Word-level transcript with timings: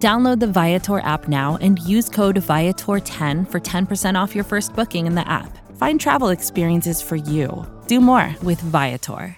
Download 0.00 0.40
the 0.40 0.46
Viator 0.46 1.00
app 1.00 1.28
now 1.28 1.58
and 1.60 1.78
use 1.80 2.08
code 2.08 2.36
Viator10 2.36 3.50
for 3.50 3.60
10% 3.60 4.22
off 4.22 4.34
your 4.34 4.44
first 4.44 4.74
booking 4.74 5.06
in 5.06 5.14
the 5.14 5.28
app. 5.28 5.58
Find 5.76 6.00
travel 6.00 6.30
experiences 6.30 7.02
for 7.02 7.16
you. 7.16 7.66
Do 7.86 8.00
more 8.00 8.34
with 8.42 8.62
Viator. 8.62 9.36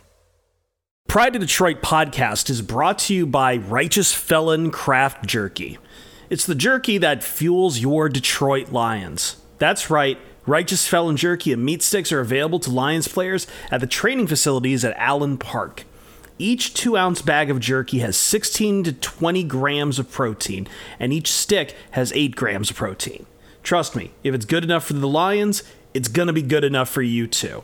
Pride 1.09 1.33
to 1.33 1.41
Detroit 1.41 1.83
podcast 1.83 2.49
is 2.49 2.63
brought 2.63 3.01
to 3.01 3.15
you 3.15 3.27
by 3.27 3.57
Righteous 3.57 4.13
Felon 4.13 4.71
Craft 4.71 5.27
Jerky. 5.27 5.79
It's 6.31 6.47
the 6.47 6.55
jerky 6.55 6.97
that 6.97 7.25
fuels 7.25 7.81
your 7.81 8.09
Detroit 8.09 8.71
Lions. 8.71 9.43
That's 9.59 9.91
right. 9.91 10.17
Righteous 10.47 10.87
Felon 10.87 11.17
Jerky 11.17 11.53
and 11.53 11.65
meat 11.65 11.83
sticks 11.83 12.13
are 12.13 12.21
available 12.21 12.61
to 12.61 12.71
Lions 12.71 13.09
players 13.09 13.49
at 13.73 13.81
the 13.81 13.87
training 13.89 14.29
facilities 14.29 14.85
at 14.85 14.95
Allen 14.97 15.39
Park. 15.39 15.85
Each 16.43 16.75
two 16.75 16.97
ounce 16.97 17.23
bag 17.23 17.51
of 17.51 17.61
jerky 17.61 18.01
has 18.01 18.17
16 18.17 18.83
to 18.83 18.93
20 18.95 19.45
grams 19.45 20.01
of 20.01 20.11
protein, 20.11 20.67
and 20.99 21.13
each 21.13 21.31
stick 21.31 21.77
has 21.93 22.13
8 22.15 22.35
grams 22.35 22.69
of 22.69 22.75
protein. 22.75 23.27
Trust 23.63 23.95
me, 23.95 24.11
if 24.25 24.35
it's 24.35 24.45
good 24.45 24.65
enough 24.65 24.87
for 24.87 24.95
the 24.95 25.07
Lions, 25.07 25.63
it's 25.95 26.09
gonna 26.09 26.33
be 26.33 26.43
good 26.43 26.65
enough 26.65 26.89
for 26.89 27.01
you 27.01 27.29
too. 27.29 27.63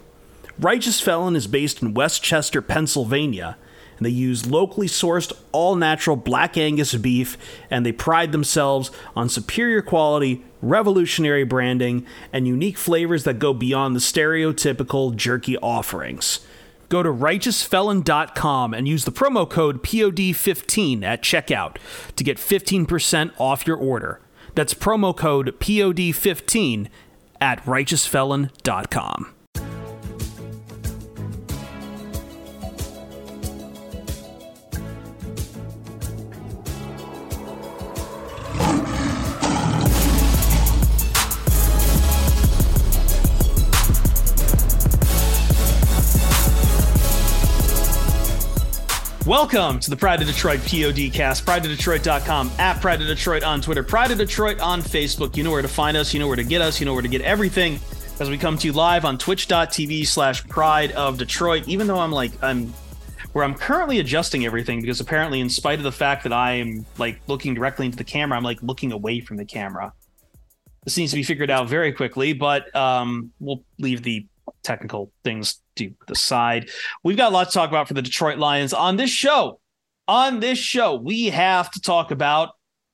Righteous 0.60 1.00
Felon 1.00 1.34
is 1.34 1.48
based 1.48 1.82
in 1.82 1.92
West 1.92 2.22
Chester, 2.22 2.62
Pennsylvania, 2.62 3.56
and 3.96 4.06
they 4.06 4.10
use 4.10 4.46
locally 4.46 4.86
sourced, 4.86 5.32
all 5.50 5.74
natural 5.74 6.14
black 6.14 6.56
Angus 6.56 6.94
beef, 6.94 7.36
and 7.68 7.84
they 7.84 7.90
pride 7.90 8.30
themselves 8.30 8.92
on 9.16 9.28
superior 9.28 9.82
quality, 9.82 10.44
revolutionary 10.62 11.42
branding, 11.42 12.06
and 12.32 12.46
unique 12.46 12.78
flavors 12.78 13.24
that 13.24 13.40
go 13.40 13.52
beyond 13.52 13.96
the 13.96 14.00
stereotypical 14.00 15.16
jerky 15.16 15.58
offerings. 15.58 16.46
Go 16.88 17.02
to 17.02 17.10
righteousfelon.com 17.10 18.74
and 18.74 18.88
use 18.88 19.04
the 19.04 19.12
promo 19.12 19.48
code 19.48 19.82
POD15 19.82 21.02
at 21.02 21.22
checkout 21.22 21.76
to 22.16 22.24
get 22.24 22.38
15% 22.38 23.32
off 23.38 23.66
your 23.66 23.76
order. 23.76 24.20
That's 24.54 24.74
promo 24.74 25.16
code 25.16 25.58
POD15 25.60 26.88
at 27.40 27.64
righteousfelon.com. 27.64 29.34
Welcome 49.28 49.78
to 49.80 49.90
the 49.90 49.96
Pride 49.96 50.22
of 50.22 50.26
Detroit 50.26 50.60
POD 50.60 51.12
cast, 51.12 51.44
prideofdetroit.com, 51.44 52.50
at 52.56 52.80
Pride 52.80 53.02
of 53.02 53.08
Detroit 53.08 53.42
on 53.42 53.60
Twitter, 53.60 53.82
Pride 53.82 54.10
of 54.10 54.16
Detroit 54.16 54.58
on 54.58 54.80
Facebook. 54.80 55.36
You 55.36 55.44
know 55.44 55.50
where 55.50 55.60
to 55.60 55.68
find 55.68 55.98
us, 55.98 56.14
you 56.14 56.20
know 56.20 56.26
where 56.26 56.34
to 56.34 56.42
get 56.42 56.62
us, 56.62 56.80
you 56.80 56.86
know 56.86 56.94
where 56.94 57.02
to 57.02 57.08
get 57.08 57.20
everything 57.20 57.78
as 58.20 58.30
we 58.30 58.38
come 58.38 58.56
to 58.56 58.66
you 58.66 58.72
live 58.72 59.04
on 59.04 59.18
twitch.tv 59.18 60.06
slash 60.06 60.48
pride 60.48 60.92
of 60.92 61.18
Detroit. 61.18 61.68
Even 61.68 61.86
though 61.86 61.98
I'm 61.98 62.10
like, 62.10 62.42
I'm 62.42 62.68
where 63.34 63.44
I'm 63.44 63.54
currently 63.54 63.98
adjusting 63.98 64.46
everything 64.46 64.80
because 64.80 64.98
apparently, 64.98 65.40
in 65.40 65.50
spite 65.50 65.78
of 65.78 65.84
the 65.84 65.92
fact 65.92 66.22
that 66.22 66.32
I 66.32 66.52
am 66.52 66.86
like 66.96 67.20
looking 67.26 67.52
directly 67.52 67.84
into 67.84 67.98
the 67.98 68.04
camera, 68.04 68.38
I'm 68.38 68.44
like 68.44 68.62
looking 68.62 68.92
away 68.92 69.20
from 69.20 69.36
the 69.36 69.44
camera. 69.44 69.92
This 70.84 70.96
needs 70.96 71.12
to 71.12 71.16
be 71.16 71.22
figured 71.22 71.50
out 71.50 71.68
very 71.68 71.92
quickly, 71.92 72.32
but 72.32 72.74
um, 72.74 73.30
we'll 73.40 73.62
leave 73.78 74.02
the 74.02 74.26
technical 74.62 75.12
things 75.22 75.60
to 75.78 75.92
the 76.06 76.14
side. 76.14 76.70
We've 77.02 77.16
got 77.16 77.32
a 77.32 77.34
lot 77.34 77.48
to 77.48 77.52
talk 77.52 77.70
about 77.70 77.88
for 77.88 77.94
the 77.94 78.02
Detroit 78.02 78.38
Lions 78.38 78.72
on 78.72 78.96
this 78.96 79.10
show. 79.10 79.60
On 80.06 80.40
this 80.40 80.58
show, 80.58 80.94
we 80.94 81.26
have 81.26 81.70
to 81.72 81.80
talk 81.80 82.10
about 82.10 82.50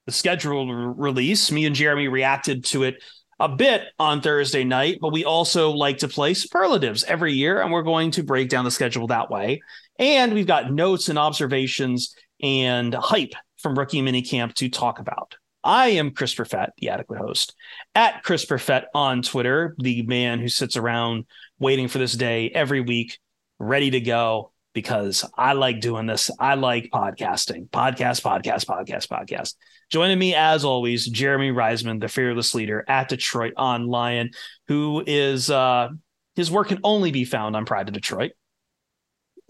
the 0.06 0.12
scheduled 0.12 0.98
release. 0.98 1.50
Me 1.50 1.64
and 1.64 1.74
Jeremy 1.74 2.08
reacted 2.08 2.64
to 2.66 2.82
it 2.82 3.02
a 3.40 3.48
bit 3.48 3.82
on 3.98 4.20
Thursday 4.20 4.64
night, 4.64 4.98
but 5.00 5.12
we 5.12 5.24
also 5.24 5.70
like 5.70 5.98
to 5.98 6.08
play 6.08 6.34
superlatives 6.34 7.04
every 7.04 7.32
year, 7.32 7.60
and 7.60 7.72
we're 7.72 7.82
going 7.82 8.10
to 8.12 8.22
break 8.22 8.48
down 8.48 8.64
the 8.64 8.70
schedule 8.70 9.06
that 9.08 9.30
way. 9.30 9.60
And 9.98 10.34
we've 10.34 10.46
got 10.46 10.72
notes 10.72 11.08
and 11.08 11.18
observations 11.18 12.14
and 12.42 12.94
hype 12.94 13.32
from 13.58 13.78
rookie 13.78 14.02
minicamp 14.02 14.54
to 14.54 14.68
talk 14.68 14.98
about. 14.98 15.36
I 15.64 15.88
am 15.88 16.10
Chris 16.10 16.34
Perfett, 16.34 16.68
the 16.78 16.90
adequate 16.90 17.18
host, 17.18 17.54
at 17.94 18.22
Chris 18.22 18.44
Perfett 18.44 18.84
on 18.94 19.22
Twitter, 19.22 19.74
the 19.78 20.02
man 20.02 20.38
who 20.38 20.48
sits 20.48 20.76
around 20.76 21.24
waiting 21.58 21.88
for 21.88 21.98
this 21.98 22.12
day 22.12 22.50
every 22.50 22.82
week, 22.82 23.18
ready 23.58 23.90
to 23.90 24.00
go 24.00 24.52
because 24.74 25.24
I 25.36 25.54
like 25.54 25.80
doing 25.80 26.06
this. 26.06 26.30
I 26.38 26.54
like 26.54 26.90
podcasting, 26.92 27.70
podcast, 27.70 28.22
podcast, 28.22 28.66
podcast, 28.66 29.08
podcast. 29.08 29.54
Joining 29.90 30.18
me 30.18 30.34
as 30.34 30.64
always, 30.64 31.06
Jeremy 31.06 31.50
Reisman, 31.50 32.00
the 32.00 32.08
fearless 32.08 32.54
leader 32.54 32.84
at 32.86 33.08
Detroit 33.08 33.54
on 33.56 33.86
Lion, 33.86 34.30
who 34.68 35.02
is 35.06 35.50
uh 35.50 35.88
his 36.36 36.50
work 36.50 36.68
can 36.68 36.80
only 36.82 37.12
be 37.12 37.24
found 37.24 37.56
on 37.56 37.64
Pride 37.64 37.88
of 37.88 37.94
Detroit. 37.94 38.32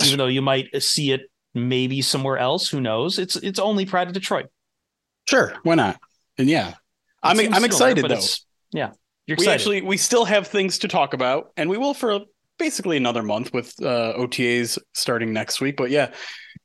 Even 0.05 0.19
though 0.19 0.27
you 0.27 0.43
might 0.43 0.83
see 0.83 1.13
it 1.13 1.23
maybe 1.55 2.03
somewhere 2.03 2.37
else, 2.37 2.69
who 2.69 2.81
knows? 2.81 3.19
It's 3.19 3.37
it's 3.37 3.59
only 3.59 3.87
Pride 3.87 4.09
of 4.09 4.13
Detroit. 4.13 4.47
Sure, 5.29 5.55
why 5.63 5.75
not? 5.75 5.99
And 6.39 6.49
yeah, 6.49 6.75
I'm 7.23 7.39
I'm 7.53 7.65
excited 7.65 8.05
though. 8.05 8.21
Yeah, 8.73 8.93
you're 9.27 9.37
we 9.39 9.49
actually 9.49 9.83
we 9.83 9.97
still 9.97 10.25
have 10.25 10.47
things 10.47 10.79
to 10.79 10.89
talk 10.89 11.15
about, 11.15 11.53
and 11.57 11.71
we 11.71 11.79
will 11.79 11.95
for 11.95 12.21
basically 12.59 12.97
another 12.97 13.23
month 13.23 13.53
with 13.53 13.75
uh, 13.83 14.15
OTAs 14.17 14.79
starting 14.93 15.33
next 15.33 15.61
week. 15.61 15.77
But 15.77 15.91
yeah, 15.91 16.13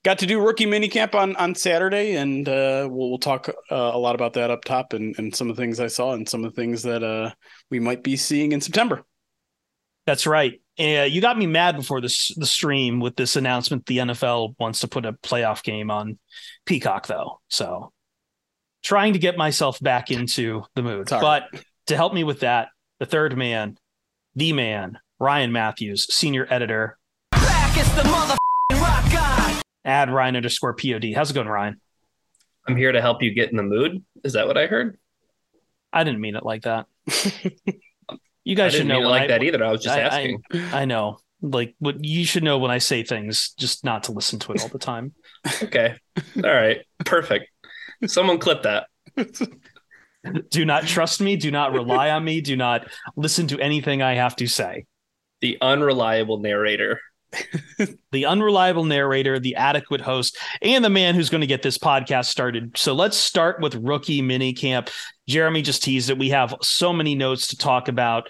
got 0.03 0.19
to 0.19 0.25
do 0.25 0.41
rookie 0.41 0.65
minicamp 0.65 1.15
on 1.15 1.35
on 1.37 1.55
Saturday, 1.55 2.15
and 2.15 2.47
uh, 2.47 2.87
we'll, 2.89 3.09
we'll 3.09 3.19
talk 3.19 3.49
uh, 3.71 3.75
a 3.75 3.97
lot 3.97 4.15
about 4.15 4.33
that 4.33 4.51
up 4.51 4.65
top 4.65 4.93
and 4.93 5.15
and 5.17 5.35
some 5.35 5.49
of 5.49 5.55
the 5.55 5.61
things 5.61 5.79
I 5.79 5.87
saw 5.87 6.13
and 6.13 6.27
some 6.27 6.43
of 6.43 6.53
the 6.53 6.61
things 6.61 6.83
that 6.83 7.03
uh, 7.03 7.31
we 7.69 7.79
might 7.79 8.03
be 8.03 8.17
seeing 8.17 8.51
in 8.51 8.61
September. 8.61 9.03
That's 10.05 10.25
right. 10.25 10.61
Uh, 10.79 11.03
you 11.03 11.21
got 11.21 11.37
me 11.37 11.45
mad 11.45 11.75
before 11.75 12.01
this 12.01 12.33
the 12.35 12.45
stream 12.45 12.99
with 12.99 13.15
this 13.15 13.35
announcement. 13.35 13.85
The 13.85 13.99
NFL 13.99 14.55
wants 14.59 14.79
to 14.81 14.87
put 14.87 15.05
a 15.05 15.13
playoff 15.13 15.63
game 15.63 15.91
on 15.91 16.17
Peacock, 16.65 17.07
though. 17.07 17.41
So 17.47 17.91
trying 18.83 19.13
to 19.13 19.19
get 19.19 19.37
myself 19.37 19.79
back 19.79 20.11
into 20.11 20.63
the 20.75 20.81
mood. 20.81 21.09
Sorry. 21.09 21.21
But 21.21 21.63
to 21.87 21.95
help 21.95 22.13
me 22.13 22.23
with 22.23 22.41
that, 22.41 22.69
the 22.99 23.05
third 23.05 23.37
man, 23.37 23.77
the 24.35 24.53
man, 24.53 24.99
Ryan 25.19 25.51
Matthews, 25.51 26.13
senior 26.13 26.47
editor. 26.49 26.97
Add 29.85 30.11
Ryan 30.11 30.35
underscore 30.35 30.73
pod. 30.73 31.05
How's 31.15 31.31
it 31.31 31.33
going, 31.33 31.47
Ryan? 31.47 31.79
I'm 32.67 32.75
here 32.75 32.91
to 32.91 33.01
help 33.01 33.23
you 33.23 33.33
get 33.33 33.49
in 33.49 33.57
the 33.57 33.63
mood. 33.63 34.03
Is 34.23 34.33
that 34.33 34.47
what 34.47 34.57
I 34.57 34.67
heard? 34.67 34.97
I 35.91 36.03
didn't 36.03 36.21
mean 36.21 36.35
it 36.35 36.43
like 36.45 36.63
that. 36.63 36.85
you 38.43 38.55
guys 38.55 38.73
should 38.73 38.85
know 38.85 38.99
like 38.99 39.23
I, 39.23 39.27
that 39.27 39.43
either. 39.43 39.63
I 39.63 39.71
was 39.71 39.81
just 39.81 39.97
I, 39.97 40.01
asking. 40.01 40.43
I, 40.53 40.81
I 40.81 40.85
know. 40.85 41.19
Like 41.41 41.73
what 41.79 42.03
you 42.03 42.25
should 42.25 42.43
know 42.43 42.59
when 42.59 42.69
I 42.69 42.79
say 42.79 43.01
things, 43.01 43.53
just 43.57 43.83
not 43.83 44.03
to 44.03 44.11
listen 44.11 44.39
to 44.39 44.51
it 44.51 44.61
all 44.61 44.67
the 44.67 44.77
time. 44.77 45.13
okay. 45.63 45.95
All 46.35 46.43
right. 46.43 46.81
Perfect. 47.05 47.49
Someone 48.07 48.39
clip 48.39 48.63
that. 48.63 48.87
do 50.49 50.65
not 50.65 50.85
trust 50.85 51.21
me. 51.21 51.35
Do 51.35 51.51
not 51.51 51.73
rely 51.73 52.11
on 52.11 52.23
me. 52.23 52.41
Do 52.41 52.55
not 52.55 52.87
listen 53.15 53.47
to 53.47 53.59
anything 53.59 54.01
I 54.01 54.15
have 54.15 54.35
to 54.37 54.47
say. 54.47 54.85
The 55.41 55.57
unreliable 55.61 56.39
narrator. 56.39 56.99
the 58.11 58.25
unreliable 58.25 58.85
narrator, 58.85 59.39
the 59.39 59.55
adequate 59.55 60.01
host, 60.01 60.37
and 60.61 60.83
the 60.83 60.89
man 60.89 61.13
who's 61.13 61.29
going 61.29 61.41
to 61.41 61.47
get 61.47 61.61
this 61.61 61.77
podcast 61.77 62.25
started. 62.25 62.75
So 62.77 62.93
let's 62.93 63.17
start 63.17 63.61
with 63.61 63.75
rookie 63.75 64.21
mini 64.21 64.53
camp. 64.53 64.89
Jeremy 65.27 65.61
just 65.61 65.83
teased 65.83 66.09
it. 66.09 66.17
We 66.17 66.29
have 66.29 66.55
so 66.61 66.91
many 66.91 67.15
notes 67.15 67.47
to 67.47 67.57
talk 67.57 67.87
about. 67.87 68.29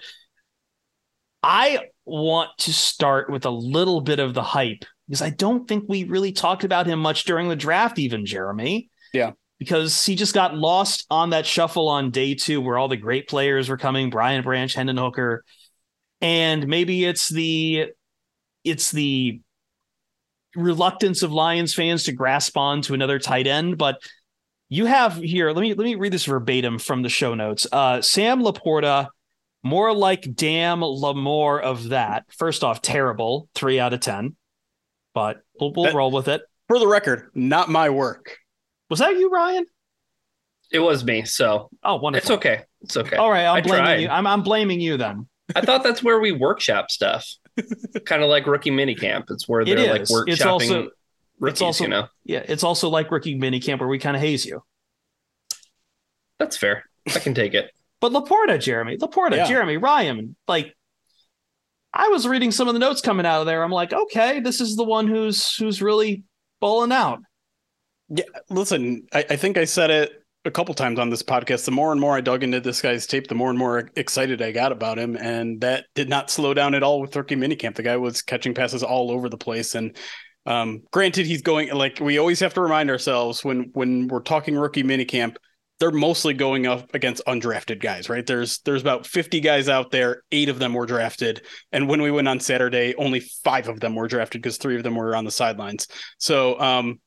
I 1.42 1.86
want 2.04 2.50
to 2.58 2.72
start 2.74 3.30
with 3.30 3.46
a 3.46 3.50
little 3.50 4.02
bit 4.02 4.18
of 4.18 4.34
the 4.34 4.42
hype 4.42 4.84
because 5.08 5.22
I 5.22 5.30
don't 5.30 5.66
think 5.66 5.84
we 5.88 6.04
really 6.04 6.32
talked 6.32 6.64
about 6.64 6.86
him 6.86 6.98
much 6.98 7.24
during 7.24 7.48
the 7.48 7.56
draft, 7.56 7.98
even 7.98 8.26
Jeremy. 8.26 8.90
Yeah 9.14 9.32
because 9.60 10.04
he 10.04 10.16
just 10.16 10.34
got 10.34 10.56
lost 10.56 11.06
on 11.08 11.30
that 11.30 11.46
shuffle 11.46 11.88
on 11.88 12.10
day 12.10 12.34
two 12.34 12.60
where 12.60 12.76
all 12.76 12.88
the 12.88 12.96
great 12.96 13.28
players 13.28 13.68
were 13.68 13.76
coming 13.76 14.10
brian 14.10 14.42
branch 14.42 14.74
hendon 14.74 14.96
hooker 14.96 15.44
and 16.20 16.66
maybe 16.66 17.04
it's 17.04 17.28
the 17.28 17.86
it's 18.64 18.90
the 18.90 19.40
reluctance 20.56 21.22
of 21.22 21.30
lions 21.32 21.72
fans 21.72 22.02
to 22.04 22.12
grasp 22.12 22.56
on 22.56 22.82
to 22.82 22.94
another 22.94 23.20
tight 23.20 23.46
end 23.46 23.78
but 23.78 24.02
you 24.68 24.86
have 24.86 25.14
here 25.14 25.52
let 25.52 25.60
me 25.60 25.74
let 25.74 25.84
me 25.84 25.94
read 25.94 26.12
this 26.12 26.24
verbatim 26.24 26.80
from 26.80 27.02
the 27.02 27.08
show 27.08 27.34
notes 27.36 27.68
uh, 27.70 28.00
sam 28.02 28.42
laporta 28.42 29.06
More 29.62 29.92
like 29.94 30.34
damn 30.34 30.80
Lamore 30.80 31.60
of 31.60 31.90
that. 31.90 32.24
First 32.32 32.64
off, 32.64 32.80
terrible, 32.80 33.50
three 33.54 33.78
out 33.78 33.92
of 33.92 34.00
ten, 34.00 34.34
but 35.12 35.42
we'll, 35.60 35.74
we'll 35.74 35.84
That- 35.84 35.94
roll 35.94 36.10
with 36.10 36.28
it. 36.28 36.40
For 36.66 36.78
the 36.78 36.88
record, 36.88 37.28
not 37.34 37.68
my 37.68 37.90
work. 37.90 38.39
Was 38.90 38.98
that 38.98 39.16
you, 39.16 39.30
Ryan? 39.30 39.64
It 40.72 40.80
was 40.80 41.04
me, 41.04 41.24
so 41.24 41.70
Oh, 41.82 41.96
wonderful. 41.96 42.22
it's 42.24 42.30
okay. 42.38 42.62
It's 42.82 42.96
okay. 42.96 43.16
All 43.16 43.30
right, 43.30 43.46
I'm 43.46 43.56
I 43.56 43.60
blaming 43.62 43.84
tried. 43.84 44.00
you. 44.02 44.08
I'm, 44.08 44.26
I'm 44.26 44.42
blaming 44.42 44.80
you 44.80 44.96
then. 44.96 45.28
I 45.56 45.62
thought 45.62 45.82
that's 45.82 46.02
where 46.02 46.20
we 46.20 46.32
workshop 46.32 46.90
stuff. 46.90 47.26
kind 48.04 48.22
of 48.22 48.28
like 48.28 48.46
rookie 48.46 48.70
minicamp. 48.70 49.24
It's 49.30 49.48
where 49.48 49.64
they're 49.64 49.90
like 49.92 50.02
is. 50.02 50.10
workshopping 50.12 50.28
It's 50.32 50.42
also- 50.42 50.88
rookies, 51.40 51.62
also- 51.62 51.84
you 51.84 51.90
know. 51.90 52.06
Yeah, 52.24 52.42
it's 52.46 52.62
also 52.64 52.88
like 52.88 53.10
rookie 53.10 53.38
minicamp 53.38 53.80
where 53.80 53.88
we 53.88 53.98
kind 53.98 54.16
of 54.16 54.22
haze 54.22 54.44
you. 54.46 54.62
That's 56.38 56.56
fair. 56.56 56.84
I 57.08 57.18
can 57.18 57.34
take 57.34 57.54
it. 57.54 57.70
But 58.00 58.12
Laporta, 58.12 58.58
Jeremy, 58.58 58.96
Laporta, 58.96 59.36
Yeah. 59.36 59.46
Jeremy, 59.46 59.76
Ryan, 59.76 60.34
like 60.48 60.74
I 61.92 62.08
was 62.08 62.26
reading 62.26 62.50
some 62.50 62.66
of 62.66 62.72
the 62.72 62.80
notes 62.80 63.02
coming 63.02 63.26
out 63.26 63.40
of 63.40 63.46
there. 63.46 63.62
I'm 63.62 63.70
like, 63.70 63.92
okay, 63.92 64.40
this 64.40 64.58
is 64.62 64.74
the 64.74 64.84
one 64.84 65.06
who's 65.06 65.54
who's 65.56 65.82
really 65.82 66.22
balling 66.60 66.92
out. 66.92 67.18
Yeah, 68.10 68.24
listen, 68.48 69.06
I, 69.12 69.24
I 69.30 69.36
think 69.36 69.56
I 69.56 69.64
said 69.64 69.90
it 69.90 70.12
a 70.44 70.50
couple 70.50 70.74
times 70.74 70.98
on 70.98 71.10
this 71.10 71.22
podcast. 71.22 71.64
The 71.64 71.70
more 71.70 71.92
and 71.92 72.00
more 72.00 72.16
I 72.16 72.20
dug 72.20 72.42
into 72.42 72.60
this 72.60 72.82
guy's 72.82 73.06
tape, 73.06 73.28
the 73.28 73.34
more 73.34 73.50
and 73.50 73.58
more 73.58 73.90
excited 73.96 74.42
I 74.42 74.52
got 74.52 74.72
about 74.72 74.98
him, 74.98 75.16
and 75.16 75.60
that 75.60 75.86
did 75.94 76.08
not 76.08 76.30
slow 76.30 76.52
down 76.52 76.74
at 76.74 76.82
all 76.82 77.00
with 77.00 77.14
rookie 77.14 77.36
minicamp. 77.36 77.76
The 77.76 77.84
guy 77.84 77.96
was 77.96 78.22
catching 78.22 78.54
passes 78.54 78.82
all 78.82 79.10
over 79.10 79.28
the 79.28 79.36
place, 79.38 79.74
and 79.76 79.96
um, 80.46 80.82
granted, 80.90 81.26
he's 81.26 81.42
going 81.42 81.70
like 81.72 82.00
we 82.00 82.18
always 82.18 82.40
have 82.40 82.54
to 82.54 82.60
remind 82.60 82.90
ourselves 82.90 83.44
when 83.44 83.70
when 83.74 84.08
we're 84.08 84.20
talking 84.20 84.56
rookie 84.56 84.82
minicamp. 84.82 85.36
They're 85.78 85.90
mostly 85.90 86.34
going 86.34 86.66
up 86.66 86.94
against 86.94 87.24
undrafted 87.26 87.80
guys, 87.80 88.10
right? 88.10 88.26
There's 88.26 88.58
there's 88.60 88.82
about 88.82 89.06
50 89.06 89.40
guys 89.40 89.66
out 89.66 89.90
there. 89.90 90.22
Eight 90.30 90.50
of 90.50 90.58
them 90.58 90.74
were 90.74 90.84
drafted, 90.84 91.42
and 91.72 91.88
when 91.88 92.02
we 92.02 92.10
went 92.10 92.28
on 92.28 92.40
Saturday, 92.40 92.94
only 92.96 93.20
five 93.20 93.68
of 93.68 93.80
them 93.80 93.94
were 93.94 94.08
drafted 94.08 94.42
because 94.42 94.58
three 94.58 94.76
of 94.76 94.82
them 94.82 94.96
were 94.96 95.14
on 95.16 95.24
the 95.24 95.30
sidelines. 95.30 95.86
So, 96.18 96.60
um, 96.60 96.98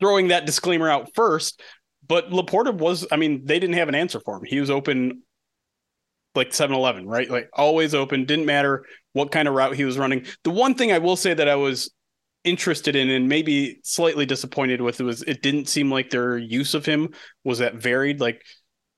throwing 0.00 0.28
that 0.28 0.46
disclaimer 0.46 0.88
out 0.88 1.14
first, 1.14 1.62
but 2.06 2.30
Laporta 2.30 2.72
was, 2.72 3.06
I 3.10 3.16
mean, 3.16 3.44
they 3.44 3.58
didn't 3.58 3.76
have 3.76 3.88
an 3.88 3.94
answer 3.94 4.20
for 4.20 4.36
him. 4.36 4.44
He 4.44 4.60
was 4.60 4.70
open 4.70 5.22
like 6.34 6.52
7 6.52 6.74
Eleven, 6.76 7.06
right? 7.06 7.30
Like 7.30 7.48
always 7.52 7.94
open, 7.94 8.26
didn't 8.26 8.46
matter 8.46 8.84
what 9.12 9.32
kind 9.32 9.48
of 9.48 9.54
route 9.54 9.74
he 9.74 9.84
was 9.84 9.98
running. 9.98 10.26
The 10.44 10.50
one 10.50 10.74
thing 10.74 10.92
I 10.92 10.98
will 10.98 11.16
say 11.16 11.32
that 11.32 11.48
I 11.48 11.56
was 11.56 11.90
interested 12.44 12.94
in 12.94 13.10
and 13.10 13.28
maybe 13.28 13.80
slightly 13.82 14.24
disappointed 14.24 14.80
with 14.80 15.00
was 15.00 15.22
it 15.22 15.42
didn't 15.42 15.68
seem 15.68 15.90
like 15.90 16.10
their 16.10 16.38
use 16.38 16.74
of 16.74 16.86
him 16.86 17.08
was 17.42 17.58
that 17.58 17.74
varied. 17.74 18.20
Like 18.20 18.42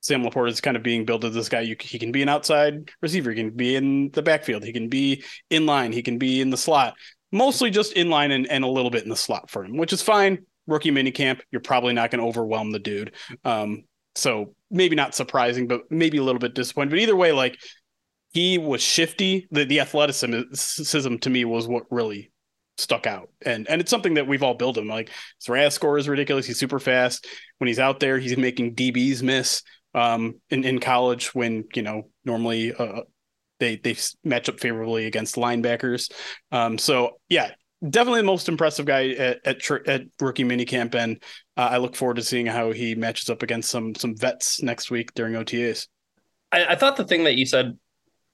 Sam 0.01 0.23
Laporta 0.23 0.51
is 0.51 0.61
kind 0.61 0.77
of 0.77 0.83
being 0.83 1.05
billed 1.05 1.25
as 1.25 1.35
this 1.35 1.49
guy. 1.49 1.61
You, 1.61 1.77
he 1.81 1.99
can 1.99 2.13
be 2.13 2.23
an 2.23 2.29
outside 2.29 2.91
receiver, 3.01 3.31
he 3.31 3.37
can 3.37 3.51
be 3.51 3.75
in 3.75 4.11
the 4.11 4.23
backfield, 4.23 4.65
he 4.65 4.73
can 4.73 4.89
be 4.89 5.25
in 5.51 5.65
line, 5.65 5.93
he 5.93 6.03
can 6.03 6.19
be 6.19 6.41
in 6.41 6.51
the 6.51 6.57
slot. 6.57 6.95
Mostly 7.33 7.71
just 7.71 7.93
in 7.93 8.11
line 8.11 8.31
and, 8.31 8.47
and 8.47 8.65
a 8.65 8.69
little 8.69 8.91
bit 8.91 9.03
in 9.03 9.11
the 9.11 9.17
slot 9.17 9.51
for 9.51 9.65
him, 9.65 9.77
which 9.77 9.93
is 9.93 10.03
fine. 10.03 10.47
Rookie 10.69 10.93
minicamp, 10.93 11.41
you're 11.51 11.61
probably 11.61 11.95
not 11.95 12.13
going 12.13 12.21
to 12.21 12.29
overwhelm 12.29 12.71
the 12.71 12.79
dude. 12.79 13.15
Um, 13.45 13.85
so 14.15 14.55
maybe 14.71 14.95
not 14.95 15.15
surprising, 15.15 15.67
but 15.67 15.83
maybe 15.91 16.19
a 16.19 16.23
little 16.23 16.39
bit 16.39 16.55
disappointed. 16.55 16.91
But 16.91 16.99
either 17.01 17.17
way, 17.17 17.33
like 17.33 17.59
he 18.31 18.59
was 18.59 18.83
shifty. 18.83 19.49
The 19.51 19.65
the 19.65 19.81
athleticism 19.81 21.17
to 21.17 21.31
me 21.31 21.45
was 21.45 21.67
what 21.67 21.85
really 21.91 22.31
stuck 22.77 23.07
out. 23.07 23.31
And 23.45 23.69
and 23.69 23.81
it's 23.81 23.91
something 23.91 24.15
that 24.15 24.27
we've 24.27 24.43
all 24.43 24.55
built 24.55 24.77
him. 24.77 24.89
Like 24.89 25.11
his 25.41 25.49
RAS 25.49 25.75
score 25.75 25.99
is 25.99 26.09
ridiculous. 26.09 26.47
He's 26.47 26.59
super 26.59 26.79
fast. 26.79 27.27
When 27.59 27.69
he's 27.69 27.79
out 27.79 28.01
there, 28.01 28.19
he's 28.19 28.37
making 28.37 28.75
DBs 28.75 29.23
miss 29.23 29.63
um 29.95 30.35
in, 30.51 30.65
in 30.65 30.79
college 30.79 31.35
when, 31.35 31.65
you 31.75 31.83
know, 31.83 32.11
normally 32.25 32.75
uh 32.75 33.01
they 33.59 33.77
they 33.77 33.97
match 34.23 34.49
up 34.49 34.61
favorably 34.61 35.07
against 35.07 35.37
linebackers. 35.37 36.13
Um 36.53 36.79
so 36.79 37.19
yeah, 37.29 37.53
definitely 37.87 38.21
the 38.21 38.27
most 38.27 38.49
impressive 38.49 38.87
guy 38.87 39.11
at 39.11 39.47
at, 39.47 39.71
at 39.87 40.03
rookie 40.21 40.45
minicamp 40.45 40.95
and 40.95 41.23
uh, 41.57 41.69
I 41.73 41.79
look 41.79 41.97
forward 41.97 42.17
to 42.17 42.23
seeing 42.23 42.47
how 42.47 42.73
he 42.73 42.95
matches 42.95 43.31
up 43.31 43.43
against 43.43 43.71
some 43.71 43.95
some 43.95 44.17
vets 44.17 44.63
next 44.63 44.91
week 44.91 45.15
during 45.15 45.35
OTAs. 45.35 45.87
I, 46.53 46.67
I 46.67 46.75
thought 46.77 46.97
the 46.97 47.05
thing 47.05 47.25
that 47.25 47.37
you 47.37 47.47
said 47.47 47.79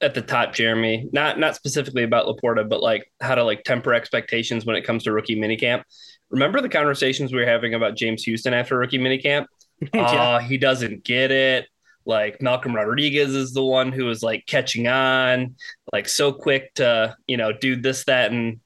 at 0.00 0.14
the 0.14 0.22
top, 0.22 0.52
Jeremy, 0.52 1.08
not 1.12 1.38
not 1.38 1.56
specifically 1.56 2.04
about 2.04 2.26
Laporta, 2.26 2.68
but 2.68 2.82
like 2.82 3.10
how 3.20 3.34
to 3.34 3.42
like 3.42 3.64
temper 3.64 3.94
expectations 3.94 4.66
when 4.66 4.76
it 4.76 4.84
comes 4.84 5.04
to 5.04 5.12
rookie 5.12 5.36
minicamp. 5.36 5.82
Remember 6.30 6.60
the 6.60 6.68
conversations 6.68 7.32
we 7.32 7.40
were 7.40 7.46
having 7.46 7.74
about 7.74 7.96
James 7.96 8.24
Houston 8.24 8.54
after 8.54 8.78
rookie 8.78 8.98
minicamp? 8.98 9.46
Yeah. 9.92 10.36
Oh, 10.36 10.38
he 10.38 10.56
doesn't 10.56 11.04
get 11.04 11.30
it. 11.30 11.66
Like 12.06 12.40
Malcolm 12.40 12.74
Rodriguez 12.74 13.34
is 13.34 13.52
the 13.52 13.64
one 13.64 13.92
who 13.92 14.08
is 14.08 14.22
like 14.22 14.46
catching 14.46 14.86
on, 14.86 15.56
like 15.92 16.08
so 16.08 16.32
quick 16.32 16.72
to, 16.74 17.16
you 17.26 17.36
know, 17.36 17.52
do 17.52 17.76
this, 17.76 18.04
that, 18.04 18.30
and 18.30 18.60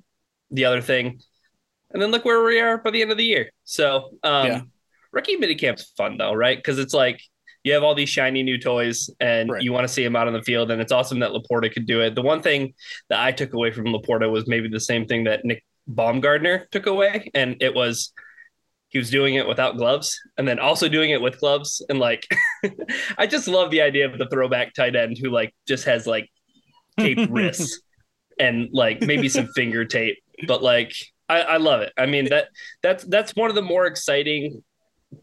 the 0.50 0.64
other 0.64 0.80
thing. 0.80 1.20
And 1.90 2.02
then 2.02 2.10
look 2.10 2.24
where 2.24 2.42
we 2.44 2.60
are 2.60 2.78
by 2.78 2.90
the 2.90 3.02
end 3.02 3.10
of 3.10 3.16
the 3.18 3.24
year. 3.24 3.50
So 3.64 4.10
um 4.22 4.46
Yeah. 4.46 4.60
rookie 5.12 5.36
minicamp's 5.36 5.92
fun 5.96 6.16
though, 6.18 6.32
right? 6.34 6.58
Because 6.58 6.78
it's 6.78 6.94
like 6.94 7.20
you 7.64 7.72
have 7.74 7.82
all 7.82 7.94
these 7.94 8.08
shiny 8.08 8.42
new 8.42 8.58
toys 8.58 9.10
and 9.20 9.50
Right. 9.50 9.62
you 9.62 9.72
want 9.72 9.84
to 9.86 9.92
see 9.92 10.04
them 10.04 10.16
out 10.16 10.26
on 10.26 10.32
the 10.32 10.42
field, 10.42 10.70
and 10.70 10.80
it's 10.80 10.92
awesome 10.92 11.18
that 11.20 11.32
Laporta 11.32 11.72
could 11.72 11.86
do 11.86 12.00
it. 12.00 12.14
The 12.14 12.22
one 12.22 12.40
thing 12.40 12.74
that 13.08 13.20
I 13.20 13.32
took 13.32 13.52
away 13.52 13.72
from 13.72 13.86
Laporta 13.86 14.30
was 14.30 14.46
maybe 14.46 14.68
the 14.68 14.80
same 14.80 15.06
thing 15.06 15.24
that 15.24 15.44
Nick 15.44 15.64
Baumgardner 15.90 16.68
took 16.70 16.86
away, 16.86 17.30
and 17.34 17.56
it 17.60 17.74
was 17.74 18.12
he 18.90 18.98
was 18.98 19.10
doing 19.10 19.34
it 19.34 19.46
without 19.46 19.76
gloves 19.76 20.18
and 20.38 20.48
then 20.48 20.58
also 20.58 20.88
doing 20.88 21.10
it 21.10 21.20
with 21.20 21.38
gloves. 21.40 21.84
And 21.90 21.98
like, 21.98 22.26
I 23.18 23.26
just 23.26 23.46
love 23.46 23.70
the 23.70 23.82
idea 23.82 24.06
of 24.10 24.16
the 24.18 24.26
throwback 24.30 24.72
tight 24.72 24.96
end 24.96 25.18
who 25.20 25.28
like 25.28 25.54
just 25.66 25.84
has 25.84 26.06
like 26.06 26.30
taped 26.98 27.28
wrists 27.30 27.82
and 28.40 28.68
like 28.72 29.02
maybe 29.02 29.28
some 29.28 29.46
finger 29.48 29.84
tape, 29.84 30.16
but 30.46 30.62
like 30.62 30.92
I, 31.28 31.40
I 31.40 31.56
love 31.58 31.80
it. 31.80 31.92
I 31.98 32.06
mean 32.06 32.26
that 32.30 32.48
that's 32.82 33.04
that's 33.04 33.34
one 33.34 33.50
of 33.50 33.54
the 33.56 33.62
more 33.62 33.86
exciting 33.86 34.62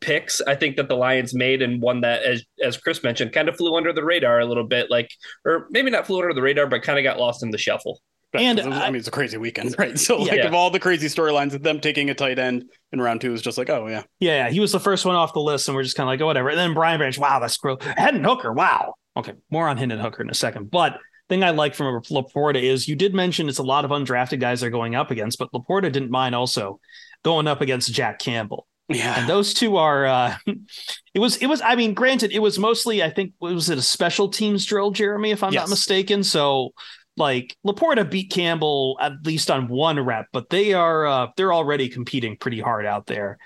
picks 0.01 0.41
I 0.41 0.55
think 0.55 0.77
that 0.77 0.87
the 0.89 0.95
Lions 0.95 1.33
made 1.33 1.61
and 1.61 1.81
one 1.81 2.01
that 2.01 2.23
as 2.23 2.43
as 2.63 2.75
Chris 2.77 3.03
mentioned 3.03 3.31
kind 3.33 3.47
of 3.47 3.55
flew 3.55 3.75
under 3.77 3.93
the 3.93 4.03
radar 4.03 4.39
a 4.39 4.45
little 4.45 4.63
bit 4.67 4.89
like 4.89 5.09
or 5.45 5.67
maybe 5.69 5.91
not 5.91 6.07
flew 6.07 6.19
under 6.21 6.33
the 6.33 6.41
radar 6.41 6.65
but 6.67 6.81
kind 6.81 6.97
of 6.97 7.03
got 7.03 7.19
lost 7.19 7.43
in 7.43 7.51
the 7.51 7.57
shuffle. 7.57 8.01
And 8.33 8.57
was- 8.57 8.67
I 8.67 8.87
I- 8.87 8.89
mean, 8.89 8.97
it's 8.99 9.07
a 9.07 9.11
crazy 9.11 9.37
weekend, 9.37 9.75
right? 9.79 9.97
So, 9.97 10.17
like, 10.17 10.33
Yeah. 10.33 10.47
of 10.47 10.53
all 10.53 10.69
the 10.69 10.79
crazy 10.79 11.07
storylines, 11.07 11.53
of 11.53 11.63
them 11.63 11.79
taking 11.79 12.09
a 12.09 12.13
tight 12.13 12.37
end 12.37 12.65
in 12.91 12.99
round 12.99 13.21
two 13.21 13.31
is 13.33 13.41
just 13.41 13.57
like, 13.57 13.69
oh 13.69 13.87
yeah, 13.87 14.03
Yeah, 14.19 14.49
he 14.49 14.59
was 14.59 14.73
the 14.73 14.79
first 14.79 15.05
one 15.05 15.15
off 15.15 15.31
the 15.33 15.39
list, 15.39 15.69
and 15.69 15.75
we're 15.75 15.83
just 15.83 15.95
kind 15.95 16.05
of 16.05 16.11
like, 16.11 16.19
oh, 16.19 16.25
whatever. 16.25 16.49
And 16.49 16.57
then 16.57 16.73
Brian 16.73 16.97
Branch, 16.97 17.17
wow, 17.17 17.39
that's 17.39 17.55
gross. 17.55 17.77
Hendon 17.81 18.25
Hooker, 18.25 18.51
wow. 18.51 18.95
Okay, 19.15 19.33
more 19.49 19.69
on 19.69 19.77
Hendon 19.77 19.99
Hooker 19.99 20.21
in 20.21 20.29
a 20.29 20.33
second. 20.33 20.69
But 20.69 20.97
thing 21.29 21.43
I 21.43 21.51
like 21.51 21.75
from 21.75 22.01
Laporta 22.03 22.61
is 22.61 22.87
you 22.87 22.95
did 22.95 23.13
mention 23.13 23.49
it's 23.49 23.59
a 23.59 23.63
lot 23.63 23.85
of 23.85 23.91
undrafted 23.91 24.39
guys 24.39 24.61
they're 24.61 24.69
going 24.69 24.95
up 24.95 25.11
against, 25.11 25.39
but 25.39 25.51
Laporta 25.51 25.91
didn't 25.91 26.11
mind 26.11 26.35
also 26.35 26.79
going 27.23 27.47
up 27.47 27.61
against 27.61 27.91
Jack 27.91 28.19
Campbell. 28.19 28.67
And 28.89 28.99
yeah, 28.99 29.25
those 29.25 29.53
two 29.53 29.77
are 29.77 30.05
uh 30.05 30.35
it 31.13 31.19
was 31.19 31.37
it 31.37 31.47
was 31.47 31.61
I 31.61 31.75
mean 31.75 31.93
granted 31.93 32.31
it 32.31 32.39
was 32.39 32.59
mostly 32.59 33.01
I 33.01 33.09
think 33.09 33.33
was 33.39 33.69
it 33.69 33.77
a 33.77 33.81
special 33.81 34.29
teams 34.29 34.65
drill 34.65 34.91
Jeremy 34.91 35.31
if 35.31 35.43
I'm 35.43 35.53
not 35.53 35.69
mistaken? 35.69 36.23
So 36.23 36.69
like 37.17 37.55
Laporta 37.65 38.09
beat 38.09 38.29
Campbell 38.31 38.97
at 39.01 39.13
least 39.23 39.49
on 39.49 39.67
one 39.69 39.99
rep 39.99 40.27
but 40.31 40.49
they 40.49 40.73
are 40.73 41.07
uh 41.07 41.27
they're 41.35 41.53
already 41.53 41.89
competing 41.89 42.37
pretty 42.37 42.59
hard 42.59 42.85
out 42.85 43.07
there. 43.07 43.39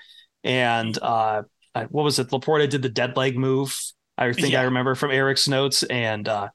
And 0.44 0.96
uh 1.00 1.42
uh, 1.74 1.86
what 1.88 2.02
was 2.02 2.18
it? 2.18 2.28
Laporta 2.28 2.68
did 2.68 2.82
the 2.82 2.88
dead 2.90 3.16
leg 3.16 3.38
move 3.38 3.78
I 4.18 4.34
think 4.34 4.54
I 4.54 4.64
remember 4.64 4.94
from 4.94 5.10
Eric's 5.10 5.48
notes. 5.48 5.82
And 5.84 6.28
uh 6.28 6.50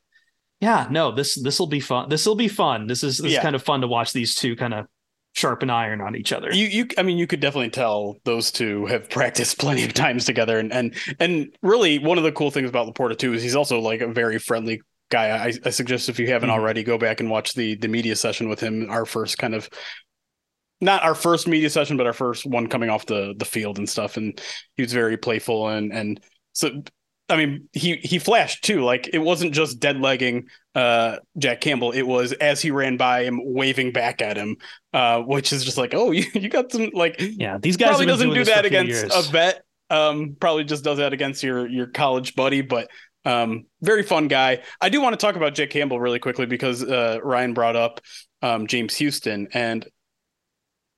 yeah 0.62 0.88
no 0.90 1.12
this 1.12 1.36
this 1.42 1.60
will 1.60 1.68
be 1.68 1.80
fun 1.80 2.10
this 2.10 2.26
will 2.26 2.36
be 2.36 2.48
fun 2.48 2.88
this 2.88 3.04
is 3.04 3.18
this 3.18 3.32
Yeah. 3.32 3.40
is 3.40 3.44
kind 3.44 3.56
of 3.56 3.64
fun 3.64 3.82
to 3.82 3.88
watch 3.88 4.14
these 4.14 4.36
two 4.36 4.56
kind 4.56 4.74
of 4.74 4.86
sharpen 5.34 5.70
iron 5.70 6.00
on 6.00 6.16
each 6.16 6.32
other 6.32 6.54
you 6.54 6.66
you 6.68 6.88
I 6.98 7.04
mean, 7.04 7.18
you 7.18 7.28
could 7.28 7.42
definitely 7.42 7.70
tell 7.72 8.16
those 8.24 8.52
two 8.52 8.86
have 8.86 9.10
practiced 9.20 9.60
plenty 9.60 9.84
of 9.84 9.94
times 9.94 10.24
together, 10.26 10.58
and 10.60 10.72
and 10.72 10.96
and 11.20 11.54
really 11.62 12.00
one 12.00 12.18
of 12.18 12.24
the 12.24 12.32
cool 12.32 12.52
things 12.52 12.70
about 12.70 12.88
Laporta 12.88 13.18
too 13.18 13.34
is 13.34 13.44
he's 13.44 13.56
also 13.56 13.80
like 13.82 14.00
a 14.00 14.08
very 14.08 14.40
friendly 14.40 14.82
guy. 15.12 15.28
I, 15.48 15.54
I 15.66 15.70
suggest 15.72 16.08
if 16.08 16.20
you 16.20 16.28
haven't 16.28 16.50
Mhm. 16.50 16.54
already, 16.54 16.84
go 16.84 16.98
back 16.98 17.20
and 17.20 17.30
watch 17.30 17.54
the 17.54 17.76
the 17.76 17.90
media 17.90 18.16
session 18.16 18.48
with 18.48 18.62
him. 18.62 18.90
Our 18.90 19.06
first 19.06 19.38
kind 19.38 19.54
of. 19.54 19.70
Not 20.82 21.04
our 21.04 21.16
first 21.16 21.48
media 21.48 21.70
session, 21.70 21.98
but 21.98 22.06
our 22.06 22.14
first 22.14 22.46
one 22.46 22.68
coming 22.68 22.90
off 22.90 23.06
the 23.06 23.34
the 23.38 23.46
field 23.46 23.78
and 23.78 23.90
stuff, 23.90 24.16
and 24.16 24.40
he 24.78 24.84
was 24.84 24.94
very 24.94 25.18
playful 25.18 25.68
and 25.68 25.92
and 25.92 26.22
so 26.54 26.82
I 27.28 27.38
mean, 27.38 27.70
he 27.74 27.96
he 27.98 28.20
flashed 28.20 28.64
too. 28.64 28.84
Like 28.84 29.10
it 29.12 29.20
wasn't 29.20 29.54
just 29.54 29.80
dead 29.80 30.00
legging 30.00 30.48
uh, 30.76 31.18
Jack 31.38 31.62
Campbell. 31.62 31.92
It 31.92 32.04
was 32.04 32.34
as 32.34 32.62
he 32.62 32.70
ran 32.72 32.98
by 32.98 33.24
him, 33.24 33.42
waving 33.44 33.94
back 33.94 34.22
at 34.22 34.38
him, 34.38 34.58
uh, 34.94 35.22
which 35.22 35.52
is 35.52 35.66
just 35.66 35.78
like, 35.78 35.94
oh, 35.96 36.12
you, 36.12 36.26
you 36.34 36.50
got 36.50 36.72
some 36.72 36.92
like. 36.94 37.16
yeah 37.20 37.58
these 37.58 37.78
guys 37.78 37.90
Probably 37.90 38.06
doesn't 38.06 38.34
do 38.34 38.46
that 38.46 38.66
against 38.66 38.90
years. 38.90 39.16
a 39.16 39.32
vet. 39.32 39.64
Um, 39.90 40.36
probably 40.40 40.64
just 40.64 40.84
does 40.84 40.98
that 40.98 41.14
against 41.14 41.42
your 41.44 41.68
your 41.68 41.88
college 41.88 42.36
buddy, 42.36 42.62
but 42.62 42.90
um, 43.26 43.66
very 43.82 44.04
fun 44.04 44.28
guy. 44.28 44.62
I 44.80 44.90
do 44.90 45.02
want 45.02 45.14
to 45.14 45.18
talk 45.18 45.36
about 45.36 45.56
Jack 45.56 45.72
Campbell 45.72 46.00
really 46.00 46.20
quickly 46.20 46.46
because 46.46 46.84
uh, 46.84 47.20
Ryan 47.24 47.54
brought 47.54 47.76
up 47.76 48.02
um, 48.42 48.68
James 48.68 48.96
Houston, 48.98 49.48
and 49.54 49.84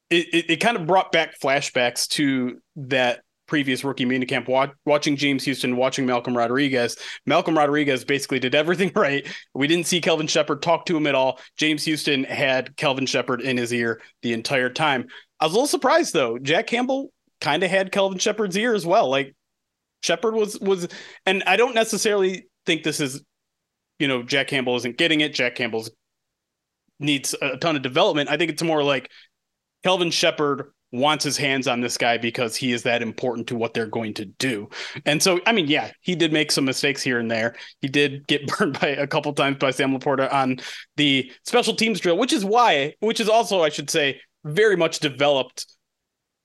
it, 0.09 0.27
it, 0.33 0.49
it 0.51 0.57
kind 0.57 0.77
of 0.77 0.85
brought 0.85 1.11
back 1.11 1.39
flashbacks 1.39 2.07
to 2.09 2.61
that 2.75 3.21
previous 3.47 3.83
rookie 3.83 4.05
minicamp, 4.05 4.47
watch, 4.47 4.71
watching 4.85 5.15
James 5.15 5.43
Houston, 5.45 5.75
watching 5.75 6.05
Malcolm 6.05 6.35
Rodriguez. 6.35 6.97
Malcolm 7.25 7.57
Rodriguez 7.57 8.03
basically 8.05 8.39
did 8.39 8.55
everything 8.55 8.91
right. 8.95 9.25
We 9.53 9.67
didn't 9.67 9.87
see 9.87 10.01
Kelvin 10.01 10.27
Sheppard 10.27 10.61
talk 10.61 10.85
to 10.85 10.97
him 10.97 11.07
at 11.07 11.15
all. 11.15 11.39
James 11.57 11.83
Houston 11.85 12.23
had 12.23 12.75
Kelvin 12.77 13.05
Sheppard 13.05 13.41
in 13.41 13.57
his 13.57 13.73
ear 13.73 14.01
the 14.21 14.33
entire 14.33 14.69
time. 14.69 15.07
I 15.39 15.45
was 15.45 15.53
a 15.53 15.55
little 15.55 15.67
surprised 15.67 16.13
though. 16.13 16.37
Jack 16.37 16.67
Campbell 16.67 17.11
kind 17.41 17.63
of 17.63 17.69
had 17.69 17.91
Kelvin 17.91 18.19
Sheppard's 18.19 18.57
ear 18.57 18.73
as 18.73 18.85
well. 18.85 19.09
Like 19.09 19.35
Sheppard 20.01 20.33
was 20.33 20.59
was, 20.59 20.87
and 21.25 21.43
I 21.43 21.55
don't 21.55 21.75
necessarily 21.75 22.47
think 22.65 22.83
this 22.83 22.99
is, 22.99 23.21
you 23.99 24.07
know, 24.07 24.23
Jack 24.23 24.47
Campbell 24.47 24.75
isn't 24.77 24.97
getting 24.97 25.21
it. 25.21 25.33
Jack 25.33 25.55
Campbell's 25.55 25.89
needs 26.99 27.35
a 27.41 27.57
ton 27.57 27.75
of 27.75 27.81
development. 27.81 28.29
I 28.29 28.37
think 28.37 28.51
it's 28.51 28.63
more 28.63 28.83
like 28.83 29.11
Kelvin 29.83 30.11
Sheppard 30.11 30.71
wants 30.91 31.23
his 31.23 31.37
hands 31.37 31.67
on 31.67 31.81
this 31.81 31.97
guy 31.97 32.17
because 32.17 32.55
he 32.55 32.71
is 32.71 32.83
that 32.83 33.01
important 33.01 33.47
to 33.47 33.55
what 33.55 33.73
they're 33.73 33.87
going 33.87 34.13
to 34.15 34.25
do. 34.25 34.69
And 35.05 35.21
so, 35.21 35.39
I 35.45 35.51
mean, 35.51 35.67
yeah, 35.67 35.91
he 36.01 36.15
did 36.15 36.31
make 36.31 36.51
some 36.51 36.65
mistakes 36.65 37.01
here 37.01 37.19
and 37.19 37.29
there. 37.29 37.55
He 37.81 37.87
did 37.87 38.25
get 38.27 38.47
burned 38.57 38.79
by 38.79 38.89
a 38.89 39.07
couple 39.07 39.33
times 39.33 39.57
by 39.57 39.71
Sam 39.71 39.97
LaPorta 39.97 40.31
on 40.31 40.59
the 40.95 41.31
special 41.43 41.75
teams 41.75 41.99
drill, 41.99 42.17
which 42.17 42.33
is 42.33 42.45
why, 42.45 42.95
which 42.99 43.19
is 43.19 43.29
also, 43.29 43.63
I 43.63 43.69
should 43.69 43.89
say, 43.89 44.21
very 44.45 44.77
much 44.77 44.99
developed 44.99 45.65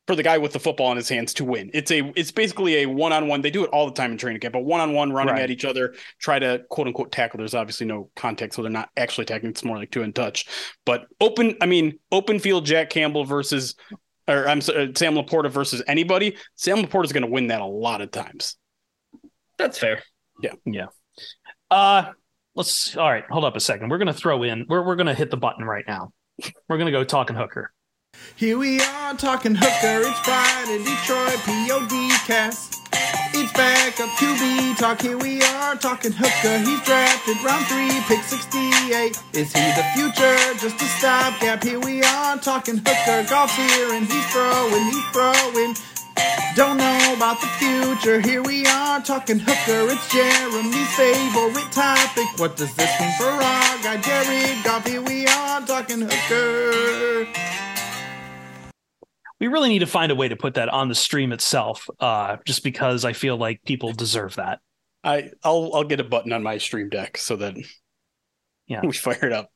for 0.06 0.16
the 0.16 0.22
guy 0.22 0.37
with 0.38 0.52
the 0.52 0.58
football 0.58 0.90
in 0.90 0.96
his 0.96 1.08
hands 1.08 1.32
to 1.34 1.44
win. 1.44 1.70
It's 1.72 1.90
a 1.90 2.12
it's 2.16 2.32
basically 2.32 2.82
a 2.82 2.87
one-on-one. 2.87 3.40
They 3.40 3.50
do 3.50 3.64
it 3.64 3.70
all 3.70 3.87
the 3.87 3.92
time 3.92 4.11
in 4.11 4.18
training 4.18 4.40
camp, 4.40 4.52
but 4.52 4.64
one-on-one 4.64 5.12
running 5.12 5.34
right. 5.34 5.44
at 5.44 5.50
each 5.50 5.64
other, 5.64 5.94
try 6.18 6.38
to 6.38 6.62
quote 6.70 6.88
unquote 6.88 7.12
tackle. 7.12 7.38
There's 7.38 7.54
obviously 7.54 7.87
no 7.87 8.11
contact, 8.16 8.54
so 8.54 8.62
they're 8.62 8.70
not 8.70 8.90
actually 8.96 9.26
tackling. 9.26 9.50
It's 9.50 9.64
more 9.64 9.76
like 9.76 9.90
two 9.92 10.02
in 10.02 10.12
touch. 10.12 10.46
But 10.84 11.06
open, 11.20 11.56
I 11.61 11.66
mean, 11.66 11.99
open 12.11 12.40
field 12.40 12.66
Jack 12.66 12.90
Campbell 12.90 13.25
versus 13.25 13.76
or 14.28 14.48
I'm 14.48 14.60
sorry, 14.60 14.88
uh, 14.88 14.92
Sam 14.96 15.14
LaPorta 15.14 15.50
versus 15.50 15.82
anybody. 15.86 16.36
Sam 16.56 16.78
LaPorta 16.78 17.04
is 17.04 17.12
going 17.12 17.24
to 17.24 17.30
win 17.30 17.48
that 17.48 17.60
a 17.60 17.66
lot 17.66 18.00
of 18.00 18.10
times. 18.10 18.56
That's 19.58 19.78
fair. 19.78 20.02
Yeah. 20.42 20.52
Yeah. 20.64 20.86
Uh 21.70 22.12
let's 22.54 22.96
all 22.96 23.08
right, 23.08 23.24
hold 23.30 23.44
up 23.44 23.56
a 23.56 23.60
second. 23.60 23.88
We're 23.88 23.98
gonna 23.98 24.12
throw 24.12 24.42
in 24.42 24.66
we're 24.68 24.82
we're 24.82 24.96
gonna 24.96 25.14
hit 25.14 25.30
the 25.30 25.36
button 25.36 25.64
right 25.64 25.84
now. 25.86 26.12
We're 26.68 26.78
gonna 26.78 26.90
go 26.90 27.04
talking 27.04 27.36
hooker. 27.36 27.72
Here 28.36 28.58
we 28.58 28.80
are 28.80 29.14
talking 29.14 29.54
hooker. 29.54 30.06
It's 30.06 30.18
Friday, 30.20 30.78
Detroit 30.78 31.38
POD 31.44 32.10
cast. 32.26 32.81
Back 33.50 33.99
up 33.99 34.08
QB 34.20 34.76
talk. 34.78 35.02
Here 35.02 35.18
we 35.18 35.42
are 35.42 35.75
talking 35.75 36.12
hooker. 36.12 36.58
He's 36.58 36.80
drafted 36.84 37.42
round 37.42 37.66
three, 37.66 37.90
pick 38.06 38.22
68. 38.22 39.18
Is 39.34 39.52
he 39.52 39.66
the 39.75 39.82
future? 39.94 40.38
Just 40.62 40.80
a 40.80 40.84
stopgap. 40.99 41.64
Here 41.64 41.80
we 41.80 42.04
are 42.04 42.38
talking 42.38 42.76
hooker. 42.76 43.28
Goff's 43.28 43.56
here 43.56 43.94
and 43.94 44.06
he's 44.06 44.26
throwing, 44.30 44.84
he's 44.84 45.04
throwing. 45.11 45.75
Don't 46.54 46.76
know 46.76 47.14
about 47.16 47.40
the 47.40 47.49
future. 47.58 48.20
Here 48.20 48.42
we 48.42 48.64
are 48.66 49.00
talking 49.00 49.40
hooker. 49.40 49.90
It's 49.90 50.06
Jeremy's 50.12 50.94
favorite 50.94 51.72
topic. 51.72 52.26
What 52.38 52.56
does 52.56 52.72
this 52.76 53.00
mean 53.00 53.12
for 53.18 53.26
our 53.26 53.76
guy 53.82 54.00
Jared 54.00 54.64
Goff? 54.64 54.87
Here 54.87 55.02
we 55.02 55.26
are 55.26 55.61
talking 55.66 56.02
hooker 56.02 57.62
we 59.42 59.49
really 59.49 59.70
need 59.70 59.80
to 59.80 59.87
find 59.87 60.12
a 60.12 60.14
way 60.14 60.28
to 60.28 60.37
put 60.37 60.54
that 60.54 60.68
on 60.68 60.88
the 60.88 60.94
stream 60.94 61.32
itself, 61.32 61.90
uh, 61.99 62.37
just 62.46 62.62
because 62.62 63.04
I 63.04 63.12
feel 63.12 63.37
like 63.37 63.61
people 63.64 63.92
deserve 63.92 64.37
that. 64.37 64.61
I 65.02 65.30
I'll 65.42 65.72
I'll 65.75 65.82
get 65.82 65.99
a 65.99 66.04
button 66.04 66.32
on 66.32 66.44
my 66.44 66.58
stream 66.58 66.88
deck 66.88 67.16
so 67.16 67.34
that 67.34 67.56
yeah 68.68 68.80
we 68.84 68.92
fire 68.92 69.25
it 69.25 69.32
up. 69.32 69.50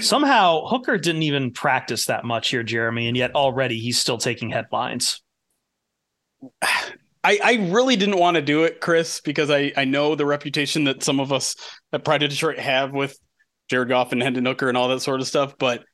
Somehow 0.00 0.66
Hooker 0.68 0.96
didn't 0.96 1.24
even 1.24 1.50
practice 1.50 2.06
that 2.06 2.24
much 2.24 2.50
here, 2.50 2.62
Jeremy, 2.62 3.08
and 3.08 3.16
yet 3.16 3.34
already 3.34 3.80
he's 3.80 3.98
still 3.98 4.16
taking 4.16 4.48
headlines. 4.48 5.20
I, 7.24 7.38
I 7.42 7.68
really 7.70 7.96
didn't 7.96 8.18
want 8.18 8.36
to 8.36 8.42
do 8.42 8.64
it, 8.64 8.80
Chris, 8.80 9.20
because 9.20 9.48
I, 9.48 9.72
I 9.76 9.84
know 9.84 10.16
the 10.16 10.26
reputation 10.26 10.84
that 10.84 11.04
some 11.04 11.20
of 11.20 11.32
us 11.32 11.54
at 11.92 12.04
Pride 12.04 12.24
of 12.24 12.30
Detroit 12.30 12.58
have 12.58 12.92
with 12.92 13.16
Jared 13.70 13.88
Goff 13.88 14.10
and 14.10 14.20
Hendon 14.20 14.44
Hooker 14.44 14.68
and 14.68 14.76
all 14.76 14.88
that 14.88 15.02
sort 15.02 15.20
of 15.20 15.28
stuff. 15.28 15.56
But 15.56 15.84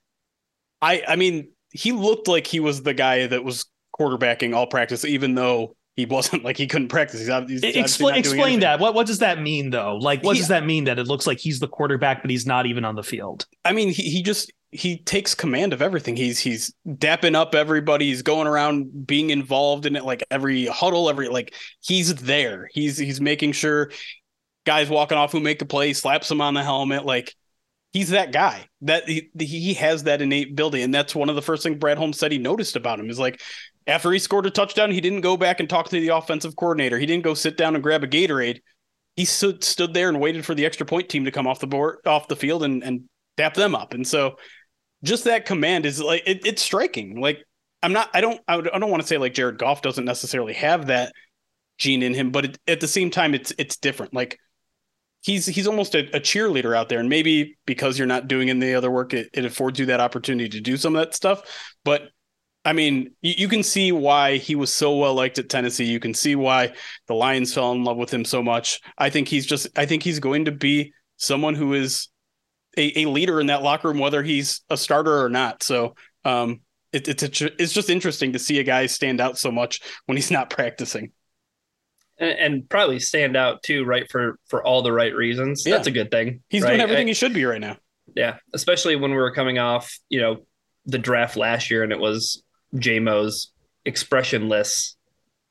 I 0.83 1.03
I 1.09 1.17
mean, 1.17 1.49
he 1.73 1.93
looked 1.93 2.29
like 2.29 2.47
he 2.47 2.61
was 2.61 2.83
the 2.83 2.95
guy 2.95 3.27
that 3.27 3.45
was 3.45 3.67
quarterbacking 3.99 4.55
all 4.55 4.67
practice, 4.67 5.05
even 5.05 5.35
though 5.35 5.77
he 5.97 6.07
wasn't 6.07 6.45
like 6.45 6.57
he 6.57 6.67
couldn't 6.67 6.89
practice. 6.89 7.27
He's, 7.27 7.49
he's 7.49 7.77
explain 7.77 8.15
explain 8.15 8.61
that. 8.61 8.79
What 8.79 8.95
what 8.95 9.07
does 9.07 9.19
that 9.19 9.43
mean 9.43 9.71
though? 9.71 9.97
Like 9.97 10.23
what 10.23 10.37
he, 10.37 10.41
does 10.41 10.49
that 10.49 10.65
mean 10.65 10.85
that 10.85 10.99
it 10.99 11.07
looks 11.09 11.27
like 11.27 11.39
he's 11.39 11.59
the 11.59 11.69
quarterback, 11.69 12.23
but 12.23 12.31
he's 12.31 12.47
not 12.47 12.67
even 12.67 12.85
on 12.85 12.95
the 12.95 13.03
field? 13.03 13.47
I 13.65 13.73
mean, 13.73 13.89
he, 13.89 14.05
he 14.05 14.23
just 14.23 14.53
he 14.71 14.99
takes 14.99 15.35
command 15.35 15.73
of 15.73 15.83
everything. 15.83 16.15
He's 16.15 16.39
he's 16.39 16.73
dapping 16.87 17.35
up 17.35 17.55
everybody. 17.55 18.07
He's 18.07 18.23
going 18.23 18.47
around 18.47 19.07
being 19.07 19.31
involved 19.31 19.87
in 19.87 19.97
it, 19.97 20.05
like 20.05 20.23
every 20.31 20.67
huddle, 20.67 21.11
every 21.11 21.29
like 21.29 21.55
he's 21.81 22.15
there. 22.15 22.69
He's 22.73 22.97
he's 22.97 23.21
making 23.21 23.53
sure 23.53 23.91
guys 24.67 24.89
walking 24.89 25.19
off 25.19 25.33
who 25.33 25.41
make 25.41 25.63
a 25.63 25.67
play, 25.67 25.95
slaps 25.95 26.31
him 26.31 26.41
on 26.41 26.55
the 26.55 26.63
helmet, 26.63 27.05
like 27.05 27.35
he's 27.93 28.11
that 28.11 28.33
guy 28.33 28.67
that 28.83 29.09
he, 29.09 29.31
he 29.39 29.75
has 29.75 30.05
that 30.05 30.23
innate 30.23 30.53
ability. 30.53 30.83
And 30.83 30.95
that's 30.95 31.15
one 31.15 31.29
of 31.29 31.37
the 31.37 31.43
first 31.43 31.63
things 31.63 31.79
brad 31.79 31.99
holmes 31.99 32.19
said 32.19 32.33
he 32.33 32.39
noticed 32.39 32.77
about 32.77 33.01
him 33.01 33.11
is 33.11 33.19
like 33.19 33.41
after 33.87 34.11
he 34.13 34.19
scored 34.19 34.47
a 34.47 34.51
touchdown 34.51 34.91
he 34.91 35.01
didn't 35.01 35.23
go 35.23 35.37
back 35.37 35.61
and 35.61 35.69
talk 35.69 35.89
to 35.89 36.01
the 36.01 36.09
offensive 36.09 36.57
coordinator. 36.57 36.99
He 36.99 37.07
didn't 37.07 37.25
go 37.25 37.35
sit 37.35 37.57
down 37.57 37.75
and 37.75 37.83
grab 37.83 38.05
a 38.05 38.09
gatorade. 38.09 38.61
He 39.17 39.25
stood, 39.25 39.65
stood 39.65 39.95
there 39.95 40.09
and 40.09 40.21
waited 40.21 40.45
for 40.45 40.55
the 40.55 40.65
extra 40.65 40.87
point 40.87 41.09
team 41.09 41.25
to 41.25 41.31
come 41.31 41.47
off 41.47 41.61
the 41.61 41.67
board 41.67 41.99
off 42.07 42.29
the 42.29 42.37
field 42.37 42.63
and, 42.63 42.85
and 42.85 43.05
dap 43.37 43.55
them 43.55 43.75
up. 43.75 43.95
And 43.95 44.07
so 44.07 44.37
just 45.03 45.25
that 45.25 45.47
command 45.47 45.87
is 45.87 46.01
like 46.01 46.23
it, 46.27 46.47
it's 46.47 46.63
striking. 46.63 47.21
Like 47.21 47.45
i'm 47.81 47.93
not 47.93 48.11
i 48.13 48.21
don't 48.21 48.41
i 48.49 48.61
don't 48.61 48.91
want 48.91 49.01
to 49.01 49.07
say 49.07 49.19
like 49.19 49.35
jared 49.35 49.57
goff 49.57 49.83
doesn't 49.83 50.05
necessarily 50.05 50.53
have 50.53 50.89
that 50.89 51.13
gene 51.79 52.03
in 52.03 52.13
him 52.13 52.33
but 52.33 52.45
it, 52.45 52.59
at 52.67 52.81
the 52.81 52.89
same 52.89 53.09
time 53.11 53.35
it's 53.35 53.53
it's 53.59 53.77
different. 53.77 54.13
Like 54.13 54.39
he's 55.29 55.45
he's 55.45 55.67
almost 55.67 55.95
a, 55.95 56.01
a, 56.17 56.21
cheerleader 56.21 56.75
out 56.75 56.89
there. 56.89 57.01
And 57.01 57.09
maybe 57.09 57.59
because 57.67 57.99
you're 57.99 58.07
not 58.07 58.29
doing 58.29 58.49
any 58.49 58.73
other 58.73 58.91
work 58.91 59.13
it, 59.13 59.29
it, 59.35 59.45
affords 59.45 59.79
you 59.79 59.87
that 59.87 60.01
opportunity 60.01 60.49
to 60.49 60.61
do 60.61 60.79
some 60.79 60.97
of 60.97 61.01
that 61.01 61.15
stuff. 61.15 61.43
But 61.85 62.09
i 62.65 62.73
mean 62.73 63.13
you, 63.23 63.35
you, 63.39 63.49
can 63.49 63.63
see 63.63 63.93
why 63.93 64.37
he 64.37 64.57
was 64.57 64.73
so 64.73 64.97
well 64.97 65.15
liked 65.15 65.39
at 65.39 65.49
tennessee. 65.49 65.85
You 65.85 66.01
can 66.01 66.15
see 66.15 66.35
why 66.35 66.73
the 67.07 67.15
lions 67.15 67.55
fell 67.55 67.73
in 67.73 67.85
love 67.85 67.99
with 67.99 68.13
him 68.13 68.25
so 68.25 68.43
much. 68.43 68.81
I 68.97 69.11
think 69.11 69.29
he's 69.29 69.47
just 69.47 69.69
i 69.79 69.87
think 69.87 70.03
he's 70.03 70.19
going 70.19 70.47
to 70.47 70.53
be 70.53 70.93
someone 71.19 71.55
who 71.55 71.75
is 71.75 72.09
a, 72.77 73.03
a 73.03 73.07
leader 73.07 73.41
in 73.41 73.49
that 73.49 73.63
locker 73.63 73.89
room 73.89 73.99
whether 73.99 74.23
he's 74.23 74.63
a 74.71 74.77
starter 74.77 75.23
or 75.23 75.29
not. 75.29 75.63
So 75.63 75.95
um 76.25 76.61
it, 76.93 77.07
it's 77.07 77.23
a, 77.23 77.63
it's 77.63 77.75
just 77.75 77.91
interesting 77.91 78.33
to 78.33 78.39
see 78.39 78.59
a 78.61 78.65
guy 78.65 78.87
stand 78.87 79.21
out 79.21 79.37
so 79.37 79.53
much 79.53 79.81
when 80.07 80.17
he's 80.17 80.31
not 80.31 80.49
practicing 80.49 81.13
and, 82.19 82.31
and, 82.31 82.69
probably 82.69 82.99
stand 82.99 83.37
out 83.37 83.63
too, 83.63 83.85
right? 83.85 84.11
For 84.11 84.39
for 84.47 84.63
all 84.63 84.83
the 84.83 84.93
right 84.93 85.15
reasons. 85.15 85.65
Yeah. 85.65 85.77
That's 85.77 85.89
a 85.89 85.93
good 85.93 86.11
thing. 86.11 86.43
He's 86.49 86.63
right? 86.63 86.71
doing 86.71 86.81
everything 86.81 87.07
I, 87.07 87.11
he 87.11 87.15
should 87.15 87.35
be 87.35 87.45
right 87.45 87.61
now. 87.61 87.77
Yeah, 88.15 88.39
especially 88.55 88.97
when 88.97 89.11
we 89.11 89.17
were 89.17 89.33
coming 89.33 89.59
off, 89.59 89.99
you 90.09 90.21
know, 90.21 90.47
the 90.87 90.99
draft 90.99 91.37
last 91.37 91.71
year, 91.71 91.83
and 91.83 91.93
it 91.93 92.01
was 92.01 92.43
JMO's 92.75 93.53
expressionless, 93.85 94.97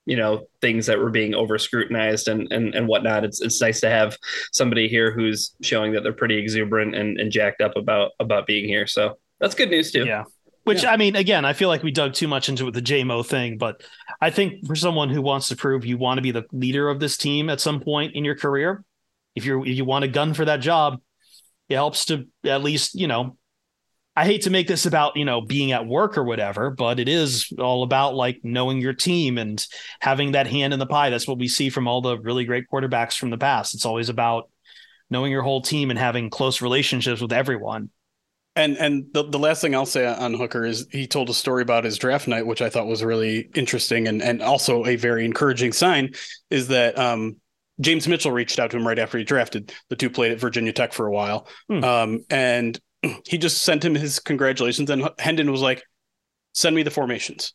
you 0.05 0.17
know, 0.17 0.47
things 0.61 0.87
that 0.87 0.99
were 0.99 1.09
being 1.09 1.33
over 1.35 1.57
scrutinized 1.57 2.27
and 2.27 2.51
and 2.51 2.75
and 2.75 2.87
whatnot. 2.87 3.23
It's 3.23 3.41
it's 3.41 3.61
nice 3.61 3.79
to 3.81 3.89
have 3.89 4.17
somebody 4.51 4.87
here 4.87 5.11
who's 5.11 5.55
showing 5.61 5.93
that 5.93 6.03
they're 6.03 6.13
pretty 6.13 6.37
exuberant 6.37 6.95
and, 6.95 7.19
and 7.19 7.31
jacked 7.31 7.61
up 7.61 7.75
about 7.75 8.11
about 8.19 8.47
being 8.47 8.65
here. 8.65 8.87
So 8.87 9.17
that's 9.39 9.55
good 9.55 9.69
news 9.69 9.91
too. 9.91 10.05
Yeah. 10.05 10.23
Which 10.67 10.83
yeah. 10.83 10.91
I 10.91 10.97
mean, 10.97 11.15
again, 11.15 11.45
I 11.45 11.53
feel 11.53 11.69
like 11.69 11.81
we 11.81 11.91
dug 11.91 12.13
too 12.13 12.27
much 12.27 12.49
into 12.49 12.69
the 12.69 12.81
JMO 12.81 13.25
thing, 13.25 13.57
but 13.57 13.83
I 14.19 14.31
think 14.31 14.67
for 14.67 14.75
someone 14.75 15.09
who 15.09 15.21
wants 15.21 15.47
to 15.47 15.55
prove 15.55 15.85
you 15.85 15.97
want 15.97 16.17
to 16.17 16.21
be 16.21 16.31
the 16.31 16.43
leader 16.51 16.89
of 16.89 16.99
this 16.99 17.15
team 17.15 17.49
at 17.49 17.61
some 17.61 17.79
point 17.79 18.15
in 18.15 18.25
your 18.25 18.35
career, 18.35 18.83
if 19.33 19.45
you're 19.45 19.65
if 19.65 19.77
you 19.77 19.85
want 19.85 20.03
a 20.03 20.09
gun 20.09 20.33
for 20.33 20.43
that 20.43 20.57
job, 20.57 20.99
it 21.69 21.75
helps 21.75 22.05
to 22.05 22.27
at 22.43 22.63
least 22.63 22.95
you 22.95 23.07
know. 23.07 23.37
I 24.13 24.25
hate 24.25 24.41
to 24.41 24.49
make 24.49 24.67
this 24.67 24.85
about 24.85 25.15
you 25.15 25.23
know 25.23 25.39
being 25.39 25.71
at 25.71 25.87
work 25.87 26.17
or 26.17 26.25
whatever, 26.25 26.69
but 26.69 26.99
it 26.99 27.07
is 27.07 27.49
all 27.57 27.83
about 27.83 28.15
like 28.15 28.41
knowing 28.43 28.81
your 28.81 28.93
team 28.93 29.37
and 29.37 29.65
having 30.01 30.33
that 30.33 30.47
hand 30.47 30.73
in 30.73 30.79
the 30.79 30.85
pie. 30.85 31.11
That's 31.11 31.29
what 31.29 31.39
we 31.39 31.47
see 31.47 31.69
from 31.69 31.87
all 31.87 32.01
the 32.01 32.19
really 32.19 32.43
great 32.43 32.65
quarterbacks 32.69 33.17
from 33.17 33.29
the 33.29 33.37
past. 33.37 33.73
It's 33.73 33.85
always 33.85 34.09
about 34.09 34.49
knowing 35.09 35.31
your 35.31 35.43
whole 35.43 35.61
team 35.61 35.91
and 35.91 35.99
having 35.99 36.29
close 36.29 36.61
relationships 36.61 37.21
with 37.21 37.31
everyone. 37.31 37.89
And 38.57 38.75
and 38.77 39.05
the, 39.13 39.23
the 39.23 39.39
last 39.39 39.61
thing 39.61 39.75
I'll 39.75 39.85
say 39.85 40.05
on 40.05 40.33
Hooker 40.33 40.65
is 40.65 40.87
he 40.91 41.05
told 41.05 41.29
a 41.29 41.33
story 41.33 41.61
about 41.61 41.83
his 41.83 41.97
draft 41.97 42.27
night, 42.27 42.45
which 42.45 42.61
I 42.61 42.69
thought 42.69 42.87
was 42.87 43.03
really 43.03 43.49
interesting 43.53 44.07
and, 44.07 44.21
and 44.21 44.41
also 44.41 44.85
a 44.85 44.95
very 44.95 45.25
encouraging 45.25 45.71
sign, 45.71 46.13
is 46.49 46.67
that 46.69 46.97
um, 46.97 47.37
James 47.79 48.07
Mitchell 48.07 48.31
reached 48.31 48.57
out 48.57 48.71
to 48.71 48.77
him 48.77 48.87
right 48.87 48.97
after 48.97 49.19
he 49.19 49.23
drafted. 49.23 49.71
The 49.89 49.95
two 49.95 50.09
played 50.09 50.31
at 50.31 50.39
Virginia 50.39 50.73
Tech 50.73 50.91
for 50.91 51.05
a 51.05 51.11
while. 51.11 51.47
Hmm. 51.69 51.83
Um, 51.83 52.25
and 52.31 52.79
he 53.25 53.37
just 53.37 53.61
sent 53.61 53.85
him 53.85 53.93
his 53.93 54.19
congratulations. 54.19 54.89
And 54.89 55.07
Hendon 55.19 55.51
was 55.51 55.61
like, 55.61 55.83
send 56.53 56.75
me 56.75 56.81
the 56.81 56.91
formations. 56.91 57.53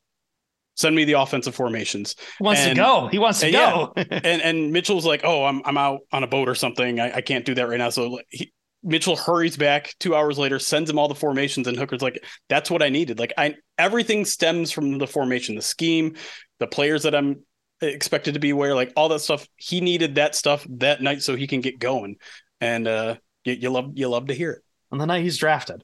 Send 0.76 0.94
me 0.94 1.04
the 1.04 1.14
offensive 1.14 1.54
formations. 1.54 2.14
He 2.38 2.44
wants 2.44 2.62
and, 2.62 2.76
to 2.76 2.82
go. 2.82 3.08
He 3.08 3.18
wants 3.18 3.40
to 3.40 3.50
go. 3.50 3.92
Yeah. 3.96 4.04
and 4.24 4.40
and 4.40 4.72
Mitchell's 4.72 5.04
like, 5.04 5.22
oh, 5.24 5.44
I'm 5.44 5.62
I'm 5.66 5.76
out 5.76 6.00
on 6.12 6.22
a 6.22 6.26
boat 6.26 6.48
or 6.48 6.54
something. 6.54 7.00
I, 7.00 7.16
I 7.16 7.20
can't 7.20 7.44
do 7.44 7.54
that 7.56 7.68
right 7.68 7.76
now. 7.76 7.90
So 7.90 8.20
he, 8.30 8.52
Mitchell 8.82 9.16
hurries 9.16 9.56
back 9.56 9.94
two 10.00 10.14
hours 10.14 10.38
later, 10.38 10.58
sends 10.58 10.90
him 10.90 10.98
all 10.98 11.08
the 11.08 11.14
formations, 11.14 11.66
and 11.66 11.76
Hooker's 11.76 12.02
like, 12.02 12.24
"That's 12.48 12.70
what 12.70 12.82
I 12.82 12.88
needed." 12.88 13.18
Like, 13.18 13.32
I 13.38 13.54
everything 13.78 14.24
stems 14.24 14.72
from 14.72 14.98
the 14.98 15.06
formation, 15.06 15.54
the 15.54 15.62
scheme, 15.62 16.16
the 16.58 16.66
players 16.66 17.04
that 17.04 17.14
I'm 17.14 17.44
expected 17.80 18.34
to 18.34 18.40
be 18.40 18.52
where 18.52 18.74
like 18.74 18.92
all 18.96 19.08
that 19.08 19.20
stuff 19.20 19.46
he 19.56 19.80
needed 19.80 20.14
that 20.14 20.34
stuff 20.34 20.64
that 20.70 21.02
night 21.02 21.22
so 21.22 21.34
he 21.34 21.46
can 21.46 21.60
get 21.60 21.80
going 21.80 22.16
and 22.60 22.86
uh 22.86 23.16
you, 23.44 23.54
you 23.54 23.70
love 23.70 23.90
you 23.94 24.08
love 24.08 24.28
to 24.28 24.34
hear 24.34 24.52
it 24.52 24.62
on 24.92 24.98
the 24.98 25.06
night 25.06 25.22
he's 25.22 25.38
drafted. 25.38 25.82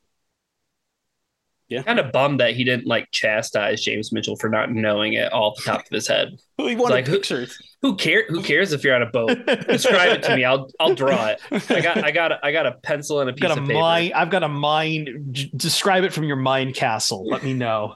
Yeah. 1.69 1.83
Kind 1.83 1.99
of 1.99 2.13
bummed 2.13 2.41
that 2.41 2.55
he 2.55 2.65
didn't 2.65 2.87
like 2.87 3.11
chastise 3.11 3.83
James 3.83 4.11
Mitchell 4.11 4.37
for 4.37 4.49
not 4.49 4.73
knowing 4.73 5.13
it 5.13 5.31
all 5.33 5.55
the 5.55 5.63
top 5.63 5.81
of 5.81 5.91
his 5.91 6.09
head. 6.09 6.31
he 6.57 6.75
wanted 6.77 6.95
Like, 6.95 7.07
who- 7.07 7.13
pictures 7.17 7.59
Who 7.83 7.95
care 7.97 8.25
who 8.29 8.43
cares 8.43 8.73
if 8.73 8.83
you're 8.83 8.95
on 8.97 9.03
a 9.03 9.11
boat? 9.11 9.39
Describe 9.69 10.13
it 10.19 10.23
to 10.25 10.35
me. 10.35 10.45
I'll 10.45 10.69
I'll 10.81 10.95
draw 10.95 11.27
it. 11.27 11.41
I 11.71 11.81
got 11.81 11.99
I 12.05 12.11
got 12.11 12.33
I 12.43 12.53
got 12.53 12.67
a 12.67 12.73
pencil 12.83 13.21
and 13.21 13.29
a 13.29 13.33
I've 13.33 13.37
piece 13.37 13.49
got 13.49 13.59
a 13.59 13.61
of 13.61 13.67
paper. 13.69 13.79
mind. 13.81 14.13
I've 14.15 14.31
got 14.31 14.43
a 14.43 14.49
mind. 14.49 15.09
j- 15.33 15.51
Describe 15.55 16.05
it 16.05 16.13
from 16.13 16.25
your 16.25 16.37
mind 16.37 16.75
castle. 16.75 17.27
Let 17.29 17.45
me 17.45 17.53
know. 17.55 17.95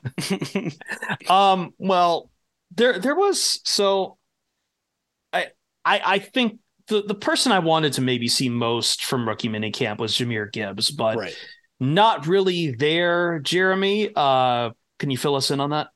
um. 1.28 1.72
Well, 1.78 2.30
there 2.76 2.98
there 2.98 3.14
was 3.16 3.60
so. 3.64 4.18
I 5.32 5.46
I 5.84 6.00
I 6.04 6.18
think 6.18 6.58
the 6.88 7.02
the 7.02 7.14
person 7.14 7.52
I 7.52 7.58
wanted 7.60 7.94
to 7.94 8.00
maybe 8.02 8.28
see 8.28 8.48
most 8.48 9.04
from 9.04 9.26
rookie 9.28 9.48
minicamp 9.48 9.98
was 9.98 10.12
Jahmyr 10.14 10.52
Gibbs, 10.52 10.90
but 10.90 11.16
right 11.16 11.36
not 11.82 12.26
really 12.26 12.72
there. 12.72 13.40
Jeremy, 13.40 14.10
uh, 14.14 14.70
can 14.98 15.10
you 15.10 15.18
fill 15.18 15.34
us 15.34 15.50
in 15.50 15.60
on 15.60 15.70
that? 15.70 15.88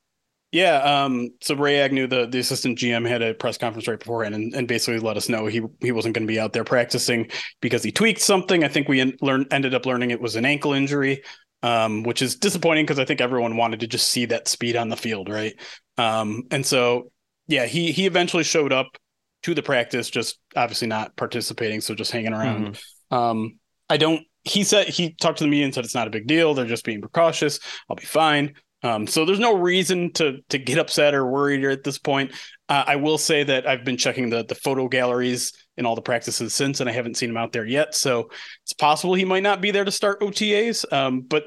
Yeah. 0.52 1.04
Um, 1.04 1.30
so 1.40 1.54
Ray 1.54 1.80
Agnew, 1.80 2.06
the, 2.06 2.26
the 2.26 2.38
assistant 2.38 2.78
GM, 2.78 3.06
had 3.06 3.20
a 3.20 3.34
press 3.34 3.58
conference 3.58 3.88
right 3.88 3.98
beforehand 3.98 4.34
and, 4.34 4.54
and 4.54 4.68
basically 4.68 5.00
let 5.00 5.16
us 5.16 5.28
know 5.28 5.46
he 5.46 5.60
he 5.80 5.92
wasn't 5.92 6.14
going 6.14 6.26
to 6.26 6.32
be 6.32 6.40
out 6.40 6.52
there 6.52 6.64
practicing 6.64 7.30
because 7.60 7.82
he 7.82 7.92
tweaked 7.92 8.20
something. 8.20 8.64
I 8.64 8.68
think 8.68 8.88
we 8.88 9.00
en- 9.00 9.16
learned 9.20 9.48
ended 9.50 9.74
up 9.74 9.86
learning 9.86 10.12
it 10.12 10.20
was 10.20 10.36
an 10.36 10.44
ankle 10.44 10.72
injury, 10.72 11.22
um, 11.62 12.04
which 12.04 12.22
is 12.22 12.36
disappointing 12.36 12.84
because 12.84 12.98
I 12.98 13.04
think 13.04 13.20
everyone 13.20 13.56
wanted 13.56 13.80
to 13.80 13.86
just 13.86 14.08
see 14.08 14.24
that 14.26 14.48
speed 14.48 14.76
on 14.76 14.88
the 14.88 14.96
field, 14.96 15.28
right? 15.28 15.54
Um, 15.98 16.44
and 16.50 16.64
so 16.64 17.10
yeah, 17.48 17.66
he 17.66 17.92
he 17.92 18.06
eventually 18.06 18.44
showed 18.44 18.72
up 18.72 18.86
to 19.42 19.54
the 19.54 19.62
practice, 19.62 20.10
just 20.10 20.38
obviously 20.54 20.88
not 20.88 21.16
participating, 21.16 21.80
so 21.80 21.94
just 21.94 22.12
hanging 22.12 22.32
around. 22.32 22.78
Um, 23.10 23.58
I 23.90 23.96
don't. 23.96 24.22
He 24.46 24.64
said 24.64 24.88
he 24.88 25.14
talked 25.14 25.38
to 25.38 25.44
the 25.44 25.50
media 25.50 25.64
and 25.64 25.74
said 25.74 25.84
it's 25.84 25.94
not 25.94 26.06
a 26.06 26.10
big 26.10 26.26
deal. 26.26 26.54
They're 26.54 26.66
just 26.66 26.84
being 26.84 27.00
precautious. 27.00 27.58
I'll 27.88 27.96
be 27.96 28.04
fine. 28.04 28.54
Um, 28.82 29.06
so 29.06 29.24
there's 29.24 29.40
no 29.40 29.56
reason 29.56 30.12
to 30.14 30.38
to 30.50 30.58
get 30.58 30.78
upset 30.78 31.14
or 31.14 31.26
worried 31.26 31.64
at 31.64 31.82
this 31.82 31.98
point. 31.98 32.32
Uh, 32.68 32.84
I 32.86 32.96
will 32.96 33.18
say 33.18 33.42
that 33.42 33.66
I've 33.66 33.84
been 33.84 33.96
checking 33.96 34.30
the 34.30 34.44
the 34.44 34.54
photo 34.54 34.88
galleries 34.88 35.52
in 35.76 35.86
all 35.86 35.94
the 35.94 36.02
practices 36.02 36.54
since, 36.54 36.80
and 36.80 36.88
I 36.88 36.92
haven't 36.92 37.16
seen 37.16 37.30
him 37.30 37.36
out 37.36 37.52
there 37.52 37.66
yet. 37.66 37.94
So 37.94 38.30
it's 38.64 38.72
possible 38.72 39.14
he 39.14 39.24
might 39.24 39.42
not 39.42 39.60
be 39.60 39.70
there 39.70 39.84
to 39.84 39.90
start 39.90 40.20
OTAs. 40.20 40.90
Um, 40.92 41.22
but 41.22 41.46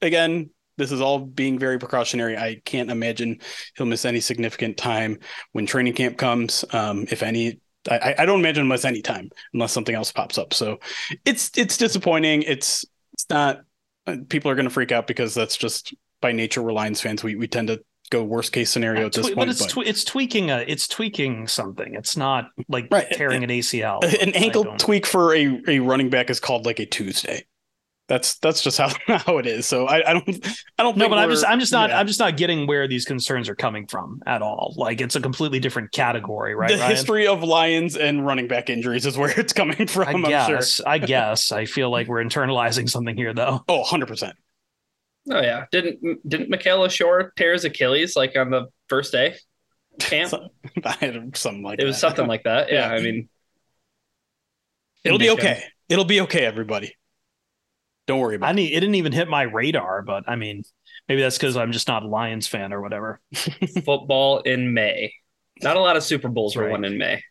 again, 0.00 0.50
this 0.76 0.92
is 0.92 1.00
all 1.00 1.18
being 1.18 1.58
very 1.58 1.78
precautionary. 1.78 2.36
I 2.36 2.60
can't 2.64 2.90
imagine 2.90 3.40
he'll 3.76 3.86
miss 3.86 4.04
any 4.04 4.20
significant 4.20 4.76
time 4.76 5.18
when 5.52 5.66
training 5.66 5.94
camp 5.94 6.16
comes, 6.16 6.64
um, 6.70 7.06
if 7.10 7.22
any. 7.22 7.60
I, 7.90 8.14
I 8.18 8.26
don't 8.26 8.40
imagine 8.40 8.66
miss 8.68 8.84
any 8.84 9.02
time 9.02 9.30
unless 9.54 9.72
something 9.72 9.94
else 9.94 10.12
pops 10.12 10.36
up. 10.38 10.52
So 10.52 10.78
it's 11.24 11.50
it's 11.56 11.76
disappointing. 11.76 12.42
It's 12.42 12.84
it's 13.14 13.26
not. 13.30 13.60
uh, 14.06 14.16
People 14.28 14.50
are 14.50 14.54
going 14.54 14.64
to 14.64 14.70
freak 14.70 14.92
out 14.92 15.06
because 15.06 15.34
that's 15.34 15.56
just 15.56 15.94
by 16.20 16.32
nature. 16.32 16.62
We're 16.62 16.72
Lions 16.72 17.00
fans. 17.00 17.22
We 17.22 17.36
we 17.36 17.46
tend 17.48 17.68
to 17.68 17.80
go 18.10 18.24
worst 18.24 18.52
case 18.52 18.70
scenario 18.70 19.06
at 19.06 19.12
this 19.12 19.26
Twe- 19.26 19.34
point. 19.34 19.36
but 19.36 19.48
it's 19.50 19.74
but- 19.74 19.86
it's 19.86 20.02
tweaking 20.04 20.50
a 20.50 20.58
it's 20.66 20.88
tweaking 20.88 21.46
something. 21.46 21.94
It's 21.94 22.16
not 22.16 22.48
like 22.68 22.88
Right. 22.90 23.06
tearing 23.10 23.44
an 23.44 23.50
ACL. 23.50 24.02
an 24.22 24.34
ankle 24.34 24.64
tweak 24.78 25.06
for 25.06 25.34
a, 25.34 25.60
a 25.68 25.78
running 25.80 26.08
back 26.10 26.30
is 26.30 26.40
called 26.40 26.66
like 26.66 26.80
a 26.80 26.86
Tuesday. 26.86 27.44
That's 28.08 28.38
that's 28.38 28.62
just 28.62 28.78
how, 28.78 28.90
how 29.18 29.36
it 29.36 29.46
is. 29.46 29.66
So 29.66 29.86
I, 29.86 30.10
I 30.10 30.12
don't 30.14 30.46
I 30.78 30.82
don't 30.82 30.96
No, 30.96 31.10
but 31.10 31.18
I'm 31.18 31.28
just 31.28 31.44
I'm 31.46 31.60
just 31.60 31.72
not 31.72 31.90
yeah. 31.90 32.00
I'm 32.00 32.06
just 32.06 32.18
not 32.18 32.38
getting 32.38 32.66
where 32.66 32.88
these 32.88 33.04
concerns 33.04 33.50
are 33.50 33.54
coming 33.54 33.86
from 33.86 34.22
at 34.26 34.40
all. 34.40 34.72
Like 34.76 35.02
it's 35.02 35.14
a 35.14 35.20
completely 35.20 35.60
different 35.60 35.92
category, 35.92 36.54
right? 36.54 36.70
the 36.70 36.78
Ryan? 36.78 36.90
history 36.90 37.26
of 37.26 37.42
Lions 37.42 37.96
and 37.96 38.24
running 38.26 38.48
back 38.48 38.70
injuries 38.70 39.04
is 39.04 39.18
where 39.18 39.38
it's 39.38 39.52
coming 39.52 39.86
from. 39.86 40.24
I'm 40.24 40.46
sure. 40.46 40.56
guess. 40.56 40.80
I 40.80 40.98
guess. 40.98 41.52
I 41.52 41.66
feel 41.66 41.90
like 41.90 42.08
we're 42.08 42.24
internalizing 42.24 42.88
something 42.88 43.16
here, 43.16 43.34
though. 43.34 43.62
Oh, 43.68 43.80
100 43.80 44.06
percent. 44.06 44.36
Oh 45.30 45.42
yeah. 45.42 45.66
Didn't 45.70 46.26
didn't 46.26 46.48
Mikel 46.48 46.78
Leshoure 46.78 47.30
tear 47.36 47.52
his 47.52 47.64
Achilles 47.64 48.16
like 48.16 48.34
on 48.36 48.48
the 48.50 48.68
first 48.88 49.12
day? 49.12 49.34
Camp? 50.00 50.32
I 50.84 50.92
had 50.92 51.36
something 51.36 51.62
like 51.62 51.78
it 51.80 51.84
was 51.84 51.98
something 51.98 52.26
like 52.26 52.44
that. 52.44 52.72
Yeah, 52.72 52.88
Yeah. 52.88 52.94
I 52.94 53.00
mean 53.02 53.28
It'll 55.04 55.18
be 55.18 55.26
condition. 55.28 55.50
okay. 55.52 55.64
It'll 55.88 56.04
be 56.04 56.20
okay, 56.22 56.44
everybody. 56.44 56.94
Don't 58.08 58.20
worry 58.20 58.34
I 58.34 58.36
about 58.36 58.54
need. 58.56 58.72
It 58.72 58.80
didn't 58.80 58.96
even 58.96 59.12
hit 59.12 59.28
my 59.28 59.42
radar, 59.42 60.02
but 60.02 60.24
I 60.26 60.34
mean, 60.34 60.64
maybe 61.08 61.20
that's 61.20 61.36
because 61.36 61.56
I'm 61.56 61.72
just 61.72 61.86
not 61.86 62.02
a 62.02 62.08
Lions 62.08 62.48
fan 62.48 62.72
or 62.72 62.80
whatever. 62.80 63.20
Football 63.84 64.40
in 64.40 64.72
May. 64.74 65.12
Not 65.62 65.76
a 65.76 65.80
lot 65.80 65.96
of 65.96 66.02
Super 66.02 66.28
Bowls 66.28 66.54
That's 66.54 66.64
were 66.64 66.70
won 66.70 66.84
in 66.84 66.96
May. 66.96 67.22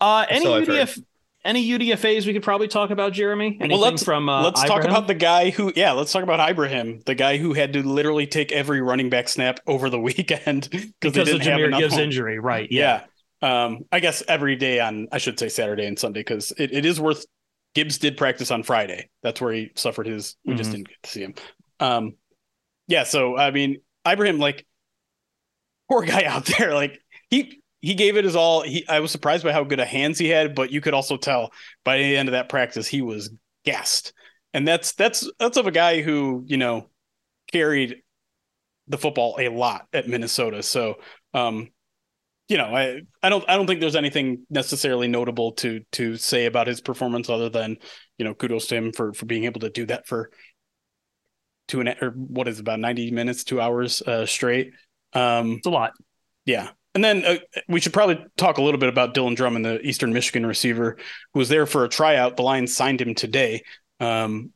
Uh, 0.00 0.24
any 0.30 0.44
So 0.44 0.62
UDF, 0.64 0.98
any 1.44 1.68
UDFA's 1.68 2.26
we 2.26 2.32
could 2.32 2.42
probably 2.42 2.68
talk 2.68 2.88
about, 2.90 3.12
Jeremy? 3.12 3.58
Anything 3.60 3.80
let's- 3.80 4.02
from 4.02 4.30
uh, 4.30 4.42
let's 4.44 4.64
talk 4.64 4.84
about 4.84 5.06
the 5.06 5.14
guy 5.14 5.50
who, 5.50 5.72
yeah, 5.76 5.92
let's 5.92 6.10
talk 6.10 6.22
about 6.22 6.40
Ibrahim, 6.48 7.02
the 7.04 7.14
guy 7.14 7.36
who 7.36 7.52
had 7.52 7.74
to 7.74 7.86
literally 7.86 8.26
take 8.26 8.50
every 8.50 8.80
running 8.80 9.10
back 9.10 9.28
snap 9.28 9.60
over 9.66 9.90
the 9.90 10.00
weekend 10.00 10.70
because 10.70 11.16
of 11.16 11.26
didn't 11.26 11.42
have 11.42 11.58
Jahmyr 11.58 11.66
enough 11.66 11.80
Gibbs' 11.80 11.98
injury, 11.98 12.38
right? 12.38 12.66
Yeah. 12.70 13.02
Yeah. 13.42 13.64
Um, 13.64 13.84
I 13.92 14.00
guess 14.00 14.22
every 14.26 14.56
day 14.56 14.80
on, 14.80 15.08
I 15.12 15.18
should 15.18 15.38
say 15.38 15.50
Saturday 15.50 15.84
and 15.84 15.98
Sunday, 15.98 16.20
because 16.20 16.50
it, 16.56 16.72
it 16.72 16.86
is 16.86 16.98
worth. 16.98 17.26
Gibbs 17.74 17.98
did 17.98 18.16
practice 18.16 18.50
on 18.50 18.62
Friday. 18.62 19.10
That's 19.22 19.40
where 19.40 19.52
he 19.52 19.70
suffered 19.74 20.06
his. 20.06 20.36
We 20.44 20.54
just 20.54 20.70
Mhm. 20.70 20.74
didn't 20.74 20.88
get 20.88 21.02
to 21.02 21.10
see 21.10 21.20
him. 21.22 21.34
Um, 21.80 22.14
yeah. 22.86 23.04
So 23.04 23.36
I 23.36 23.50
mean, 23.50 23.78
Ibrahim, 24.06 24.38
like, 24.38 24.66
poor 25.88 26.04
guy 26.04 26.24
out 26.26 26.46
there. 26.58 26.74
Like 26.74 27.00
he 27.30 27.60
he 27.80 27.94
gave 27.94 28.16
it 28.16 28.24
his 28.24 28.36
all. 28.36 28.62
He 28.62 28.86
I 28.88 29.00
was 29.00 29.10
surprised 29.10 29.44
by 29.44 29.52
how 29.52 29.64
good 29.64 29.80
a 29.80 29.84
hands 29.84 30.18
he 30.18 30.28
had, 30.28 30.54
but 30.54 30.70
you 30.70 30.80
could 30.80 30.94
also 30.94 31.16
tell 31.16 31.50
by 31.84 31.98
the 31.98 32.16
end 32.16 32.28
of 32.28 32.32
that 32.32 32.48
practice 32.48 32.86
he 32.86 33.02
was 33.02 33.30
gassed. 33.64 34.12
And 34.52 34.66
that's 34.66 34.92
that's 34.92 35.28
that's 35.38 35.56
of 35.56 35.66
a 35.66 35.72
guy 35.72 36.00
who 36.02 36.44
you 36.46 36.56
know 36.56 36.88
carried 37.52 37.96
the 38.86 38.98
football 38.98 39.36
a 39.38 39.48
lot 39.48 39.86
at 39.92 40.08
Minnesota. 40.08 40.62
So 40.62 40.96
um, 41.32 41.70
you 42.48 42.58
know, 42.58 42.74
I, 42.74 43.00
I 43.22 43.30
don't 43.30 43.44
I 43.48 43.56
don't 43.56 43.66
think 43.66 43.80
there's 43.80 43.96
anything 43.96 44.46
necessarily 44.50 45.08
notable 45.08 45.52
to 45.52 45.80
to 45.92 46.16
say 46.16 46.46
about 46.46 46.66
his 46.66 46.80
performance 46.80 47.30
other 47.30 47.48
than 47.48 47.78
you 48.18 48.24
know 48.24 48.34
kudos 48.34 48.66
to 48.68 48.76
him 48.76 48.92
for 48.92 49.12
for 49.12 49.26
being 49.26 49.44
able 49.44 49.60
to 49.60 49.70
do 49.70 49.86
that 49.86 50.06
for 50.06 50.30
two 51.68 51.80
and 51.80 51.88
a, 51.88 52.04
or 52.04 52.10
what 52.10 52.48
is 52.48 52.58
it, 52.58 52.60
about 52.60 52.80
ninety 52.80 53.10
minutes, 53.10 53.44
two 53.44 53.60
hours 53.60 54.02
uh, 54.02 54.26
straight. 54.26 54.72
Um, 55.14 55.52
It's 55.52 55.66
a 55.66 55.70
lot. 55.70 55.92
yeah. 56.44 56.70
And 56.96 57.02
then 57.02 57.24
uh, 57.24 57.36
we 57.66 57.80
should 57.80 57.92
probably 57.92 58.24
talk 58.36 58.58
a 58.58 58.62
little 58.62 58.78
bit 58.78 58.88
about 58.88 59.14
Dylan 59.14 59.34
Drummond, 59.34 59.64
the 59.64 59.80
Eastern 59.80 60.12
Michigan 60.12 60.46
receiver, 60.46 60.96
who 61.32 61.38
was 61.40 61.48
there 61.48 61.66
for 61.66 61.84
a 61.84 61.88
tryout. 61.88 62.36
The 62.36 62.42
Lions 62.44 62.76
signed 62.76 63.00
him 63.00 63.16
today. 63.16 63.62
Um, 63.98 64.52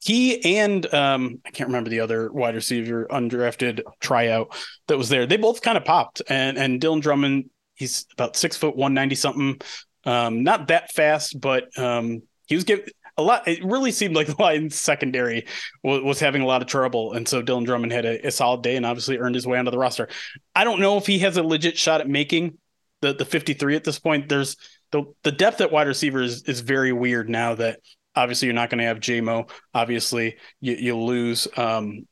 he 0.00 0.58
and 0.58 0.92
um, 0.94 1.40
I 1.44 1.50
can't 1.50 1.68
remember 1.68 1.90
the 1.90 2.00
other 2.00 2.30
wide 2.30 2.54
receiver 2.54 3.06
undrafted 3.10 3.82
tryout 4.00 4.54
that 4.86 4.96
was 4.96 5.08
there. 5.08 5.26
They 5.26 5.36
both 5.36 5.60
kind 5.60 5.76
of 5.76 5.84
popped. 5.84 6.22
And 6.28 6.56
and 6.56 6.80
Dylan 6.80 7.00
Drummond, 7.00 7.50
he's 7.74 8.06
about 8.12 8.36
six 8.36 8.56
foot 8.56 8.76
one 8.76 8.94
ninety 8.94 9.16
something. 9.16 9.60
Um, 10.04 10.44
not 10.44 10.68
that 10.68 10.92
fast, 10.92 11.40
but 11.40 11.76
um, 11.78 12.22
he 12.46 12.54
was 12.54 12.64
giving 12.64 12.86
a 13.16 13.22
lot. 13.22 13.48
It 13.48 13.64
really 13.64 13.90
seemed 13.90 14.14
like 14.14 14.26
the 14.36 14.40
Lions 14.40 14.80
secondary 14.80 15.46
was, 15.82 16.02
was 16.02 16.20
having 16.20 16.42
a 16.42 16.46
lot 16.46 16.62
of 16.62 16.68
trouble, 16.68 17.14
and 17.14 17.26
so 17.26 17.42
Dylan 17.42 17.64
Drummond 17.64 17.92
had 17.92 18.06
a, 18.06 18.28
a 18.28 18.30
solid 18.30 18.62
day 18.62 18.76
and 18.76 18.86
obviously 18.86 19.18
earned 19.18 19.34
his 19.34 19.46
way 19.46 19.58
onto 19.58 19.72
the 19.72 19.78
roster. 19.78 20.08
I 20.54 20.64
don't 20.64 20.80
know 20.80 20.96
if 20.96 21.06
he 21.06 21.18
has 21.20 21.36
a 21.36 21.42
legit 21.42 21.76
shot 21.76 22.00
at 22.00 22.08
making 22.08 22.58
the 23.00 23.14
the 23.14 23.24
53 23.24 23.74
at 23.74 23.84
this 23.84 23.98
point. 23.98 24.28
There's 24.28 24.56
the 24.92 25.04
the 25.24 25.32
depth 25.32 25.60
at 25.60 25.72
wide 25.72 25.88
receiver 25.88 26.22
is, 26.22 26.44
is 26.44 26.60
very 26.60 26.92
weird 26.92 27.28
now 27.28 27.56
that 27.56 27.80
obviously 28.18 28.46
you're 28.46 28.54
not 28.54 28.70
going 28.70 28.78
to 28.78 28.84
have 28.84 29.00
JMO. 29.00 29.48
Obviously 29.74 30.36
you, 30.60 30.74
you 30.74 30.96
lose 30.96 31.48
um 31.56 32.06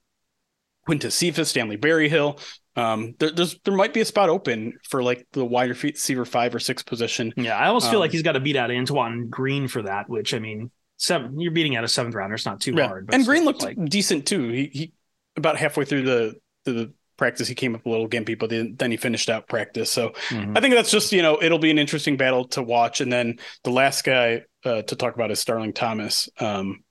Quintez 0.88 1.12
Cephus, 1.12 1.48
Stanley 1.50 1.76
Berryhill. 1.76 2.38
Um, 2.76 3.14
there, 3.18 3.30
there's 3.30 3.58
there 3.64 3.74
might 3.74 3.94
be 3.94 4.00
a 4.00 4.04
spot 4.04 4.28
open 4.28 4.74
for 4.88 5.02
like 5.02 5.26
the 5.32 5.44
wide 5.44 5.70
receiver 5.82 6.24
five 6.24 6.54
or 6.54 6.58
six 6.58 6.82
position. 6.82 7.32
Yeah, 7.36 7.56
I 7.56 7.68
almost 7.68 7.86
feel 7.90 7.98
Um, 7.98 8.02
like 8.02 8.12
he's 8.12 8.22
got 8.22 8.32
to 8.32 8.40
beat 8.40 8.56
out 8.56 8.70
Antoine 8.70 9.28
Green 9.28 9.66
for 9.66 9.82
that. 9.82 10.08
Which 10.08 10.34
I 10.34 10.38
mean, 10.38 10.70
seven. 10.98 11.40
You're 11.40 11.52
beating 11.52 11.74
out 11.74 11.84
a 11.84 11.88
seventh 11.88 12.14
rounder. 12.14 12.34
It's 12.34 12.46
not 12.46 12.60
too 12.60 12.74
Yeah. 12.76 12.88
hard. 12.88 13.06
But 13.06 13.14
and 13.14 13.24
Green 13.24 13.44
looked 13.44 13.62
like 13.62 13.76
decent 13.86 14.26
too. 14.26 14.48
He 14.48 14.70
he 14.72 14.92
about 15.36 15.56
halfway 15.56 15.86
through 15.86 16.02
the 16.02 16.34
the 16.66 16.92
practice 17.16 17.48
he 17.48 17.54
came 17.54 17.74
up 17.74 17.86
a 17.86 17.88
little 17.88 18.08
gimpy, 18.08 18.38
but 18.38 18.50
then, 18.50 18.76
then 18.78 18.90
he 18.90 18.98
finished 18.98 19.30
out 19.30 19.48
practice. 19.48 19.90
So 19.90 20.10
mhm. 20.28 20.56
I 20.56 20.60
think 20.60 20.74
that's 20.74 20.90
just 20.90 21.12
you 21.12 21.22
know 21.22 21.38
it'll 21.42 21.58
be 21.58 21.70
an 21.70 21.78
interesting 21.78 22.18
battle 22.18 22.46
to 22.48 22.62
watch. 22.62 23.00
And 23.00 23.10
then 23.10 23.38
the 23.64 23.70
last 23.70 24.04
guy 24.04 24.42
uh, 24.66 24.82
to 24.82 24.96
talk 24.96 25.14
about 25.14 25.30
is 25.30 25.38
Starling 25.38 25.72
Thomas, 25.72 26.28
um, 26.38 26.82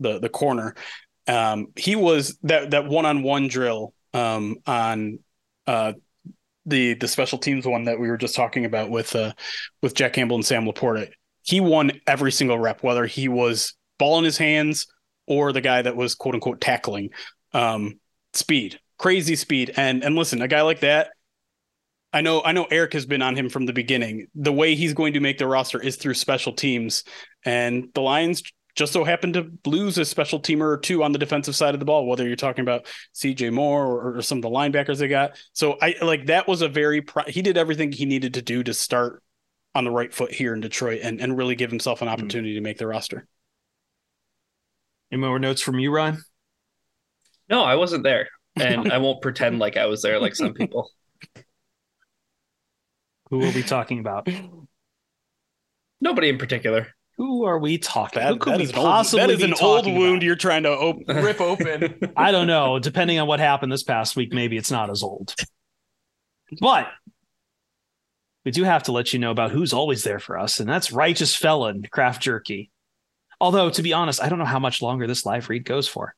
the 0.00 0.18
the 0.18 0.28
corner. 0.28 0.74
Um, 1.26 1.68
he 1.76 1.96
was 1.96 2.38
that 2.42 2.72
that 2.72 2.86
one 2.86 3.06
on 3.06 3.22
one 3.22 3.48
drill 3.48 3.94
um, 4.12 4.56
on 4.66 5.20
uh, 5.66 5.92
the 6.66 6.94
the 6.94 7.08
special 7.08 7.38
teams 7.38 7.66
one 7.66 7.84
that 7.84 8.00
we 8.00 8.08
were 8.08 8.16
just 8.16 8.34
talking 8.34 8.64
about 8.64 8.90
with 8.90 9.14
uh, 9.14 9.32
with 9.82 9.94
Jack 9.94 10.14
Campbell 10.14 10.36
and 10.36 10.44
Sam 10.44 10.64
Laporta. 10.64 11.08
He 11.42 11.60
won 11.60 11.92
every 12.06 12.32
single 12.32 12.58
rep, 12.58 12.82
whether 12.82 13.06
he 13.06 13.28
was 13.28 13.74
ball 13.98 14.18
in 14.18 14.24
his 14.24 14.38
hands 14.38 14.86
or 15.26 15.52
the 15.52 15.60
guy 15.60 15.82
that 15.82 15.96
was 15.96 16.14
quote 16.14 16.34
unquote 16.34 16.60
tackling. 16.60 17.10
Um, 17.52 18.00
speed, 18.32 18.80
crazy 18.98 19.36
speed, 19.36 19.72
and 19.76 20.02
and 20.02 20.16
listen, 20.16 20.42
a 20.42 20.48
guy 20.48 20.62
like 20.62 20.80
that 20.80 21.10
I 22.12 22.22
know 22.22 22.42
I 22.42 22.52
know 22.52 22.66
Eric 22.70 22.92
has 22.94 23.06
been 23.06 23.22
on 23.22 23.36
him 23.36 23.48
from 23.48 23.66
the 23.66 23.72
beginning. 23.72 24.26
The 24.34 24.52
way 24.52 24.74
he's 24.74 24.94
going 24.94 25.12
to 25.12 25.20
make 25.20 25.38
the 25.38 25.46
roster 25.46 25.80
is 25.80 25.96
through 25.96 26.14
special 26.14 26.52
teams, 26.52 27.04
and 27.44 27.88
the 27.94 28.00
Lions 28.00 28.42
just 28.74 28.92
so 28.92 29.04
happen 29.04 29.32
to 29.32 29.50
lose 29.66 29.98
a 29.98 30.04
special 30.04 30.40
teamer 30.40 30.72
or 30.72 30.78
two 30.78 31.02
on 31.02 31.12
the 31.12 31.18
defensive 31.18 31.56
side 31.56 31.74
of 31.74 31.80
the 31.80 31.86
ball, 31.86 32.06
whether 32.06 32.26
you're 32.26 32.36
talking 32.36 32.62
about 32.62 32.86
CJ 33.14 33.52
Moore 33.52 33.84
or, 33.84 34.16
or 34.16 34.22
some 34.22 34.38
of 34.38 34.42
the 34.42 34.48
linebackers 34.48 34.98
they 34.98 35.08
got. 35.08 35.36
So 35.52 35.76
I 35.80 35.96
like 36.02 36.26
that 36.26 36.48
was 36.48 36.62
a 36.62 36.68
very 36.68 37.04
he 37.28 37.42
did 37.42 37.56
everything 37.56 37.92
he 37.92 38.06
needed 38.06 38.34
to 38.34 38.42
do 38.42 38.62
to 38.62 38.74
start 38.74 39.22
on 39.74 39.84
the 39.84 39.90
right 39.90 40.12
foot 40.12 40.32
here 40.32 40.54
in 40.54 40.60
Detroit 40.60 41.00
and, 41.02 41.20
and 41.20 41.36
really 41.36 41.54
give 41.54 41.70
himself 41.70 42.02
an 42.02 42.08
hmm. 42.08 42.14
opportunity 42.14 42.50
mm-hmm. 42.50 42.64
to 42.64 42.68
make 42.68 42.78
the 42.78 42.86
roster. 42.86 43.26
Any 45.12 45.20
more 45.20 45.38
notes 45.38 45.60
from 45.60 45.78
you, 45.78 45.92
Ryan? 45.92 46.22
No, 47.48 47.62
I 47.62 47.74
wasn't 47.74 48.04
there. 48.04 48.28
And 48.56 48.92
I 48.92 48.98
won't 48.98 49.22
pretend 49.22 49.58
like 49.58 49.76
I 49.76 49.86
was 49.86 50.02
there 50.02 50.20
like 50.20 50.34
some 50.34 50.54
people. 50.54 50.90
Who 53.30 53.38
will 53.38 53.52
we 53.52 53.62
talking 53.62 54.00
about? 54.00 54.28
Nobody 56.00 56.28
in 56.28 56.38
particular. 56.38 56.88
Who 57.16 57.44
are 57.44 57.58
we 57.58 57.78
talking? 57.78 58.22
That, 58.22 58.32
Who 58.32 58.38
could 58.38 58.58
we 58.58 58.72
possibly 58.72 59.20
old, 59.20 59.30
That 59.30 59.34
is 59.34 59.42
an 59.42 59.54
old 59.60 59.86
wound 59.86 60.16
about? 60.16 60.22
you're 60.22 60.36
trying 60.36 60.62
to 60.62 60.70
op- 60.70 61.02
rip 61.08 61.40
open. 61.40 62.12
I 62.16 62.32
don't 62.32 62.46
know. 62.46 62.78
Depending 62.78 63.18
on 63.18 63.28
what 63.28 63.40
happened 63.40 63.70
this 63.70 63.82
past 63.82 64.16
week, 64.16 64.32
maybe 64.32 64.56
it's 64.56 64.70
not 64.70 64.88
as 64.90 65.02
old. 65.02 65.34
But 66.60 66.88
we 68.44 68.50
do 68.50 68.64
have 68.64 68.84
to 68.84 68.92
let 68.92 69.12
you 69.12 69.18
know 69.18 69.30
about 69.30 69.50
who's 69.50 69.72
always 69.74 70.02
there 70.02 70.18
for 70.18 70.38
us, 70.38 70.60
and 70.60 70.68
that's 70.68 70.90
Righteous 70.92 71.36
Felon 71.36 71.86
Craft 71.90 72.22
Jerky. 72.22 72.70
Although, 73.38 73.70
to 73.70 73.82
be 73.82 73.92
honest, 73.92 74.22
I 74.22 74.28
don't 74.28 74.38
know 74.38 74.44
how 74.46 74.58
much 74.58 74.82
longer 74.82 75.06
this 75.06 75.26
live 75.26 75.48
read 75.48 75.64
goes 75.64 75.86
for. 75.86 76.14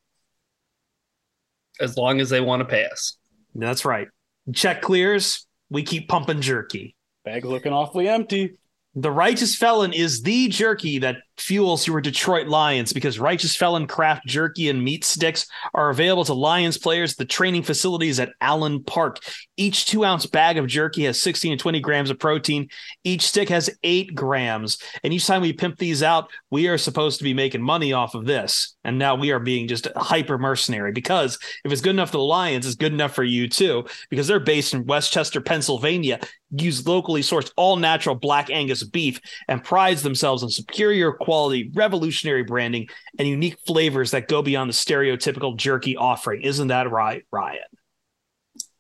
As 1.81 1.97
long 1.97 2.21
as 2.21 2.31
they 2.31 2.41
want 2.41 2.61
to 2.61 2.65
pay 2.65 2.85
us. 2.87 3.17
That's 3.55 3.85
right. 3.85 4.09
Check 4.55 4.83
clears, 4.83 5.47
we 5.69 5.83
keep 5.83 6.09
pumping 6.09 6.41
jerky. 6.41 6.95
Bag 7.25 7.45
looking 7.45 7.73
awfully 7.73 8.09
empty. 8.09 8.59
The 8.95 9.11
Righteous 9.11 9.55
Felon 9.55 9.93
is 9.93 10.23
the 10.23 10.49
jerky 10.49 10.99
that 10.99 11.17
fuels 11.39 11.87
your 11.87 12.01
Detroit 12.01 12.47
Lions 12.47 12.93
because 12.93 13.19
Righteous 13.19 13.57
Felon 13.57 13.87
craft 13.87 14.27
jerky 14.27 14.69
and 14.69 14.83
meat 14.83 15.05
sticks 15.05 15.47
are 15.75 15.91
available 15.91 16.25
to 16.25 16.35
Lions 16.35 16.79
players 16.79 17.13
at 17.13 17.19
the 17.19 17.25
training 17.25 17.63
facilities 17.63 18.21
at 18.21 18.33
Allen 18.41 18.83
Park. 18.85 19.19
Each 19.57 19.87
two 19.87 20.05
ounce 20.05 20.27
bag 20.27 20.59
of 20.59 20.67
jerky 20.67 21.05
has 21.05 21.21
16 21.21 21.57
to 21.57 21.63
20 21.63 21.81
grams 21.81 22.11
of 22.11 22.19
protein. 22.19 22.69
Each 23.05 23.23
stick 23.23 23.49
has 23.49 23.71
eight 23.83 24.15
grams. 24.15 24.79
And 25.03 25.13
each 25.13 25.27
time 25.27 25.43
we 25.43 25.53
pimp 25.53 25.79
these 25.79 26.03
out, 26.03 26.31
we 26.51 26.69
are 26.69 26.79
supposed 26.79 27.19
to 27.19 27.25
be 27.25 27.35
making 27.35 27.63
money 27.63 27.93
off 27.93 28.15
of 28.15 28.27
this. 28.27 28.77
And 28.85 28.99
now 28.99 29.15
we 29.15 29.31
are 29.31 29.41
being 29.41 29.69
just 29.69 29.89
hyper 29.97 30.39
mercenary 30.39 30.93
because 30.93 31.39
if 31.65 31.73
it's 31.73 31.81
good 31.81 31.91
enough 31.91 32.11
for 32.11 32.19
the 32.19 32.23
Lions, 32.23 32.67
it's 32.67 32.77
good 32.77 32.93
enough 32.93 33.15
for 33.15 33.25
you 33.25 33.49
too, 33.49 33.85
because 34.11 34.27
they're 34.27 34.41
based 34.41 34.75
in 34.75 34.87
West 34.87 35.13
Chester, 35.13 35.41
Pennsylvania, 35.41 36.21
use 36.51 36.87
locally 36.87 37.23
sourced 37.23 37.53
all 37.57 37.77
natural 37.77 38.15
black 38.15 38.51
Angus 38.51 38.83
beef, 38.83 39.21
and 39.49 39.65
prides 39.65 40.03
themselves 40.03 40.43
on 40.43 40.51
superior 40.51 41.13
quality, 41.23 41.71
revolutionary 41.75 42.45
branding, 42.45 42.89
and 43.19 43.29
unique 43.29 43.59
flavors 43.67 44.11
that 44.11 44.29
go 44.29 44.43
beyond 44.43 44.69
the 44.69 44.75
stereotypical 44.75 45.57
jerky 45.57 45.97
offering. 45.97 46.43
Isn't 46.43 46.69
that 46.69 46.91
right, 46.91 47.25
Ryan? 47.31 47.61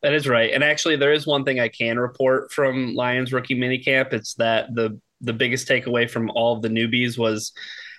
That 0.02 0.14
is 0.14 0.26
right. 0.26 0.52
And 0.52 0.64
actually, 0.64 0.96
there 0.96 1.12
is 1.12 1.26
one 1.26 1.44
thing 1.44 1.60
I 1.60 1.68
can 1.68 1.98
report 1.98 2.52
from 2.52 2.94
Lions 2.94 3.32
rookie 3.32 3.54
minicamp. 3.56 4.12
It's 4.12 4.34
that 4.34 4.74
the 4.74 5.00
the 5.20 5.32
biggest 5.32 5.68
takeaway 5.68 6.10
from 6.10 6.30
all 6.30 6.56
of 6.56 6.62
the 6.62 6.68
newbies 6.68 7.16
was 7.16 7.52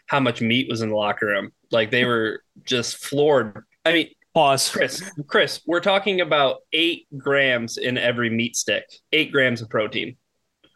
how 0.07 0.19
much 0.19 0.41
meat 0.41 0.67
was 0.69 0.81
in 0.81 0.89
the 0.89 0.95
locker 0.95 1.27
room. 1.27 1.51
Like 1.71 1.89
they 1.89 2.03
were 2.03 2.43
just 2.65 2.97
floored. 2.97 3.63
I 3.85 3.93
mean, 3.93 4.09
Pause. 4.33 4.69
Chris, 4.71 5.11
Chris, 5.27 5.61
we're 5.67 5.79
talking 5.79 6.21
about 6.21 6.61
eight 6.73 7.05
grams 7.17 7.77
in 7.77 7.99
every 7.99 8.31
meat 8.31 8.55
stick, 8.55 8.83
eight 9.11 9.31
grams 9.31 9.61
of 9.61 9.69
protein. 9.69 10.17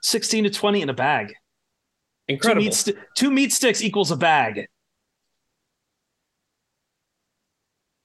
16 0.04 0.44
to 0.44 0.50
20 0.52 0.84
in 0.84 0.90
a 0.90 0.94
bag. 0.94 1.34
Incredible. 2.28 2.62
Two 2.62 2.66
meat, 2.66 2.74
st- 2.74 2.98
two 3.16 3.32
meat 3.32 3.54
sticks 3.54 3.82
equals 3.82 4.12
a 4.12 4.18
bag. 4.18 4.68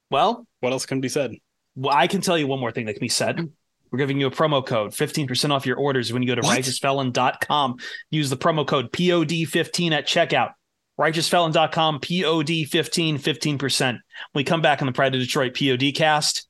Well, 0.09 0.45
what 0.59 0.71
else 0.71 0.85
can 0.85 1.01
be 1.01 1.09
said? 1.09 1.35
Well, 1.75 1.95
I 1.95 2.07
can 2.07 2.21
tell 2.21 2.37
you 2.37 2.47
one 2.47 2.59
more 2.59 2.71
thing 2.71 2.85
that 2.85 2.93
can 2.93 3.01
be 3.01 3.09
said. 3.09 3.49
We're 3.91 3.97
giving 3.97 4.19
you 4.19 4.27
a 4.27 4.31
promo 4.31 4.65
code, 4.65 4.91
15% 4.91 5.51
off 5.51 5.65
your 5.65 5.77
orders 5.77 6.11
when 6.11 6.23
you 6.23 6.27
go 6.27 6.35
to 6.35 6.41
what? 6.41 6.57
righteousfelon.com. 6.57 7.77
Use 8.09 8.29
the 8.29 8.37
promo 8.37 8.65
code 8.65 8.91
POD15 8.91 9.91
at 9.91 10.07
checkout 10.07 10.51
righteousfelon.com, 10.99 11.99
POD 11.99 12.69
15, 12.69 13.17
15%. 13.17 13.81
When 13.89 13.99
we 14.33 14.43
come 14.43 14.61
back 14.61 14.81
on 14.81 14.85
the 14.85 14.91
Pride 14.91 15.15
of 15.15 15.21
Detroit 15.21 15.57
POD 15.57 15.93
cast, 15.95 16.47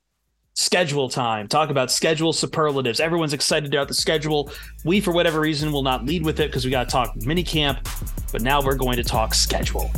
schedule 0.54 1.08
time. 1.08 1.48
Talk 1.48 1.70
about 1.70 1.90
schedule 1.90 2.32
superlatives. 2.32 3.00
Everyone's 3.00 3.32
excited 3.32 3.74
about 3.74 3.88
the 3.88 3.94
schedule. 3.94 4.50
We, 4.84 5.00
for 5.00 5.12
whatever 5.12 5.40
reason, 5.40 5.72
will 5.72 5.82
not 5.82 6.04
lead 6.04 6.24
with 6.24 6.40
it 6.40 6.48
because 6.48 6.64
we 6.64 6.70
got 6.70 6.88
to 6.88 6.90
talk 6.90 7.14
mini 7.16 7.42
camp, 7.42 7.88
but 8.32 8.42
now 8.42 8.62
we're 8.62 8.76
going 8.76 8.96
to 8.96 9.04
talk 9.04 9.34
schedule. 9.34 9.90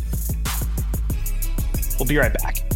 We'll 1.98 2.08
be 2.08 2.16
right 2.16 2.32
back. 2.32 2.75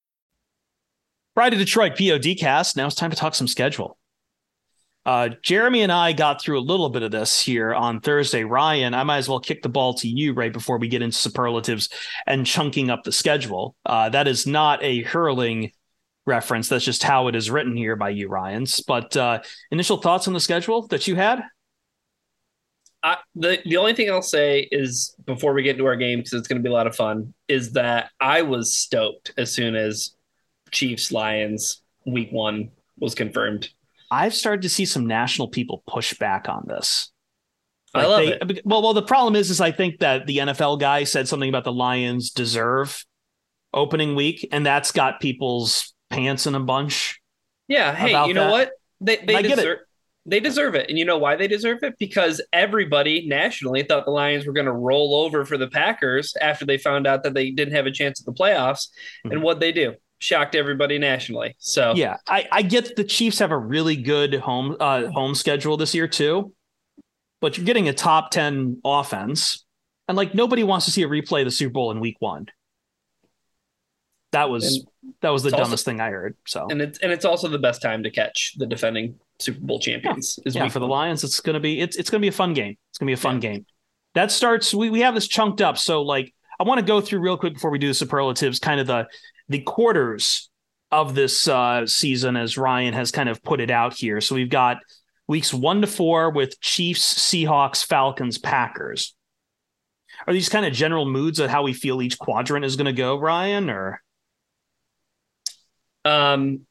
Pride 1.33 1.53
of 1.53 1.59
Detroit 1.59 1.97
POD 1.97 2.35
cast. 2.37 2.75
Now 2.75 2.87
it's 2.87 2.95
time 2.95 3.11
to 3.11 3.17
talk 3.17 3.35
some 3.35 3.47
schedule. 3.47 3.97
Uh, 5.05 5.29
Jeremy 5.41 5.81
and 5.81 5.91
I 5.91 6.13
got 6.13 6.41
through 6.41 6.59
a 6.59 6.61
little 6.61 6.89
bit 6.89 7.01
of 7.01 7.11
this 7.11 7.41
here 7.41 7.73
on 7.73 8.01
Thursday. 8.01 8.43
Ryan, 8.43 8.93
I 8.93 9.03
might 9.03 9.17
as 9.17 9.29
well 9.29 9.39
kick 9.39 9.63
the 9.63 9.69
ball 9.69 9.95
to 9.95 10.07
you 10.07 10.33
right 10.33 10.53
before 10.53 10.77
we 10.77 10.87
get 10.87 11.01
into 11.01 11.17
superlatives 11.17 11.89
and 12.27 12.45
chunking 12.45 12.91
up 12.91 13.03
the 13.03 13.11
schedule. 13.11 13.75
Uh, 13.85 14.09
that 14.09 14.27
is 14.27 14.45
not 14.45 14.83
a 14.83 15.01
hurling 15.01 15.71
reference. 16.27 16.69
That's 16.69 16.85
just 16.85 17.01
how 17.01 17.29
it 17.29 17.35
is 17.35 17.49
written 17.49 17.75
here 17.75 17.95
by 17.95 18.09
you, 18.09 18.27
Ryan's. 18.27 18.79
But 18.81 19.17
uh, 19.17 19.41
initial 19.71 19.97
thoughts 19.97 20.27
on 20.27 20.33
the 20.33 20.39
schedule 20.39 20.85
that 20.87 21.07
you 21.07 21.15
had? 21.15 21.41
I, 23.03 23.17
the 23.33 23.57
the 23.65 23.77
only 23.77 23.95
thing 23.95 24.11
I'll 24.11 24.21
say 24.21 24.67
is 24.71 25.15
before 25.25 25.53
we 25.53 25.63
get 25.63 25.71
into 25.71 25.87
our 25.87 25.95
game 25.95 26.19
because 26.19 26.33
it's 26.33 26.47
going 26.47 26.61
to 26.61 26.63
be 26.63 26.69
a 26.69 26.73
lot 26.73 26.85
of 26.85 26.95
fun 26.95 27.33
is 27.47 27.71
that 27.71 28.11
I 28.19 28.43
was 28.43 28.77
stoked 28.77 29.33
as 29.37 29.51
soon 29.51 29.75
as 29.75 30.11
Chiefs 30.71 31.11
Lions 31.11 31.81
week 32.05 32.31
one 32.31 32.71
was 32.99 33.15
confirmed. 33.15 33.69
I've 34.09 34.33
started 34.33 34.63
to 34.63 34.69
see 34.69 34.85
some 34.85 35.05
national 35.05 35.47
people 35.47 35.83
push 35.87 36.13
back 36.15 36.49
on 36.49 36.65
this. 36.67 37.11
Like 37.93 38.05
I 38.05 38.07
love 38.07 38.19
they, 38.19 38.55
it. 38.55 38.65
Well, 38.65 38.81
well, 38.81 38.93
the 38.93 39.01
problem 39.01 39.35
is, 39.35 39.49
is 39.49 39.61
I 39.61 39.71
think 39.71 39.99
that 39.99 40.25
the 40.25 40.37
NFL 40.37 40.79
guy 40.79 41.03
said 41.03 41.27
something 41.27 41.49
about 41.49 41.63
the 41.63 41.73
Lions 41.73 42.31
deserve 42.31 43.05
opening 43.73 44.15
week, 44.15 44.47
and 44.51 44.65
that's 44.65 44.91
got 44.91 45.19
people's 45.19 45.93
pants 46.09 46.47
in 46.47 46.55
a 46.55 46.59
bunch. 46.59 47.19
Yeah. 47.67 47.93
Hey, 47.93 48.11
you 48.27 48.33
know 48.33 48.45
that. 48.45 48.51
what? 48.51 48.71
They 49.01 49.17
they 49.17 49.41
deserve 49.41 49.79
they 50.25 50.39
deserve 50.39 50.75
it. 50.75 50.89
And 50.89 50.99
you 50.99 51.05
know 51.05 51.17
why 51.17 51.35
they 51.35 51.47
deserve 51.47 51.83
it? 51.83 51.95
Because 51.97 52.41
everybody 52.53 53.27
nationally 53.27 53.83
thought 53.83 54.05
the 54.05 54.11
Lions 54.11 54.45
were 54.45 54.53
going 54.53 54.67
to 54.67 54.71
roll 54.71 55.15
over 55.15 55.45
for 55.45 55.57
the 55.57 55.67
Packers 55.67 56.35
after 56.39 56.65
they 56.65 56.77
found 56.77 57.07
out 57.07 57.23
that 57.23 57.33
they 57.33 57.49
didn't 57.49 57.73
have 57.73 57.87
a 57.87 57.91
chance 57.91 58.19
at 58.19 58.25
the 58.25 58.33
playoffs. 58.33 58.89
Mm-hmm. 59.25 59.31
And 59.31 59.43
what 59.43 59.59
they 59.59 59.71
do? 59.71 59.95
Shocked 60.21 60.55
everybody 60.55 60.99
nationally. 60.99 61.55
So 61.57 61.93
yeah, 61.95 62.17
I, 62.27 62.47
I 62.51 62.61
get 62.61 62.95
the 62.95 63.03
Chiefs 63.03 63.39
have 63.39 63.51
a 63.51 63.57
really 63.57 63.97
good 63.97 64.35
home 64.35 64.77
uh, 64.79 65.07
home 65.07 65.35
schedule 65.35 65.75
this 65.75 65.93
year 65.93 66.07
too, 66.07 66.53
but 67.41 67.57
you're 67.57 67.65
getting 67.65 67.89
a 67.89 67.93
top 67.93 68.31
ten 68.31 68.79
offense, 68.85 69.65
and 70.07 70.15
like 70.15 70.33
nobody 70.33 70.63
wants 70.63 70.85
to 70.85 70.91
see 70.91 71.03
a 71.03 71.07
replay 71.07 71.41
of 71.41 71.45
the 71.45 71.51
Super 71.51 71.73
Bowl 71.73 71.91
in 71.91 71.99
Week 71.99 72.17
One. 72.19 72.47
That 74.31 74.49
was 74.49 74.77
and 75.03 75.13
that 75.21 75.29
was 75.29 75.43
the 75.43 75.49
dumbest 75.49 75.71
also, 75.71 75.91
thing 75.91 75.99
I 75.99 76.09
heard. 76.09 76.37
So 76.45 76.67
and 76.69 76.81
it's 76.81 76.99
and 76.99 77.11
it's 77.11 77.25
also 77.25 77.49
the 77.49 77.59
best 77.59 77.81
time 77.81 78.03
to 78.03 78.11
catch 78.11 78.53
the 78.57 78.65
defending 78.65 79.15
Super 79.39 79.59
Bowl 79.59 79.79
champions. 79.79 80.39
Yeah, 80.45 80.49
is 80.49 80.55
yeah 80.55 80.69
for 80.69 80.79
the 80.79 80.87
Lions, 80.87 81.23
it's 81.23 81.41
gonna 81.41 81.59
be 81.59 81.81
it's 81.81 81.97
it's 81.97 82.09
gonna 82.09 82.21
be 82.21 82.29
a 82.29 82.31
fun 82.31 82.53
game. 82.53 82.77
It's 82.91 82.97
gonna 82.97 83.09
be 83.09 83.13
a 83.13 83.17
fun 83.17 83.41
yeah. 83.41 83.53
game. 83.53 83.65
That 84.13 84.31
starts. 84.31 84.73
We 84.73 84.89
we 84.89 85.01
have 85.01 85.15
this 85.15 85.27
chunked 85.27 85.61
up. 85.61 85.77
So 85.77 86.03
like 86.03 86.33
I 86.59 86.63
want 86.63 86.79
to 86.79 86.85
go 86.85 87.01
through 87.01 87.21
real 87.21 87.37
quick 87.37 87.55
before 87.55 87.71
we 87.71 87.79
do 87.79 87.87
the 87.87 87.93
superlatives, 87.93 88.59
kind 88.59 88.79
of 88.79 88.85
the 88.85 89.07
the 89.51 89.59
quarters 89.59 90.49
of 90.91 91.15
this 91.15 91.47
uh, 91.47 91.85
season, 91.85 92.35
as 92.35 92.57
Ryan 92.57 92.93
has 92.93 93.11
kind 93.11 93.29
of 93.29 93.41
put 93.43 93.61
it 93.61 93.69
out 93.71 93.93
here. 93.93 94.19
So 94.21 94.35
we've 94.35 94.49
got 94.49 94.77
weeks 95.27 95.53
one 95.53 95.81
to 95.81 95.87
four 95.87 96.31
with 96.31 96.59
Chiefs, 96.59 97.13
Seahawks, 97.13 97.85
Falcons, 97.85 98.37
Packers. 98.37 99.15
Are 100.27 100.33
these 100.33 100.49
kind 100.49 100.65
of 100.65 100.73
general 100.73 101.05
moods 101.05 101.39
of 101.39 101.49
how 101.49 101.63
we 101.63 101.73
feel 101.73 102.01
each 102.01 102.19
quadrant 102.19 102.65
is 102.65 102.75
going 102.75 102.85
to 102.85 102.93
go, 102.93 103.17
Ryan? 103.17 103.69
Or 103.69 104.01
um, 106.05 106.65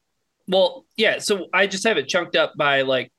well, 0.47 0.85
yeah. 0.95 1.19
So 1.19 1.47
I 1.53 1.67
just 1.67 1.85
have 1.87 1.97
it 1.97 2.07
chunked 2.07 2.35
up 2.35 2.53
by 2.55 2.81
like 2.83 3.11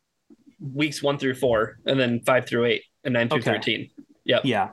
weeks 0.60 1.02
one 1.02 1.18
through 1.18 1.34
four, 1.34 1.78
and 1.86 1.98
then 1.98 2.20
five 2.20 2.46
through 2.46 2.66
eight, 2.66 2.84
and 3.04 3.14
nine 3.14 3.28
through 3.28 3.40
Okay. 3.40 3.52
thirteen. 3.52 3.90
Yep. 4.24 4.42
Yeah. 4.44 4.70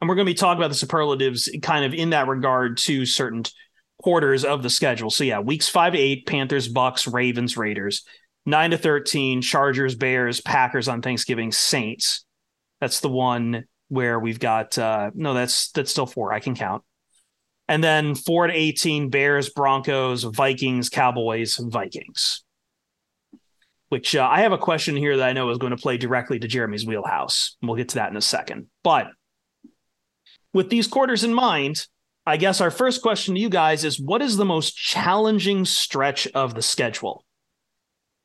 And 0.00 0.08
we're 0.08 0.16
going 0.16 0.26
to 0.26 0.30
be 0.30 0.34
talking 0.34 0.58
about 0.58 0.68
the 0.68 0.74
superlatives 0.74 1.48
kind 1.62 1.84
of 1.84 1.94
in 1.94 2.10
that 2.10 2.26
regard 2.26 2.78
to 2.78 3.06
certain 3.06 3.44
quarters 4.02 4.44
of 4.44 4.62
the 4.62 4.70
schedule. 4.70 5.10
So, 5.10 5.24
yeah, 5.24 5.40
weeks 5.40 5.68
five 5.68 5.94
to 5.94 5.98
eight 5.98 6.26
Panthers, 6.26 6.68
Bucks, 6.68 7.06
Ravens, 7.06 7.56
Raiders. 7.56 8.04
Nine 8.44 8.72
to 8.72 8.78
13, 8.78 9.40
Chargers, 9.40 9.94
Bears, 9.94 10.40
Packers 10.40 10.88
on 10.88 11.00
Thanksgiving, 11.00 11.52
Saints. 11.52 12.24
That's 12.80 12.98
the 12.98 13.08
one 13.08 13.64
where 13.88 14.18
we've 14.18 14.40
got, 14.40 14.76
uh, 14.76 15.12
no, 15.14 15.32
that's, 15.32 15.70
that's 15.70 15.92
still 15.92 16.06
four. 16.06 16.32
I 16.32 16.40
can 16.40 16.56
count. 16.56 16.82
And 17.68 17.82
then 17.82 18.16
four 18.16 18.48
to 18.48 18.52
18, 18.52 19.10
Bears, 19.10 19.50
Broncos, 19.50 20.24
Vikings, 20.24 20.88
Cowboys, 20.88 21.56
Vikings. 21.56 22.42
Which 23.90 24.16
uh, 24.16 24.26
I 24.28 24.40
have 24.40 24.52
a 24.52 24.58
question 24.58 24.96
here 24.96 25.18
that 25.18 25.28
I 25.28 25.32
know 25.34 25.50
is 25.50 25.58
going 25.58 25.70
to 25.70 25.80
play 25.80 25.96
directly 25.96 26.38
to 26.38 26.48
Jeremy's 26.48 26.84
wheelhouse. 26.84 27.56
We'll 27.62 27.76
get 27.76 27.90
to 27.90 27.96
that 27.96 28.10
in 28.10 28.16
a 28.16 28.22
second. 28.22 28.66
But 28.82 29.08
with 30.52 30.68
these 30.70 30.86
quarters 30.88 31.24
in 31.24 31.32
mind, 31.32 31.86
I 32.24 32.36
guess 32.36 32.60
our 32.60 32.70
first 32.70 33.02
question 33.02 33.34
to 33.34 33.40
you 33.40 33.48
guys 33.48 33.84
is 33.84 34.00
what 34.00 34.22
is 34.22 34.36
the 34.36 34.44
most 34.44 34.76
challenging 34.76 35.64
stretch 35.64 36.28
of 36.28 36.54
the 36.54 36.62
schedule? 36.62 37.24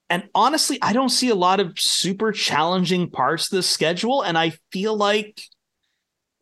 And 0.09 0.29
honestly, 0.33 0.77
I 0.81 0.93
don't 0.93 1.09
see 1.09 1.29
a 1.29 1.35
lot 1.35 1.59
of 1.59 1.73
super 1.77 2.31
challenging 2.31 3.09
parts 3.09 3.51
of 3.51 3.57
the 3.57 3.63
schedule. 3.63 4.21
And 4.21 4.37
I 4.37 4.53
feel 4.71 4.95
like 4.95 5.41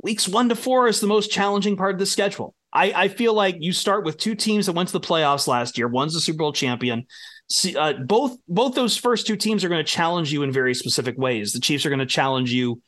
weeks 0.03 0.27
one 0.27 0.49
to 0.49 0.55
four 0.55 0.87
is 0.87 0.99
the 0.99 1.07
most 1.07 1.31
challenging 1.31 1.77
part 1.77 1.93
of 1.93 1.99
the 1.99 2.05
schedule. 2.05 2.53
I, 2.71 2.91
I 2.93 3.07
feel 3.07 3.33
like 3.33 3.55
you 3.59 3.71
start 3.71 4.03
with 4.03 4.17
two 4.17 4.35
teams 4.35 4.65
that 4.65 4.73
went 4.73 4.89
to 4.89 4.93
the 4.93 4.99
playoffs 4.99 5.47
last 5.47 5.77
year. 5.77 5.87
One's 5.87 6.13
the 6.13 6.19
Super 6.19 6.39
Bowl 6.39 6.53
champion. 6.53 7.05
See, 7.49 7.75
uh, 7.75 7.93
both 7.93 8.37
both 8.47 8.75
those 8.75 8.97
first 8.97 9.27
two 9.27 9.37
teams 9.37 9.63
are 9.63 9.69
going 9.69 9.83
to 9.83 9.91
challenge 9.91 10.33
you 10.33 10.43
in 10.43 10.51
very 10.51 10.73
specific 10.73 11.17
ways. 11.17 11.53
The 11.53 11.59
Chiefs 11.59 11.85
are 11.85 11.89
going 11.89 11.99
to 11.99 12.05
challenge 12.05 12.51
you 12.51 12.81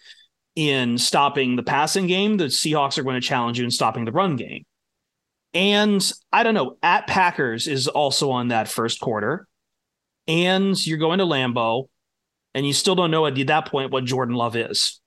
in 0.58 0.98
stopping 0.98 1.56
the 1.56 1.62
passing 1.62 2.08
game. 2.08 2.38
The 2.38 2.46
Seahawks 2.46 2.98
are 2.98 3.04
going 3.04 3.22
to 3.22 3.26
challenge 3.26 3.60
you 3.60 3.64
in 3.64 3.70
stopping 3.70 4.06
the 4.06 4.12
run 4.12 4.36
game. 4.36 4.66
And 5.54 6.12
I 6.34 6.42
don't 6.42 6.56
know, 6.56 6.78
at 6.82 7.06
Packers 7.06 7.68
is 7.68 7.88
also 7.88 8.32
on 8.32 8.48
that 8.48 8.68
first 8.68 9.00
quarter. 9.00 9.48
And 10.28 10.86
you're 10.86 10.98
going 10.98 11.20
to 11.20 11.26
Lambeau, 11.26 11.88
and 12.56 12.66
you 12.66 12.74
still 12.74 12.96
don't 12.96 13.12
know 13.12 13.28
at 13.28 13.36
that 13.48 13.68
point 13.68 13.92
what 13.92 14.04
Jordan 14.04 14.36
Love 14.36 14.56
is. 14.56 15.00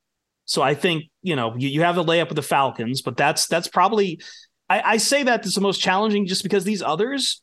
So 0.44 0.62
I 0.62 0.74
think, 0.74 1.04
you 1.20 1.34
know, 1.34 1.54
you, 1.56 1.68
you 1.68 1.82
have 1.82 1.96
the 1.96 2.04
layup 2.04 2.28
with 2.28 2.36
the 2.36 2.42
Falcons, 2.42 3.02
but 3.02 3.16
that's 3.16 3.46
that's 3.48 3.68
probably 3.68 4.20
I, 4.68 4.92
I 4.92 4.96
say 4.96 5.24
that 5.24 5.44
it's 5.44 5.56
the 5.56 5.60
most 5.60 5.80
challenging 5.80 6.26
just 6.26 6.42
because 6.42 6.64
these 6.64 6.80
others 6.80 7.42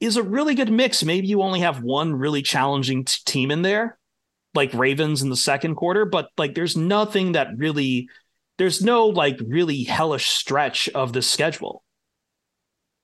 is 0.00 0.16
a 0.16 0.22
really 0.22 0.54
good 0.54 0.70
mix. 0.70 1.04
Maybe 1.04 1.28
you 1.28 1.42
only 1.42 1.60
have 1.60 1.82
one 1.82 2.14
really 2.14 2.42
challenging 2.42 3.04
t- 3.04 3.16
team 3.24 3.50
in 3.50 3.62
there, 3.62 3.97
like 4.58 4.74
Ravens 4.74 5.22
in 5.22 5.30
the 5.30 5.36
second 5.36 5.76
quarter, 5.76 6.04
but 6.04 6.30
like 6.36 6.54
there's 6.54 6.76
nothing 6.76 7.32
that 7.32 7.56
really 7.56 8.08
there's 8.58 8.82
no 8.82 9.06
like 9.06 9.38
really 9.46 9.84
hellish 9.84 10.26
stretch 10.28 10.88
of 10.90 11.12
the 11.12 11.22
schedule. 11.22 11.84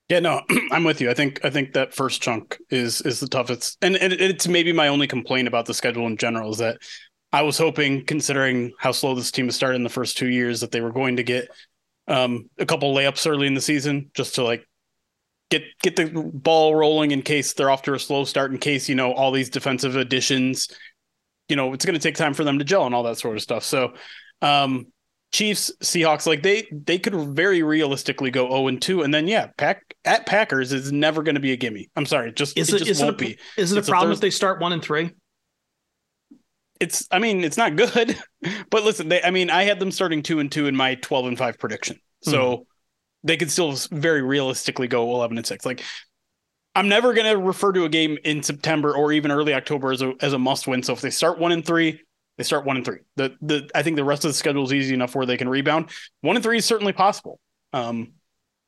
Yeah, 0.09 0.19
no, 0.19 0.41
I'm 0.71 0.83
with 0.83 0.99
you. 0.99 1.09
I 1.09 1.13
think 1.13 1.43
I 1.45 1.49
think 1.49 1.73
that 1.73 1.95
first 1.95 2.21
chunk 2.21 2.59
is 2.69 3.01
is 3.01 3.21
the 3.21 3.27
toughest, 3.27 3.77
and, 3.81 3.95
and 3.95 4.11
it's 4.13 4.47
maybe 4.47 4.73
my 4.73 4.89
only 4.89 5.07
complaint 5.07 5.47
about 5.47 5.65
the 5.65 5.73
schedule 5.73 6.05
in 6.07 6.17
general 6.17 6.51
is 6.51 6.57
that 6.57 6.77
I 7.31 7.41
was 7.41 7.57
hoping, 7.57 8.05
considering 8.05 8.73
how 8.77 8.91
slow 8.91 9.15
this 9.15 9.31
team 9.31 9.45
has 9.45 9.55
started 9.55 9.77
in 9.77 9.83
the 9.83 9.89
first 9.89 10.17
two 10.17 10.29
years, 10.29 10.59
that 10.59 10.71
they 10.71 10.81
were 10.81 10.91
going 10.91 11.15
to 11.15 11.23
get 11.23 11.47
um, 12.07 12.49
a 12.59 12.65
couple 12.65 12.93
layups 12.93 13.25
early 13.25 13.47
in 13.47 13.55
the 13.55 13.61
season 13.61 14.11
just 14.13 14.35
to 14.35 14.43
like 14.43 14.67
get 15.49 15.63
get 15.81 15.95
the 15.95 16.05
ball 16.33 16.75
rolling 16.75 17.11
in 17.11 17.21
case 17.21 17.53
they're 17.53 17.69
off 17.69 17.81
to 17.83 17.93
a 17.93 17.99
slow 17.99 18.25
start. 18.25 18.51
In 18.51 18.57
case 18.57 18.89
you 18.89 18.95
know 18.95 19.13
all 19.13 19.31
these 19.31 19.49
defensive 19.49 19.95
additions, 19.95 20.67
you 21.49 21.55
know 21.55 21.73
it's 21.73 21.85
going 21.85 21.93
to 21.93 21.99
take 21.99 22.15
time 22.15 22.33
for 22.33 22.43
them 22.43 22.59
to 22.59 22.65
gel 22.65 22.85
and 22.85 22.95
all 22.95 23.03
that 23.03 23.17
sort 23.17 23.35
of 23.35 23.41
stuff. 23.41 23.63
So. 23.63 23.93
Um, 24.41 24.87
Chiefs, 25.35 25.69
Seahawks, 25.83 26.25
like 26.25 26.43
they 26.43 26.65
they 26.71 26.97
could 26.97 27.13
very 27.13 27.61
realistically 27.61 28.31
go 28.31 28.47
0 28.47 28.67
and 28.67 28.81
2, 28.81 29.01
and 29.01 29.13
then 29.13 29.27
yeah, 29.27 29.47
Pack 29.57 29.93
at 30.05 30.25
Packers 30.25 30.71
is 30.71 30.93
never 30.93 31.23
going 31.23 31.35
to 31.35 31.41
be 31.41 31.51
a 31.51 31.57
gimme. 31.57 31.89
I'm 31.97 32.05
sorry, 32.05 32.31
just 32.31 32.57
Is 32.57 32.71
it, 32.71 32.81
it, 32.81 32.85
just 32.85 33.01
won't 33.01 33.15
a, 33.15 33.17
be. 33.17 33.37
is 33.57 33.73
it 33.73 33.75
a 33.75 33.79
It's 33.79 33.87
a 33.89 33.91
problem 33.91 34.13
if 34.13 34.21
they 34.21 34.29
start 34.29 34.61
one 34.61 34.71
and 34.71 34.81
three? 34.81 35.11
It's 36.79 37.05
I 37.11 37.19
mean 37.19 37.43
it's 37.43 37.57
not 37.57 37.75
good, 37.75 38.17
but 38.69 38.85
listen, 38.85 39.09
they 39.09 39.21
I 39.23 39.31
mean 39.31 39.49
I 39.49 39.63
had 39.63 39.77
them 39.77 39.91
starting 39.91 40.23
two 40.23 40.39
and 40.39 40.49
two 40.49 40.67
in 40.67 40.75
my 40.75 40.95
12 40.95 41.25
and 41.25 41.37
five 41.37 41.59
prediction, 41.59 41.99
so 42.21 42.65
they 43.25 43.35
could 43.35 43.51
still 43.51 43.73
very 43.91 44.21
realistically 44.21 44.87
go 44.87 45.11
11 45.15 45.37
and 45.37 45.45
six. 45.45 45.65
Like 45.65 45.83
I'm 46.75 46.89
never 46.89 47.13
going 47.13 47.27
to 47.27 47.37
refer 47.37 47.71
to 47.71 47.85
a 47.85 47.89
game 47.89 48.17
in 48.23 48.43
September 48.43 48.95
or 48.95 49.13
even 49.13 49.31
early 49.31 49.53
October 49.53 49.91
as 49.91 50.01
a 50.01 50.13
as 50.21 50.33
a 50.33 50.39
must 50.39 50.67
win. 50.67 50.83
So 50.83 50.93
if 50.93 51.01
they 51.01 51.09
start 51.09 51.39
one 51.39 51.51
and 51.51 51.65
three, 51.65 52.01
they 52.37 52.43
start 52.43 52.65
one 52.65 52.75
and 52.77 52.85
three. 52.85 52.99
The 53.15 53.35
the 53.41 53.69
I 53.73 53.81
think 53.81 53.95
the 53.95 54.03
rest 54.03 54.25
of 54.25 54.29
the 54.29 54.33
schedule 54.35 54.63
is 54.65 54.73
easy 54.73 54.93
enough 54.93 55.15
where 55.15 55.25
they 55.25 55.37
can 55.37 55.49
rebound. 55.49 55.89
One 56.21 56.35
and 56.35 56.43
three 56.43 56.57
is 56.57 56.65
certainly 56.65 56.93
possible. 56.93 57.39
Um, 57.73 58.13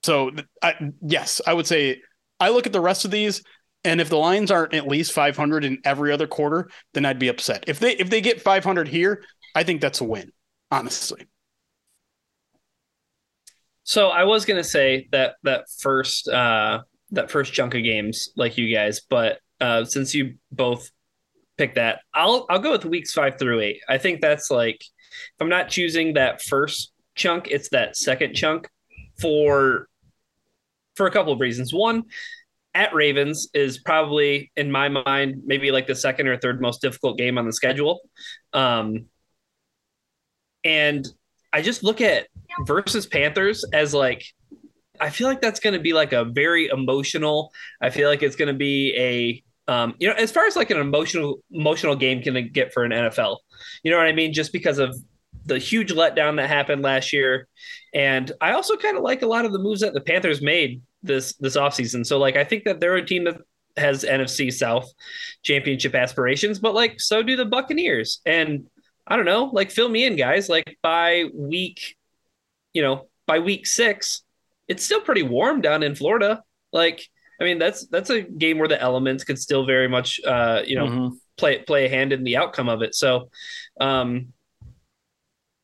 so 0.04 0.32
I, 0.62 0.76
yes, 1.02 1.42
I 1.46 1.54
would 1.54 1.68
say 1.68 2.02
I 2.40 2.50
look 2.50 2.66
at 2.66 2.74
the 2.74 2.82
rest 2.82 3.04
of 3.04 3.12
these, 3.12 3.44
and 3.84 4.00
if 4.00 4.10
the 4.10 4.18
lines 4.18 4.52
aren't 4.52 4.74
at 4.74 4.88
least 4.88 5.12
500 5.12 5.66
in 5.66 5.80
every 5.84 6.12
other 6.14 6.28
quarter, 6.28 6.70
then 6.94 7.06
I'd 7.06 7.20
be 7.20 7.28
upset. 7.28 7.66
If 7.68 7.80
they 7.80 7.94
if 7.96 8.10
they 8.10 8.22
get 8.22 8.42
500 8.42 8.88
here, 8.88 9.24
I 9.54 9.64
think 9.64 9.82
that's 9.82 10.02
a 10.02 10.06
win. 10.06 10.32
Honestly, 10.72 11.28
So 13.84 14.10
I 14.10 14.26
was 14.26 14.46
gonna 14.46 14.64
say 14.64 15.08
that 15.12 15.36
that 15.44 15.70
first 15.80 16.28
uh 16.28 16.82
that 17.12 17.32
first 17.32 17.54
chunk 17.54 17.74
of 17.76 17.84
games 17.84 18.30
like 18.36 18.58
you 18.58 18.74
guys, 18.74 19.02
but 19.10 19.40
uh 19.62 19.86
since 19.86 20.14
you 20.14 20.36
both 20.52 20.92
picked 21.58 21.76
that, 21.76 22.00
I'll 22.14 22.46
I'll 22.50 22.60
go 22.60 22.72
with 22.72 22.86
weeks 22.86 23.14
five 23.14 23.40
through 23.40 23.62
eight. 23.62 23.82
I 23.88 23.98
think 23.98 24.22
that's 24.22 24.52
like 24.52 24.82
if 24.82 25.42
I'm 25.42 25.50
not 25.50 25.70
choosing 25.70 26.14
that 26.14 26.42
first 26.42 26.92
chunk, 27.16 27.48
it's 27.50 27.70
that 27.70 27.96
second 27.96 28.36
chunk 28.36 28.70
for 29.20 29.88
for 30.96 31.08
a 31.08 31.12
couple 31.12 31.34
of 31.34 31.40
reasons. 31.40 31.74
One, 31.74 32.04
at 32.74 32.94
Ravens 32.94 33.50
is 33.54 33.80
probably 33.80 34.52
in 34.56 34.72
my 34.72 34.90
mind 34.90 35.42
maybe 35.46 35.72
like 35.72 35.88
the 35.88 35.96
second 35.96 36.28
or 36.28 36.38
third 36.38 36.62
most 36.62 36.82
difficult 36.82 37.18
game 37.18 37.38
on 37.38 37.46
the 37.46 37.54
schedule. 37.54 38.02
Um 38.54 39.06
and 40.64 41.08
I 41.54 41.62
just 41.62 41.84
look 41.84 42.02
at 42.02 42.28
versus 42.66 43.08
Panthers 43.08 43.66
as 43.74 43.94
like 43.94 44.24
I 45.00 45.10
feel 45.10 45.28
like 45.28 45.42
that's 45.42 45.60
going 45.60 45.74
to 45.74 45.80
be 45.80 45.94
like 45.94 46.14
a 46.14 46.26
very 46.26 46.68
emotional. 46.68 47.52
I 47.82 47.90
feel 47.90 48.10
like 48.10 48.24
it's 48.24 48.36
going 48.36 48.48
to 48.48 48.58
be 48.58 48.94
a 48.98 49.44
um, 49.72 49.96
you 50.00 50.08
know 50.08 50.14
as 50.16 50.32
far 50.32 50.46
as 50.46 50.56
like 50.56 50.70
an 50.72 50.78
emotional 50.78 51.40
emotional 51.52 51.96
game 51.96 52.22
can 52.22 52.50
get 52.52 52.74
for 52.74 52.84
an 52.84 52.92
NFL. 52.92 53.38
You 53.84 53.92
know 53.92 53.98
what 53.98 54.08
I 54.08 54.14
mean? 54.14 54.34
Just 54.34 54.54
because 54.54 54.80
of 54.80 54.98
the 55.46 55.60
huge 55.60 55.94
letdown 55.94 56.38
that 56.38 56.50
happened 56.50 56.82
last 56.82 57.14
year, 57.14 57.48
and 57.94 58.32
I 58.42 58.54
also 58.54 58.78
kind 58.78 58.98
of 58.98 59.04
like 59.04 59.22
a 59.22 59.28
lot 59.28 59.46
of 59.46 59.52
the 59.52 59.60
moves 59.60 59.82
that 59.82 59.94
the 59.94 60.02
Panthers 60.02 60.42
made 60.42 60.82
this 61.04 61.36
this 61.36 61.58
offseason. 61.58 62.06
So 62.06 62.18
like 62.18 62.36
I 62.36 62.44
think 62.44 62.64
that 62.66 62.80
they're 62.80 62.96
a 62.96 63.06
team 63.06 63.26
that 63.26 63.38
has 63.76 64.04
NFC 64.04 64.52
South 64.52 64.92
championship 65.44 65.96
aspirations, 65.96 66.60
but 66.60 66.74
like 66.74 67.00
so 67.00 67.24
do 67.24 67.36
the 67.36 67.46
Buccaneers. 67.46 68.22
And 68.26 68.68
I 69.06 69.16
don't 69.16 69.26
know, 69.26 69.46
like 69.46 69.72
fill 69.72 69.90
me 69.90 70.06
in, 70.06 70.16
guys. 70.16 70.50
Like 70.50 70.78
by 70.82 71.26
week, 71.34 71.96
you 72.74 72.82
know, 72.82 73.08
by 73.26 73.40
week 73.40 73.66
six, 73.66 74.24
it's 74.68 74.84
still 74.84 75.02
pretty 75.02 75.24
warm 75.24 75.62
down 75.62 75.84
in 75.84 75.96
Florida. 75.96 76.42
Like, 76.74 77.08
I 77.40 77.44
mean, 77.44 77.60
that's 77.60 77.88
that's 77.88 78.10
a 78.10 78.22
game 78.22 78.58
where 78.58 78.68
the 78.68 78.82
elements 78.82 79.24
could 79.24 79.40
still 79.40 79.66
very 79.66 79.88
much, 79.88 80.20
uh, 80.26 80.62
you 80.66 80.76
know, 80.76 80.88
Mhm. 80.88 81.12
play 81.38 81.60
play 81.60 81.86
a 81.86 81.90
hand 81.90 82.12
in 82.14 82.24
the 82.24 82.38
outcome 82.38 82.68
of 82.70 82.82
it. 82.82 82.96
So, 82.96 83.30
um, 83.80 84.34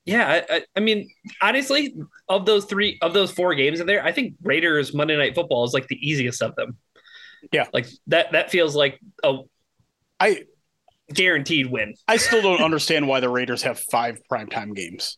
yeah, 0.06 0.44
I, 0.50 0.56
I, 0.58 0.66
I 0.76 0.80
mean, 0.82 1.10
honestly, 1.42 1.96
of 2.28 2.46
those 2.46 2.66
three 2.66 2.98
of 3.02 3.14
those 3.14 3.32
four 3.32 3.56
games 3.56 3.80
in 3.80 3.88
there, 3.88 4.04
I 4.04 4.12
think 4.12 4.36
Raiders 4.44 4.94
Monday 4.94 5.16
Night 5.16 5.34
Football 5.36 5.64
is 5.64 5.74
like 5.74 5.88
the 5.88 5.98
easiest 6.08 6.42
of 6.42 6.56
them. 6.56 6.78
Yeah. 7.52 7.68
like 7.74 7.88
that 8.08 8.32
that 8.32 8.52
feels 8.52 8.74
like 8.76 9.00
a 9.24 9.40
I 10.20 10.44
guaranteed 11.14 11.68
win. 11.70 11.96
I 12.08 12.16
still 12.18 12.42
don't 12.42 12.62
understand 12.64 13.08
why 13.08 13.20
the 13.20 13.30
Raiders 13.30 13.64
have 13.64 13.80
five 13.80 14.20
primetime 14.32 14.74
games. 14.76 15.18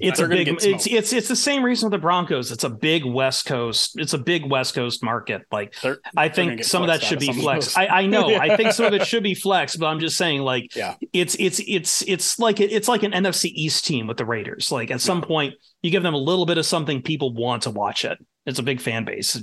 It's 0.00 0.18
They're 0.18 0.26
a 0.26 0.28
big. 0.28 0.48
It's 0.48 0.86
it's 0.88 1.12
it's 1.12 1.28
the 1.28 1.36
same 1.36 1.64
reason 1.64 1.86
with 1.86 1.92
the 1.92 2.02
Broncos. 2.02 2.50
It's 2.50 2.64
a 2.64 2.68
big 2.68 3.04
West 3.04 3.46
Coast. 3.46 3.92
It's 3.96 4.12
a 4.12 4.18
big 4.18 4.44
West 4.44 4.74
Coast 4.74 5.04
market. 5.04 5.42
Like 5.52 5.74
They're- 5.80 6.00
I 6.16 6.28
think 6.28 6.64
some 6.64 6.82
of 6.82 6.88
that 6.88 7.00
should 7.00 7.20
be 7.20 7.32
flex. 7.32 7.76
I, 7.76 7.86
I 7.86 8.06
know. 8.06 8.34
I 8.34 8.56
think 8.56 8.72
some 8.72 8.86
of 8.86 8.92
it 8.94 9.06
should 9.06 9.22
be 9.22 9.34
flex, 9.34 9.76
but 9.76 9.86
I'm 9.86 10.00
just 10.00 10.16
saying 10.16 10.40
like 10.42 10.74
Yeah. 10.74 10.96
it's 11.12 11.36
it's 11.38 11.60
it's 11.68 12.02
it's 12.08 12.40
like 12.40 12.58
it's 12.58 12.88
like 12.88 13.04
an 13.04 13.12
NFC 13.12 13.52
East 13.54 13.84
team 13.86 14.08
with 14.08 14.16
the 14.16 14.24
Raiders. 14.24 14.72
Like 14.72 14.90
at 14.90 15.00
some 15.00 15.22
point, 15.22 15.54
you 15.80 15.92
give 15.92 16.02
them 16.02 16.14
a 16.14 16.18
little 16.18 16.44
bit 16.44 16.58
of 16.58 16.66
something 16.66 17.00
people 17.00 17.32
want 17.32 17.62
to 17.62 17.70
watch 17.70 18.04
it. 18.04 18.18
It's 18.46 18.58
a 18.58 18.64
big 18.64 18.80
fan 18.80 19.04
base, 19.04 19.40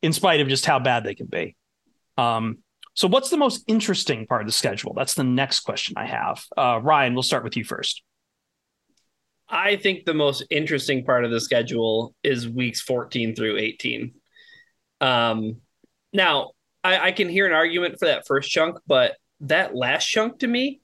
in 0.00 0.12
spite 0.14 0.40
of 0.40 0.48
just 0.48 0.64
how 0.64 0.78
bad 0.78 1.04
they 1.04 1.14
can 1.14 1.26
be. 1.26 1.54
Um. 2.16 2.58
So, 2.94 3.08
what's 3.08 3.30
the 3.30 3.38
most 3.38 3.64
interesting 3.66 4.26
part 4.26 4.40
of 4.42 4.46
the 4.46 4.52
schedule? 4.52 4.92
That's 4.94 5.14
the 5.14 5.24
next 5.24 5.60
question 5.60 5.94
I 5.96 6.06
have. 6.06 6.44
Uh, 6.56 6.78
Ryan, 6.82 7.14
we'll 7.14 7.22
start 7.22 7.42
with 7.44 7.56
you 7.56 7.64
first. 7.64 8.02
I 9.52 9.76
think 9.76 10.06
the 10.06 10.14
most 10.14 10.44
interesting 10.48 11.04
part 11.04 11.26
of 11.26 11.30
the 11.30 11.40
schedule 11.40 12.14
is 12.24 12.48
weeks 12.48 12.80
14 12.80 13.36
through 13.36 13.58
18. 13.58 14.14
Um, 15.02 15.56
now, 16.14 16.52
I, 16.82 17.08
I 17.08 17.12
can 17.12 17.28
hear 17.28 17.46
an 17.46 17.52
argument 17.52 17.98
for 17.98 18.06
that 18.06 18.26
first 18.26 18.50
chunk, 18.50 18.78
but 18.86 19.16
that 19.40 19.76
last 19.76 20.06
chunk 20.06 20.38
to 20.38 20.46
me, 20.46 20.80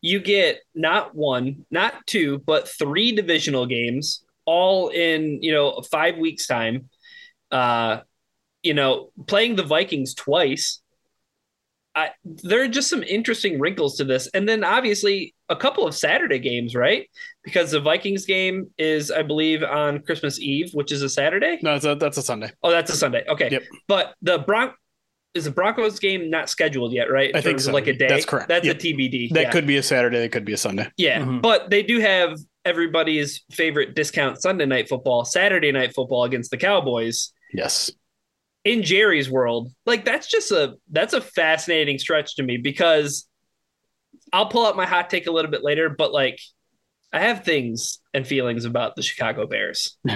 you 0.00 0.20
get 0.20 0.60
not 0.76 1.16
one, 1.16 1.66
not 1.72 2.06
two, 2.06 2.38
but 2.38 2.68
three 2.68 3.12
divisional 3.12 3.66
games, 3.66 4.22
all 4.44 4.88
in 4.90 5.42
you 5.42 5.52
know 5.52 5.82
five 5.90 6.16
weeks 6.18 6.46
time. 6.46 6.90
Uh, 7.50 8.00
you 8.62 8.74
know, 8.74 9.10
playing 9.26 9.56
the 9.56 9.62
Vikings 9.62 10.14
twice. 10.14 10.80
I, 11.94 12.10
there 12.24 12.62
are 12.62 12.68
just 12.68 12.90
some 12.90 13.02
interesting 13.02 13.58
wrinkles 13.58 13.96
to 13.96 14.04
this, 14.04 14.28
and 14.34 14.48
then 14.48 14.62
obviously 14.62 15.33
a 15.48 15.56
couple 15.56 15.86
of 15.86 15.94
Saturday 15.94 16.38
games, 16.38 16.74
right? 16.74 17.08
Because 17.42 17.70
the 17.70 17.80
Vikings 17.80 18.24
game 18.24 18.70
is, 18.78 19.10
I 19.10 19.22
believe, 19.22 19.62
on 19.62 20.00
Christmas 20.00 20.40
Eve, 20.40 20.70
which 20.72 20.90
is 20.90 21.02
a 21.02 21.08
Saturday. 21.08 21.58
No, 21.62 21.72
that's 21.72 21.84
a, 21.84 21.94
that's 21.94 22.16
a 22.16 22.22
Sunday. 22.22 22.50
Oh, 22.62 22.70
that's 22.70 22.90
a 22.90 22.96
Sunday. 22.96 23.24
Okay. 23.28 23.50
Yep. 23.50 23.62
But 23.86 24.14
the 24.22 24.38
Bron 24.38 24.72
is 25.34 25.44
the 25.44 25.50
Broncos 25.50 25.98
game 25.98 26.30
not 26.30 26.48
scheduled 26.48 26.92
yet, 26.92 27.10
right? 27.10 27.30
In 27.30 27.36
I 27.36 27.40
think 27.40 27.60
so. 27.60 27.72
like 27.72 27.88
a 27.88 27.92
day. 27.92 28.06
That's 28.08 28.24
correct. 28.24 28.48
That's 28.48 28.64
Yep. 28.66 28.76
a 28.76 28.78
TBD. 28.78 29.32
That 29.34 29.40
yeah. 29.42 29.50
could 29.50 29.66
be 29.66 29.76
a 29.76 29.82
Saturday. 29.82 30.20
That 30.20 30.30
could 30.32 30.44
be 30.44 30.52
a 30.52 30.56
Sunday. 30.56 30.88
Yeah, 30.96 31.20
Mhm. 31.20 31.42
but 31.42 31.70
they 31.70 31.82
do 31.82 31.98
have 32.00 32.38
everybody's 32.64 33.42
favorite 33.50 33.94
discount 33.94 34.40
Sunday 34.40 34.64
night 34.64 34.88
football, 34.88 35.24
Saturday 35.24 35.72
night 35.72 35.94
football 35.94 36.24
against 36.24 36.50
the 36.50 36.56
Cowboys 36.56 37.32
Yes. 37.52 37.90
in 38.64 38.82
Jerry's 38.82 39.28
world. 39.28 39.70
Like 39.84 40.04
that's 40.06 40.28
just 40.28 40.50
a 40.52 40.76
that's 40.90 41.12
a 41.12 41.20
fascinating 41.20 41.98
stretch 41.98 42.36
to 42.36 42.42
me 42.42 42.56
because 42.56 43.28
I'll 44.34 44.46
pull 44.48 44.66
out 44.66 44.76
my 44.76 44.84
hot 44.86 45.08
take 45.10 45.26
a 45.26 45.30
little 45.30 45.50
bit 45.50 45.62
later, 45.62 45.88
but 45.88 46.12
like 46.12 46.40
I 47.12 47.20
have 47.20 47.44
things 47.44 48.00
and 48.12 48.26
feelings 48.26 48.64
about 48.64 48.96
the 48.96 49.02
Chicago 49.02 49.46
Bears. 49.46 49.96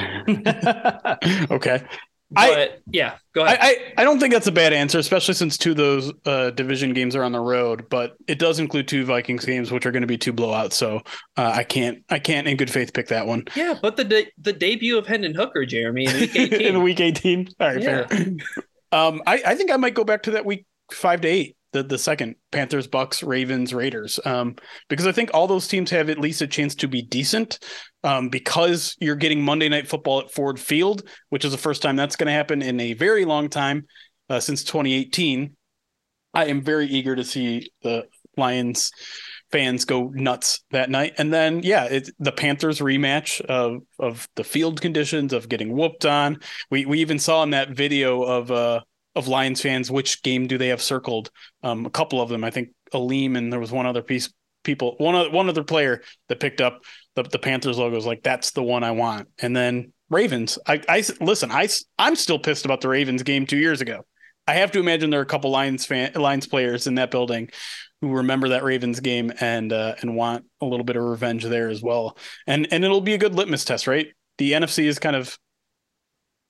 okay. 1.51 1.83
But 2.31 2.59
I- 2.59 2.71
yeah, 2.91 3.15
go 3.35 3.43
I, 3.43 3.53
ahead. 3.55 3.59
I, 3.97 4.03
I 4.03 4.05
don't 4.05 4.21
think 4.21 4.35
that's 4.35 4.47
a 4.49 4.53
bad 4.53 4.75
answer, 4.75 4.99
especially 4.99 5.33
since 5.35 5.57
two 5.57 5.71
of 5.71 5.79
those 5.79 6.13
uh, 6.27 6.51
division 6.51 6.93
games 6.93 7.17
are 7.17 7.23
on 7.23 7.33
the 7.33 7.41
road. 7.41 7.89
But 7.89 8.17
it 8.27 8.39
does 8.39 8.59
include 8.59 8.87
two 8.87 9.07
Vikings 9.07 9.47
games, 9.47 9.71
which 9.71 9.87
are 9.87 9.93
going 9.93 10.03
to 10.03 10.07
be 10.07 10.19
two 10.19 10.35
blowouts. 10.35 10.75
So 10.75 10.97
uh, 11.39 11.53
I 11.55 11.65
can't 11.65 12.05
I 12.11 12.19
can't 12.19 12.47
in 12.47 12.59
good 12.59 12.71
faith 12.71 12.93
pick 12.93 13.09
that 13.09 13.27
one 13.27 13.45
yeah, 13.57 13.75
but 13.81 13.97
the 13.97 14.05
de- 14.05 14.33
the 14.37 14.53
debut 14.53 14.99
of 14.99 15.07
Hendon 15.07 15.35
Hooker, 15.35 15.65
Jeremy, 15.65 16.05
in 16.07 16.21
week 16.21 16.37
18. 16.37 16.61
in 16.61 16.83
week 16.83 17.01
eighteen. 17.01 17.49
All 17.61 17.69
right, 17.69 17.81
Yeah. 17.83 18.07
fair. 18.09 18.27
Um, 18.91 19.23
I, 19.27 19.43
I 19.47 19.55
think 19.55 19.71
I 19.71 19.77
might 19.77 19.95
go 19.95 20.03
back 20.05 20.25
to 20.25 20.33
that 20.33 20.45
week 20.45 20.67
five 20.93 21.21
to 21.23 21.29
eight, 21.29 21.57
the 21.73 21.83
the 21.83 21.99
second 21.99 22.37
Panthers, 22.51 22.87
Bucks, 22.87 23.23
Ravens, 23.23 23.75
Raiders. 23.75 24.19
Um, 24.25 24.57
because 24.89 25.07
I 25.07 25.13
think 25.13 25.31
all 25.33 25.47
those 25.47 25.69
teams 25.69 25.91
have 25.91 26.09
at 26.11 26.19
least 26.19 26.43
a 26.43 26.47
chance 26.47 26.75
to 26.77 26.89
be 26.89 27.03
decent. 27.03 27.59
Um, 28.05 28.29
because 28.29 28.97
you're 29.01 29.17
getting 29.17 29.43
Monday 29.43 29.69
Night 29.69 29.89
Football 29.89 30.21
at 30.21 30.31
Ford 30.31 30.59
Field, 30.61 31.03
which 31.31 31.45
is 31.45 31.53
the 31.53 31.59
first 31.59 31.83
time 31.83 31.97
that's 31.97 32.17
going 32.17 32.29
to 32.29 32.33
happen 32.33 32.63
in 32.63 32.79
a 32.79 32.95
very 32.95 33.25
long 33.25 33.49
time, 33.49 33.87
uh, 34.31 34.41
since 34.41 34.63
2018. 34.65 35.57
I 36.35 36.47
am 36.47 36.63
very 36.63 36.87
eager 36.87 37.17
to 37.17 37.25
see 37.25 37.71
the 37.83 38.07
Lions 38.37 38.93
fans 39.51 39.85
go 39.85 40.09
nuts 40.15 40.63
that 40.71 40.91
night. 40.91 41.15
And 41.19 41.33
then, 41.33 41.63
yeah, 41.63 42.01
the 42.19 42.33
Panthers 42.33 42.81
rematch 42.81 43.41
of 43.43 43.83
of 43.99 44.29
the 44.37 44.45
field 44.45 44.81
conditions 44.81 45.33
of 45.33 45.49
getting 45.49 45.73
whooped 45.73 46.05
on. 46.05 46.39
We 46.71 46.87
we 46.87 47.01
even 47.01 47.19
saw 47.19 47.43
in 47.43 47.51
that 47.51 47.71
video 47.71 48.23
of 48.23 48.51
uh 48.51 48.81
of 49.15 49.29
Lions 49.29 49.61
fans 49.61 49.91
which 49.91 50.23
game 50.23 50.47
do 50.47 50.59
they 50.59 50.69
have 50.69 50.83
circled. 50.83 51.31
Um, 51.63 51.87
a 51.87 51.91
couple 51.91 52.21
of 52.21 52.29
them, 52.29 52.45
I 52.45 52.51
think 52.51 52.71
Aleem 52.93 53.37
and 53.37 53.53
there 53.53 53.61
was 53.61 53.73
one 53.73 53.87
other 53.87 54.03
piece 54.03 54.33
people 54.65 54.97
one 54.99 55.15
other 55.15 55.31
one 55.31 55.49
other 55.49 55.65
player 55.65 56.03
that 56.29 56.41
picked 56.41 56.61
up 56.61 56.83
the 57.15 57.23
the 57.23 57.39
Panthers 57.39 57.79
logo 57.79 57.95
was 57.95 58.07
like 58.07 58.23
that's 58.23 58.51
the 58.53 58.63
one 58.63 58.85
I 58.85 58.91
want. 58.91 59.29
And 59.39 59.57
then 59.57 59.93
Ravens, 60.11 60.59
I 60.67 60.83
I 60.89 61.03
listen, 61.21 61.51
I 61.51 61.69
I'm 61.99 62.17
still 62.17 62.39
pissed 62.39 62.65
about 62.65 62.81
the 62.81 62.89
Ravens 62.89 63.23
game 63.23 63.47
2 63.47 63.57
years 63.57 63.81
ago. 63.81 64.05
I 64.47 64.55
have 64.55 64.73
to 64.73 64.81
imagine 64.81 65.11
there 65.11 65.21
are 65.21 65.25
a 65.25 65.27
couple 65.27 65.51
Lions 65.51 65.87
fan 65.87 66.13
Lions 66.15 66.47
players 66.47 66.87
in 66.87 66.97
that 66.97 67.11
building 67.11 67.51
who 68.01 68.17
remember 68.17 68.51
that 68.51 68.65
Ravens 68.65 69.01
game 69.01 69.33
and 69.41 69.73
uh, 69.73 69.95
and 70.01 70.17
want 70.17 70.45
a 70.61 70.67
little 70.67 70.85
bit 70.85 70.97
of 70.97 71.05
revenge 71.05 71.45
there 71.45 71.69
as 71.69 71.83
well. 71.83 72.17
And 72.47 72.69
and 72.71 72.85
it'll 72.85 73.01
be 73.01 73.15
a 73.15 73.19
good 73.19 73.35
litmus 73.35 73.65
test, 73.65 73.87
right? 73.87 74.09
The 74.39 74.53
NFC 74.53 74.85
is 74.85 74.99
kind 74.99 75.17
of 75.17 75.39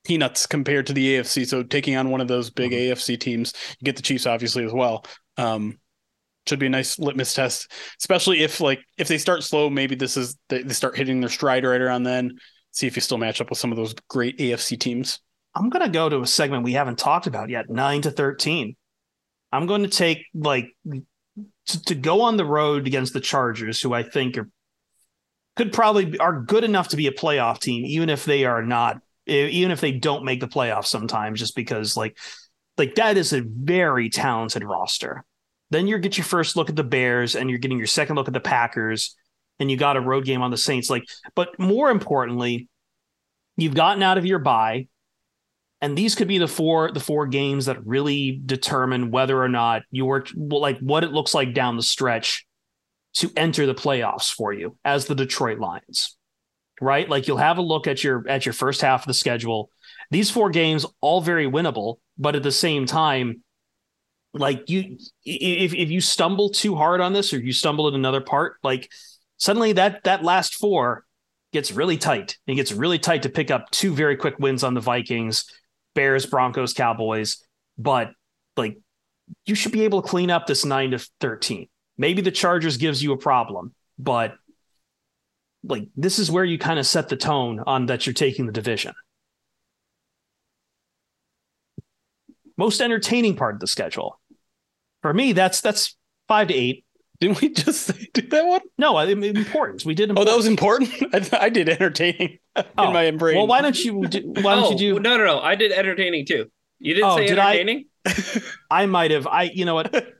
peanuts 0.05 0.45
compared 0.45 0.87
to 0.87 0.93
the 0.93 1.17
AFC. 1.17 1.47
So 1.47 1.63
taking 1.63 1.95
on 1.95 2.09
one 2.09 2.21
of 2.21 2.27
those 2.27 2.49
big 2.49 2.71
AFC 2.71 3.19
teams, 3.19 3.53
you 3.79 3.85
get 3.85 3.95
the 3.95 4.01
Chiefs 4.01 4.25
obviously 4.25 4.65
as 4.65 4.73
well. 4.73 5.05
Um, 5.37 5.79
should 6.47 6.59
be 6.59 6.65
a 6.65 6.69
nice 6.69 6.97
litmus 6.97 7.33
test, 7.33 7.71
especially 7.99 8.41
if 8.41 8.59
like 8.59 8.79
if 8.97 9.07
they 9.07 9.17
start 9.17 9.43
slow, 9.43 9.69
maybe 9.69 9.95
this 9.95 10.17
is 10.17 10.37
they, 10.49 10.63
they 10.63 10.73
start 10.73 10.97
hitting 10.97 11.19
their 11.19 11.29
stride 11.29 11.63
right 11.63 11.81
around 11.81 12.03
then. 12.03 12.37
See 12.71 12.87
if 12.87 12.95
you 12.95 13.01
still 13.01 13.17
match 13.17 13.39
up 13.39 13.49
with 13.49 13.59
some 13.59 13.71
of 13.71 13.77
those 13.77 13.93
great 14.09 14.37
AFC 14.39 14.79
teams. 14.79 15.19
I'm 15.55 15.69
going 15.69 15.85
to 15.85 15.91
go 15.91 16.09
to 16.09 16.21
a 16.21 16.27
segment 16.27 16.63
we 16.63 16.73
haven't 16.73 16.97
talked 16.97 17.27
about 17.27 17.49
yet, 17.49 17.69
9 17.69 18.03
to 18.03 18.11
13. 18.11 18.75
I'm 19.51 19.65
going 19.65 19.81
to 19.81 19.89
take 19.89 20.25
like 20.33 20.67
to, 21.67 21.83
to 21.85 21.95
go 21.95 22.21
on 22.21 22.37
the 22.37 22.45
road 22.45 22.87
against 22.87 23.13
the 23.13 23.19
Chargers, 23.19 23.81
who 23.81 23.93
I 23.93 24.03
think 24.03 24.37
are 24.37 24.49
could 25.55 25.73
probably 25.73 26.05
be- 26.05 26.19
are 26.19 26.41
good 26.41 26.63
enough 26.63 26.89
to 26.89 26.95
be 26.95 27.07
a 27.07 27.11
playoff 27.11 27.59
team, 27.59 27.83
even 27.85 28.09
if 28.09 28.23
they 28.23 28.45
are 28.45 28.63
not, 28.63 29.01
even 29.29 29.71
if 29.71 29.81
they 29.81 29.91
don't 29.91 30.25
make 30.25 30.39
the 30.39 30.47
playoffs 30.47 30.87
sometimes, 30.87 31.39
just 31.39 31.55
because 31.55 31.95
like 31.95 32.17
like 32.77 32.95
that 32.95 33.17
is 33.17 33.33
a 33.33 33.41
very 33.41 34.09
talented 34.09 34.63
roster. 34.63 35.23
Then 35.71 35.87
you 35.87 35.99
get 35.99 36.17
your 36.17 36.25
first 36.25 36.55
look 36.55 36.69
at 36.69 36.75
the 36.75 36.83
Bears, 36.83 37.35
and 37.35 37.49
you're 37.49 37.59
getting 37.59 37.77
your 37.77 37.87
second 37.87 38.15
look 38.15 38.27
at 38.27 38.33
the 38.33 38.39
Packers, 38.39 39.15
and 39.59 39.69
you 39.69 39.77
got 39.77 39.97
a 39.97 40.01
road 40.01 40.25
game 40.25 40.41
on 40.41 40.51
the 40.51 40.57
Saints. 40.57 40.89
Like, 40.89 41.03
but 41.35 41.59
more 41.59 41.91
importantly, 41.91 42.67
you've 43.57 43.75
gotten 43.75 44.01
out 44.01 44.17
of 44.17 44.25
your 44.25 44.39
bye 44.39 44.87
and 45.81 45.97
these 45.97 46.15
could 46.15 46.27
be 46.27 46.37
the 46.37 46.47
four 46.47 46.91
the 46.91 46.99
four 46.99 47.27
games 47.27 47.65
that 47.65 47.85
really 47.85 48.41
determine 48.45 49.11
whether 49.11 49.41
or 49.41 49.49
not 49.49 49.83
you're 49.91 50.25
like 50.35 50.79
what 50.79 51.03
it 51.03 51.11
looks 51.11 51.33
like 51.33 51.53
down 51.53 51.77
the 51.77 51.83
stretch 51.83 52.45
to 53.13 53.31
enter 53.35 53.65
the 53.65 53.75
playoffs 53.75 54.33
for 54.33 54.53
you 54.53 54.77
as 54.83 55.05
the 55.05 55.15
Detroit 55.15 55.59
Lions. 55.59 56.17
Right? 56.81 57.09
Like 57.09 57.27
you'll 57.27 57.37
have 57.37 57.57
a 57.57 57.61
look 57.61 57.87
at 57.87 58.03
your 58.03 58.27
at 58.27 58.45
your 58.45 58.53
first 58.53 58.81
half 58.81 59.01
of 59.01 59.07
the 59.07 59.13
schedule. 59.13 59.69
These 60.11 60.31
four 60.31 60.49
games 60.49 60.85
all 61.01 61.21
very 61.21 61.45
winnable, 61.45 61.97
but 62.17 62.35
at 62.35 62.43
the 62.43 62.51
same 62.51 62.85
time 62.85 63.43
like 64.33 64.69
you 64.69 64.97
if 65.25 65.73
if 65.73 65.89
you 65.89 66.01
stumble 66.01 66.49
too 66.49 66.75
hard 66.75 67.01
on 67.01 67.13
this 67.13 67.33
or 67.33 67.39
you 67.39 67.51
stumble 67.51 67.87
in 67.87 67.95
another 67.95 68.21
part, 68.21 68.57
like 68.63 68.91
suddenly 69.37 69.73
that 69.73 70.03
that 70.03 70.23
last 70.23 70.55
four 70.55 71.05
gets 71.51 71.71
really 71.71 71.97
tight. 71.97 72.37
It 72.45 72.55
gets 72.55 72.71
really 72.71 72.99
tight 72.99 73.23
to 73.23 73.29
pick 73.29 73.49
up 73.49 73.71
two 73.71 73.93
very 73.93 74.15
quick 74.15 74.37
wins 74.37 74.63
on 74.63 74.75
the 74.75 74.81
Vikings, 74.81 75.45
Bears, 75.95 76.25
Broncos, 76.25 76.73
Cowboys. 76.73 77.43
But 77.77 78.11
like 78.55 78.77
you 79.45 79.55
should 79.55 79.71
be 79.71 79.83
able 79.83 80.01
to 80.01 80.07
clean 80.07 80.29
up 80.29 80.45
this 80.45 80.65
nine 80.65 80.91
to 80.91 80.99
13. 81.21 81.67
Maybe 81.97 82.21
the 82.21 82.31
Chargers 82.31 82.77
gives 82.77 83.01
you 83.01 83.11
a 83.13 83.17
problem, 83.17 83.73
but 83.97 84.35
like 85.63 85.87
this 85.95 86.19
is 86.19 86.31
where 86.31 86.45
you 86.45 86.57
kind 86.57 86.79
of 86.79 86.87
set 86.87 87.09
the 87.09 87.17
tone 87.17 87.61
on 87.65 87.87
that 87.87 88.05
you're 88.05 88.13
taking 88.13 88.45
the 88.45 88.51
division. 88.51 88.93
Most 92.57 92.81
entertaining 92.81 93.35
part 93.35 93.55
of 93.55 93.59
the 93.61 93.67
schedule. 93.67 94.19
For 95.01 95.13
me, 95.13 95.31
that's 95.33 95.61
that's 95.61 95.95
five 96.27 96.49
to 96.49 96.53
eight. 96.53 96.85
Didn't 97.19 97.41
we 97.41 97.49
just 97.49 97.91
do 98.13 98.21
that 98.21 98.45
one? 98.45 98.61
No, 98.77 98.95
I- 98.95 99.05
important. 99.07 99.85
We 99.85 99.93
did. 99.93 100.11
Oh, 100.17 100.23
that 100.23 100.35
was 100.35 100.47
important. 100.47 100.91
I, 101.13 101.45
I 101.45 101.49
did 101.49 101.69
entertaining 101.69 102.39
Oh, 102.77 102.87
in 102.87 102.93
my 102.93 103.11
brain. 103.11 103.37
Well, 103.37 103.47
why 103.47 103.61
don't 103.61 103.81
you? 103.83 104.05
do- 104.07 104.33
Why 104.41 104.55
don't 104.55 104.65
oh, 104.65 104.71
you 104.71 104.77
do? 104.77 104.99
No, 104.99 105.17
no, 105.17 105.25
no. 105.25 105.39
I 105.39 105.55
did 105.55 105.71
entertaining 105.71 106.25
too. 106.25 106.51
You 106.79 106.93
didn't 106.95 107.09
Oh, 107.09 107.17
say 107.17 107.27
did 107.27 107.39
I? 107.39 107.57
entertaining? 107.59 107.85
I 108.71 108.85
might 108.85 109.11
have. 109.11 109.27
I, 109.27 109.43
you 109.43 109.65
know 109.65 109.75
what? 109.75 110.13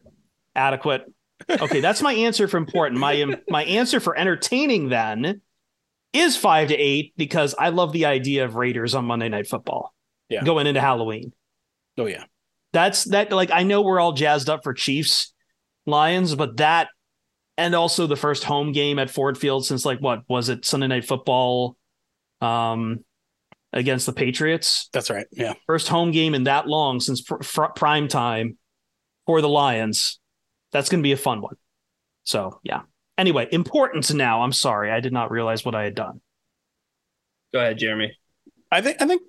Adequate. 0.56 1.06
Okay, 1.50 1.80
that's 1.80 2.02
my 2.02 2.14
answer 2.14 2.48
for 2.48 2.58
important. 2.58 3.00
My 3.00 3.38
my 3.50 3.64
answer 3.64 4.00
for 4.00 4.18
entertaining 4.18 4.90
then 4.90 5.42
is 6.14 6.36
five 6.36 6.70
to 6.70 6.76
eight 6.76 7.14
because 7.18 7.56
I 7.58 7.70
love 7.70 7.94
the 7.94 8.06
idea 8.06 8.46
of 8.46 8.56
Raiders 8.56 8.96
on 8.96 9.06
Monday 9.06 9.30
Night 9.30 9.48
Football. 9.48 9.94
Yeah. 10.30 10.44
Going 10.44 10.68
into 10.68 10.82
Halloween. 10.82 11.34
Oh 11.98 12.06
yeah. 12.06 12.26
That's 12.74 13.06
that. 13.06 13.32
Like 13.32 13.52
I 13.52 13.64
know 13.64 13.82
we're 13.82 14.00
all 14.00 14.14
jazzed 14.14 14.50
up 14.50 14.64
for 14.64 14.74
Chiefs, 14.74 15.34
Lions, 15.86 16.36
but 16.36 16.58
that 16.58 16.90
and 17.58 17.76
also 17.76 18.08
the 18.08 18.16
first 18.16 18.44
home 18.44 18.72
game 18.72 19.00
at 19.00 19.10
Ford 19.10 19.38
Field 19.38 19.66
since 19.66 19.86
like 19.86 20.00
what 20.00 20.22
was 20.28 20.50
it 20.50 20.66
Sunday 20.66 20.88
Night 20.88 21.06
Football, 21.06 21.78
um, 22.42 23.04
against 23.74 24.06
the 24.06 24.14
Patriots. 24.14 24.90
That's 24.94 25.10
right. 25.10 25.28
Yeah. 25.32 25.54
First 25.68 25.88
home 25.88 26.12
game 26.12 26.34
in 26.34 26.46
that 26.46 26.68
long 26.68 27.00
since 27.00 27.22
pr- 27.22 27.44
fr- 27.44 27.66
prime 27.76 28.08
time 28.08 28.58
for 29.26 29.42
the 29.42 29.50
Lions. 29.50 30.20
That's 30.72 30.90
going 30.90 31.02
to 31.02 31.08
be 31.08 31.12
a 31.12 31.18
fun 31.18 31.42
one. 31.42 31.56
So 32.24 32.60
yeah. 32.64 32.82
Anyway, 33.18 33.48
importance 33.52 34.14
now. 34.14 34.44
I'm 34.44 34.54
sorry, 34.54 34.92
I 34.92 35.02
did 35.02 35.12
not 35.12 35.32
realize 35.32 35.66
what 35.66 35.76
I 35.76 35.84
had 35.84 35.96
done. 35.96 36.22
Go 37.54 37.60
ahead, 37.60 37.78
Jeremy. 37.78 38.18
I 38.72 38.82
think 38.82 39.02
I 39.02 39.08
think 39.08 39.22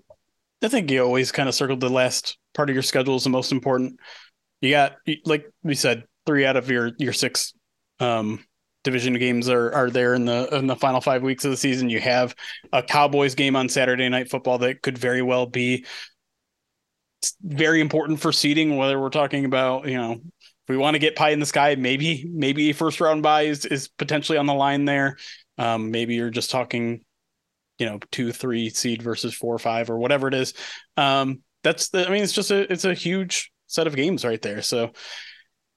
I 0.63 0.69
think 0.69 0.91
you 0.91 1.03
always 1.03 1.33
kind 1.33 1.49
of 1.49 1.55
circled 1.55 1.81
the 1.81 1.89
last 1.89 2.39
part 2.55 2.71
of 2.71 2.75
your 2.75 2.83
schedule 2.83 3.17
is 3.17 3.25
the 3.25 3.31
most 3.31 3.53
important. 3.53 3.99
You 4.61 4.71
got 4.71 4.97
like 5.25 5.47
we 5.63 5.75
said, 5.75 6.05
three 6.27 6.45
out 6.45 6.57
of 6.57 6.71
your 6.71 6.93
your 6.99 7.13
six 7.13 7.55
um, 7.99 8.45
division 8.85 9.15
games 9.15 9.49
are 9.49 9.73
are 9.73 9.91
there 9.91 10.15
in 10.15 10.25
the 10.25 10.55
in 10.55 10.67
the 10.67 10.77
final 10.77 11.01
five 11.01 11.23
weeks 11.23 11.45
of 11.45 11.51
the 11.51 11.57
season. 11.57 11.91
You 11.91 12.01
have 12.01 12.35
a 12.73 12.83
Cowboys 12.83 13.35
game 13.35 13.57
on 13.57 13.69
Saturday 13.69 14.09
night 14.09 14.31
football 14.31 14.59
that 14.59 14.83
could 14.83 14.99
very 14.99 15.23
well 15.23 15.47
be 15.47 15.87
very 17.43 17.81
important 17.81 18.21
for 18.21 18.33
seeding, 18.33 18.77
whether 18.77 18.99
we're 18.99 19.11
talking 19.11 19.45
about, 19.45 19.87
you 19.87 19.97
know, 19.97 20.21
if 20.65 20.69
we 20.69 20.77
want 20.77 20.95
to 20.95 20.99
get 20.99 21.17
pie 21.17 21.31
in 21.31 21.41
the 21.41 21.47
sky, 21.47 21.75
maybe 21.77 22.29
maybe 22.33 22.73
first 22.73 23.01
round 23.01 23.23
buy 23.23 23.43
is, 23.43 23.65
is 23.65 23.89
potentially 23.89 24.39
on 24.39 24.47
the 24.47 24.55
line 24.55 24.85
there. 24.85 25.17
Um, 25.59 25.91
maybe 25.91 26.15
you're 26.15 26.31
just 26.31 26.51
talking 26.51 27.05
you 27.81 27.87
know 27.87 27.99
two 28.13 28.31
three 28.31 28.71
seed 28.71 29.03
versus 29.03 29.35
four 29.35 29.55
or 29.55 29.59
five 29.59 29.91
or 29.91 29.99
whatever 29.99 30.29
it 30.29 30.35
is. 30.35 30.55
Um 30.97 31.41
that's 31.63 31.89
the 31.89 32.07
i 32.07 32.11
mean 32.11 32.23
it's 32.23 32.33
just 32.33 32.51
a 32.51 32.71
it's 32.73 32.85
a 32.85 32.95
huge 32.95 33.51
set 33.67 33.87
of 33.87 33.97
games 33.97 34.25
right 34.25 34.41
there. 34.41 34.63
So 34.63 34.93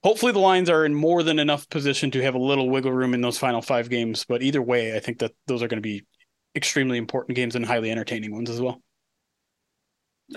hopefully 0.03 0.33
the 0.33 0.39
lions 0.39 0.69
are 0.69 0.85
in 0.85 0.93
more 0.93 1.23
than 1.23 1.39
enough 1.39 1.67
position 1.69 2.11
to 2.11 2.21
have 2.21 2.35
a 2.35 2.39
little 2.39 2.69
wiggle 2.69 2.91
room 2.91 3.13
in 3.13 3.21
those 3.21 3.37
final 3.37 3.61
five 3.61 3.89
games. 3.89 4.25
But 4.27 4.43
either 4.43 4.61
way 4.61 4.95
i 4.95 4.99
think 4.99 5.19
that 5.19 5.31
those 5.47 5.63
are 5.63 5.67
going 5.67 5.81
to 5.81 5.81
be 5.81 6.03
extremely 6.55 6.97
important 6.97 7.35
games 7.35 7.55
and 7.55 7.65
highly 7.65 7.89
entertaining 7.89 8.31
ones 8.31 8.49
as 8.49 8.61
well. 8.61 8.81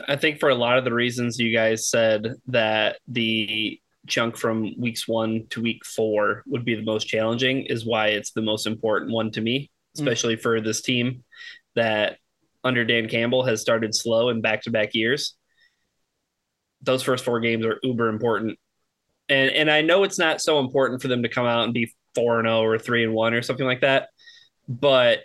I 0.09 0.17
think 0.17 0.41
for 0.41 0.49
a 0.49 0.55
lot 0.55 0.79
of 0.79 0.85
the 0.85 0.93
reasons 0.93 1.39
you 1.39 1.55
guys 1.55 1.89
said 1.89 2.35
that 2.49 2.99
the 3.07 3.81
chunk 4.07 4.37
from 4.37 4.79
weeks 4.79 5.07
one 5.09 5.47
to 5.51 5.61
week 5.61 5.85
four 5.85 6.43
would 6.47 6.65
be 6.65 6.75
the 6.75 6.83
most 6.83 7.05
challenging 7.05 7.65
is 7.67 7.87
why 7.87 8.09
it's 8.09 8.33
the 8.33 8.43
most 8.43 8.67
important 8.67 9.13
one 9.13 9.31
to 9.31 9.41
me 9.41 9.71
especially 9.97 10.37
mm. 10.37 10.41
for 10.41 10.61
this 10.61 10.83
team 10.83 11.25
that 11.75 12.19
under 12.65 12.85
Dan 12.85 13.09
Campbell 13.09 13.45
has 13.45 13.61
started 13.61 13.95
slow 13.95 14.29
in 14.29 14.41
back 14.41 14.63
to 14.63 14.71
back 14.71 14.95
years. 14.95 15.37
Those 16.83 17.03
first 17.03 17.25
four 17.25 17.41
games 17.41 17.65
are 17.65 17.79
uber 17.83 18.09
important. 18.09 18.59
And 19.29 19.51
and 19.51 19.71
I 19.71 19.83
know 19.83 20.05
it's 20.05 20.19
not 20.19 20.41
so 20.41 20.59
important 20.59 21.03
for 21.03 21.09
them 21.09 21.23
to 21.23 21.29
come 21.29 21.47
out 21.47 21.65
and 21.65 21.75
be 21.75 21.93
4 22.15 22.41
and 22.41 22.49
0 22.49 22.63
or 22.63 22.79
3 22.79 23.05
and 23.05 23.13
1 23.13 23.35
or 23.35 23.43
something 23.43 23.67
like 23.67 23.81
that, 23.81 24.09
but 24.69 25.21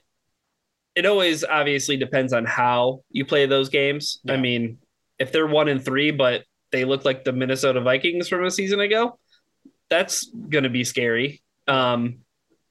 it 0.95 1.05
always 1.05 1.43
obviously 1.43 1.97
depends 1.97 2.33
on 2.33 2.45
how 2.45 3.01
you 3.09 3.25
play 3.25 3.45
those 3.45 3.69
games. 3.69 4.19
Yeah. 4.23 4.33
I 4.33 4.37
mean, 4.37 4.79
if 5.19 5.31
they're 5.31 5.47
1 5.47 5.67
and 5.67 5.83
3 5.83 6.11
but 6.11 6.43
they 6.71 6.85
look 6.85 7.05
like 7.05 7.23
the 7.23 7.33
Minnesota 7.33 7.81
Vikings 7.81 8.27
from 8.27 8.45
a 8.45 8.51
season 8.51 8.79
ago, 8.79 9.19
that's 9.89 10.25
going 10.27 10.63
to 10.63 10.69
be 10.69 10.83
scary. 10.83 11.41
Um, 11.67 12.19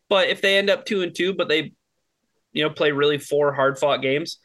but 0.08 0.28
if 0.28 0.40
they 0.40 0.58
end 0.58 0.70
up 0.70 0.84
2 0.84 1.02
and 1.02 1.14
2 1.14 1.34
but 1.34 1.48
they 1.48 1.72
you 2.52 2.62
know, 2.62 2.70
play 2.70 2.92
really 2.92 3.18
four 3.18 3.52
hard 3.52 3.78
fought 3.78 4.02
games. 4.02 4.38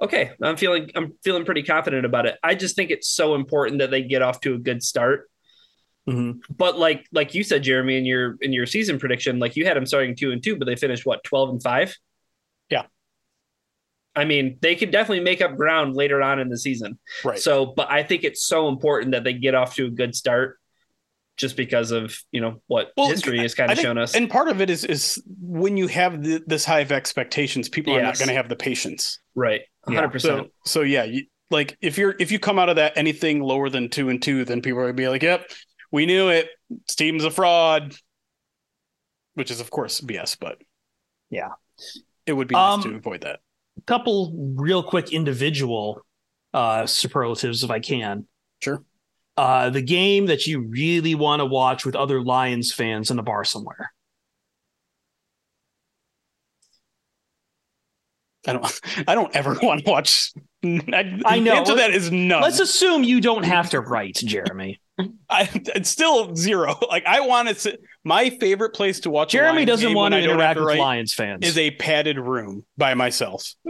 Okay, 0.00 0.32
I'm 0.42 0.56
feeling 0.56 0.90
I'm 0.94 1.12
feeling 1.22 1.44
pretty 1.44 1.62
confident 1.62 2.04
about 2.04 2.26
it. 2.26 2.36
I 2.42 2.54
just 2.54 2.74
think 2.74 2.90
it's 2.90 3.08
so 3.08 3.34
important 3.34 3.78
that 3.78 3.90
they 3.90 4.02
get 4.02 4.22
off 4.22 4.40
to 4.40 4.54
a 4.54 4.58
good 4.58 4.82
start. 4.82 5.30
Mm-hmm. 6.08 6.40
But 6.54 6.78
like 6.78 7.06
like 7.12 7.34
you 7.34 7.44
said, 7.44 7.62
Jeremy, 7.62 7.96
in 7.96 8.04
your 8.04 8.36
in 8.40 8.52
your 8.52 8.66
season 8.66 8.98
prediction, 8.98 9.38
like 9.38 9.56
you 9.56 9.66
had 9.66 9.76
them 9.76 9.86
starting 9.86 10.16
two 10.16 10.32
and 10.32 10.42
two, 10.42 10.56
but 10.56 10.64
they 10.64 10.76
finished 10.76 11.06
what 11.06 11.22
twelve 11.22 11.50
and 11.50 11.62
five. 11.62 11.96
Yeah, 14.14 14.22
I 14.22 14.24
mean 14.24 14.58
they 14.60 14.74
could 14.76 14.90
definitely 14.90 15.24
make 15.24 15.40
up 15.40 15.56
ground 15.56 15.96
later 15.96 16.22
on 16.22 16.38
in 16.38 16.48
the 16.48 16.58
season. 16.58 16.98
Right. 17.24 17.38
So, 17.38 17.66
but 17.66 17.90
I 17.90 18.02
think 18.02 18.24
it's 18.24 18.44
so 18.44 18.68
important 18.68 19.12
that 19.12 19.24
they 19.24 19.32
get 19.32 19.54
off 19.54 19.74
to 19.76 19.86
a 19.86 19.90
good 19.90 20.14
start 20.14 20.58
just 21.36 21.56
because 21.56 21.90
of 21.90 22.16
you 22.30 22.40
know 22.40 22.62
what 22.66 22.92
well, 22.96 23.08
history 23.08 23.38
has 23.38 23.54
kind 23.54 23.72
of 23.72 23.78
shown 23.78 23.98
us. 23.98 24.14
And 24.14 24.30
part 24.30 24.48
of 24.48 24.60
it 24.60 24.70
is 24.70 24.84
is 24.84 25.22
when 25.40 25.76
you 25.76 25.88
have 25.88 26.22
the, 26.22 26.42
this 26.46 26.64
high 26.64 26.80
of 26.80 26.92
expectations, 26.92 27.68
people 27.68 27.92
yes. 27.92 28.00
are 28.00 28.04
not 28.04 28.18
going 28.18 28.28
to 28.28 28.34
have 28.34 28.48
the 28.48 28.56
patience. 28.56 29.20
Right, 29.34 29.62
hundred 29.84 30.02
yeah. 30.02 30.06
percent. 30.08 30.50
So, 30.64 30.80
so 30.80 30.82
yeah, 30.82 31.04
you, 31.04 31.24
like 31.50 31.76
if 31.80 31.98
you're 31.98 32.14
if 32.18 32.30
you 32.30 32.38
come 32.38 32.58
out 32.58 32.68
of 32.68 32.76
that 32.76 32.96
anything 32.96 33.40
lower 33.40 33.68
than 33.68 33.88
two 33.88 34.08
and 34.08 34.22
two, 34.22 34.44
then 34.44 34.62
people 34.62 34.78
are 34.80 34.84
going 34.84 34.96
to 34.96 35.00
be 35.02 35.08
like, 35.08 35.22
"Yep, 35.22 35.50
we 35.90 36.06
knew 36.06 36.28
it. 36.28 36.48
Steam's 36.88 37.24
a 37.24 37.30
fraud," 37.30 37.94
which 39.34 39.50
is 39.50 39.60
of 39.60 39.70
course 39.70 40.00
BS, 40.00 40.36
but 40.38 40.58
yeah, 41.30 41.50
it 42.26 42.32
would 42.32 42.48
be 42.48 42.54
nice 42.54 42.74
um, 42.74 42.82
to 42.82 42.94
avoid 42.96 43.22
that. 43.22 43.40
A 43.76 43.82
couple 43.82 44.32
real 44.56 44.82
quick 44.82 45.12
individual 45.12 46.04
uh 46.52 46.86
superlatives, 46.86 47.64
if 47.64 47.70
I 47.70 47.80
can. 47.80 48.26
Sure 48.62 48.84
uh, 49.36 49.70
the 49.70 49.82
game 49.82 50.26
that 50.26 50.46
you 50.46 50.60
really 50.60 51.14
want 51.14 51.40
to 51.40 51.46
watch 51.46 51.84
with 51.84 51.96
other 51.96 52.22
Lions 52.22 52.72
fans 52.72 53.10
in 53.10 53.18
a 53.18 53.22
bar 53.22 53.44
somewhere? 53.44 53.92
I 58.46 58.52
don't. 58.52 58.80
I 59.08 59.14
don't 59.14 59.34
ever 59.34 59.56
want 59.62 59.84
to 59.84 59.90
watch. 59.90 60.32
I, 60.62 61.20
I 61.26 61.38
know. 61.40 61.56
answer 61.56 61.74
that 61.74 61.90
is 61.90 62.10
no. 62.10 62.40
Let's 62.40 62.60
assume 62.60 63.04
you 63.04 63.20
don't 63.20 63.44
have 63.44 63.70
to 63.70 63.80
write, 63.80 64.16
Jeremy. 64.16 64.80
I, 65.28 65.48
it's 65.74 65.90
still 65.90 66.34
zero. 66.36 66.78
Like 66.88 67.06
I 67.06 67.20
want 67.20 67.48
to. 67.48 67.78
My 68.04 68.30
favorite 68.30 68.74
place 68.74 69.00
to 69.00 69.10
watch. 69.10 69.32
Jeremy 69.32 69.64
doesn't 69.64 69.94
want 69.94 70.14
to 70.14 70.20
interact 70.20 70.60
with 70.60 70.78
Lions 70.78 71.12
fans. 71.12 71.46
Is 71.46 71.58
a 71.58 71.72
padded 71.72 72.18
room 72.18 72.64
by 72.76 72.94
myself. 72.94 73.54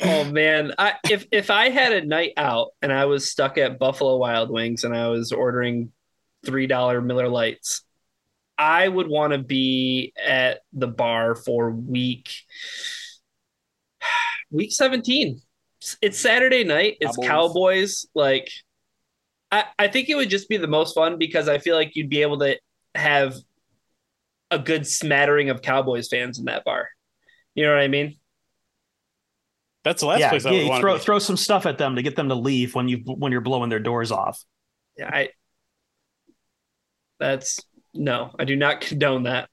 Oh 0.00 0.24
man, 0.24 0.74
I, 0.78 0.94
if 1.10 1.26
if 1.32 1.50
I 1.50 1.70
had 1.70 1.92
a 1.92 2.04
night 2.04 2.34
out 2.36 2.68
and 2.80 2.92
I 2.92 3.06
was 3.06 3.30
stuck 3.30 3.58
at 3.58 3.80
Buffalo 3.80 4.16
Wild 4.16 4.48
Wings 4.48 4.84
and 4.84 4.94
I 4.94 5.08
was 5.08 5.32
ordering 5.32 5.90
three 6.46 6.68
dollar 6.68 7.00
Miller 7.00 7.28
Lites, 7.28 7.82
I 8.56 8.86
would 8.86 9.08
want 9.08 9.32
to 9.32 9.38
be 9.38 10.12
at 10.24 10.60
the 10.72 10.86
bar 10.86 11.34
for 11.34 11.70
week 11.70 12.30
week 14.50 14.72
seventeen. 14.72 15.42
It's 16.02 16.18
Saturday 16.18 16.64
night. 16.64 16.96
It's 17.00 17.16
Cowboys. 17.16 17.28
Cowboys. 17.28 18.06
Like, 18.14 18.50
I 19.50 19.64
I 19.78 19.88
think 19.88 20.08
it 20.08 20.16
would 20.16 20.30
just 20.30 20.48
be 20.48 20.56
the 20.56 20.66
most 20.66 20.94
fun 20.94 21.18
because 21.18 21.48
I 21.48 21.58
feel 21.58 21.76
like 21.76 21.94
you'd 21.94 22.10
be 22.10 22.22
able 22.22 22.38
to 22.40 22.58
have 22.94 23.34
a 24.50 24.58
good 24.58 24.86
smattering 24.86 25.50
of 25.50 25.62
Cowboys 25.62 26.08
fans 26.08 26.38
in 26.38 26.46
that 26.46 26.64
bar. 26.64 26.88
You 27.54 27.66
know 27.66 27.72
what 27.72 27.80
I 27.80 27.88
mean? 27.88 28.16
That's 29.84 30.02
the 30.02 30.08
last 30.08 30.20
yeah, 30.20 30.30
place 30.30 30.44
I 30.44 30.50
yeah, 30.50 30.80
throw 30.80 30.98
throw 30.98 31.18
some 31.18 31.36
stuff 31.36 31.64
at 31.64 31.78
them 31.78 31.96
to 31.96 32.02
get 32.02 32.16
them 32.16 32.28
to 32.28 32.34
leave 32.34 32.74
when 32.74 32.88
you 32.88 32.98
when 33.06 33.32
you're 33.32 33.40
blowing 33.40 33.70
their 33.70 33.80
doors 33.80 34.12
off. 34.12 34.42
Yeah, 34.96 35.08
I. 35.10 35.28
That's 37.18 37.60
no, 37.94 38.34
I 38.38 38.44
do 38.44 38.54
not 38.56 38.80
condone 38.82 39.24
that. 39.24 39.48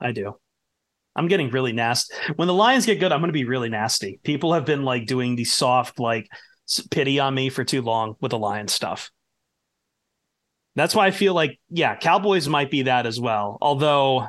I 0.00 0.12
do. 0.12 0.36
I'm 1.16 1.28
getting 1.28 1.50
really 1.50 1.72
nasty. 1.72 2.14
When 2.36 2.48
the 2.48 2.54
Lions 2.54 2.86
get 2.86 3.00
good, 3.00 3.12
I'm 3.12 3.20
going 3.20 3.28
to 3.28 3.32
be 3.32 3.44
really 3.44 3.68
nasty. 3.68 4.20
People 4.22 4.54
have 4.54 4.64
been 4.64 4.82
like 4.84 5.06
doing 5.06 5.36
the 5.36 5.44
soft 5.44 5.98
like 5.98 6.28
pity 6.90 7.18
on 7.18 7.34
me 7.34 7.50
for 7.50 7.64
too 7.64 7.82
long 7.82 8.14
with 8.20 8.30
the 8.30 8.38
Lions 8.38 8.72
stuff. 8.72 9.10
That's 10.76 10.94
why 10.94 11.06
I 11.06 11.10
feel 11.10 11.34
like 11.34 11.58
yeah, 11.68 11.96
Cowboys 11.96 12.48
might 12.48 12.70
be 12.70 12.82
that 12.82 13.06
as 13.06 13.18
well. 13.18 13.58
Although 13.60 14.28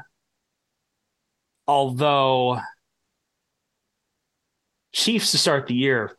although 1.68 2.60
Chiefs 4.92 5.32
to 5.32 5.38
start 5.38 5.68
the 5.68 5.76
year, 5.76 6.18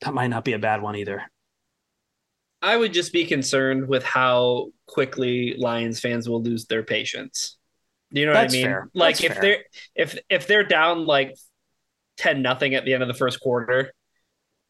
that 0.00 0.14
might 0.14 0.28
not 0.28 0.44
be 0.44 0.54
a 0.54 0.58
bad 0.58 0.80
one 0.80 0.96
either. 0.96 1.30
I 2.60 2.76
would 2.76 2.92
just 2.92 3.12
be 3.12 3.24
concerned 3.24 3.86
with 3.86 4.02
how 4.02 4.70
quickly 4.86 5.54
Lions 5.56 6.00
fans 6.00 6.28
will 6.28 6.42
lose 6.42 6.64
their 6.64 6.82
patience. 6.82 7.57
Do 8.12 8.20
you 8.20 8.26
know 8.26 8.32
That's 8.32 8.52
what 8.54 8.58
I 8.58 8.62
mean? 8.62 8.66
Fair. 8.66 8.90
Like 8.94 9.16
That's 9.18 9.24
if 9.24 9.32
fair. 9.34 9.42
they're 9.42 9.64
if 9.94 10.18
if 10.30 10.46
they're 10.46 10.64
down 10.64 11.06
like 11.06 11.36
10 12.18 12.42
nothing 12.42 12.74
at 12.74 12.84
the 12.84 12.94
end 12.94 13.02
of 13.02 13.08
the 13.08 13.14
first 13.14 13.40
quarter, 13.40 13.92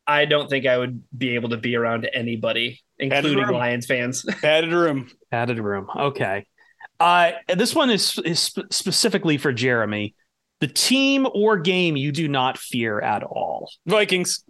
I 0.07 0.25
don't 0.25 0.49
think 0.51 0.67
I 0.67 0.79
would 0.79 1.03
be 1.17 1.35
able 1.35 1.51
to 1.51 1.57
be 1.57 1.77
around 1.77 2.09
anybody, 2.13 2.81
including 2.99 3.49
Lions 3.49 3.87
fans. 3.87 4.25
Padded 4.43 4.73
room. 4.73 5.11
Padded 5.31 5.59
room. 5.61 5.89
Okay. 5.95 6.47
Uh, 6.99 7.33
this 7.55 7.75
one 7.75 7.91
is 7.91 8.19
is 8.25 8.55
specifically 8.71 9.39
for 9.39 9.53
Jeremy 9.53 10.15
the 10.61 10.67
team 10.67 11.27
or 11.33 11.57
game 11.57 11.97
you 11.97 12.11
do 12.11 12.27
not 12.29 12.59
fear 12.59 13.01
at 13.01 13.23
all. 13.23 13.71
Vikings. 13.87 14.45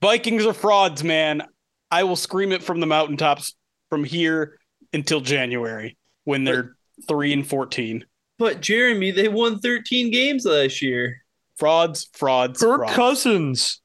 Vikings 0.00 0.44
are 0.44 0.52
frauds, 0.52 1.04
man. 1.04 1.44
I 1.90 2.02
will 2.04 2.16
scream 2.16 2.50
it 2.50 2.62
from 2.62 2.80
the 2.80 2.86
mountaintops 2.86 3.54
from 3.88 4.02
here 4.02 4.58
until 4.92 5.20
January 5.20 5.96
when 6.24 6.44
they're 6.44 6.74
but, 6.98 7.08
3 7.08 7.32
and 7.32 7.46
14. 7.46 8.04
But 8.38 8.60
Jeremy, 8.60 9.10
they 9.10 9.28
won 9.28 9.58
13 9.58 10.10
games 10.10 10.44
last 10.44 10.82
year. 10.82 11.22
Frauds, 11.56 12.08
frauds. 12.12 12.60
Kirk 12.60 12.80
frauds. 12.80 12.94
Cousins. 12.94 13.80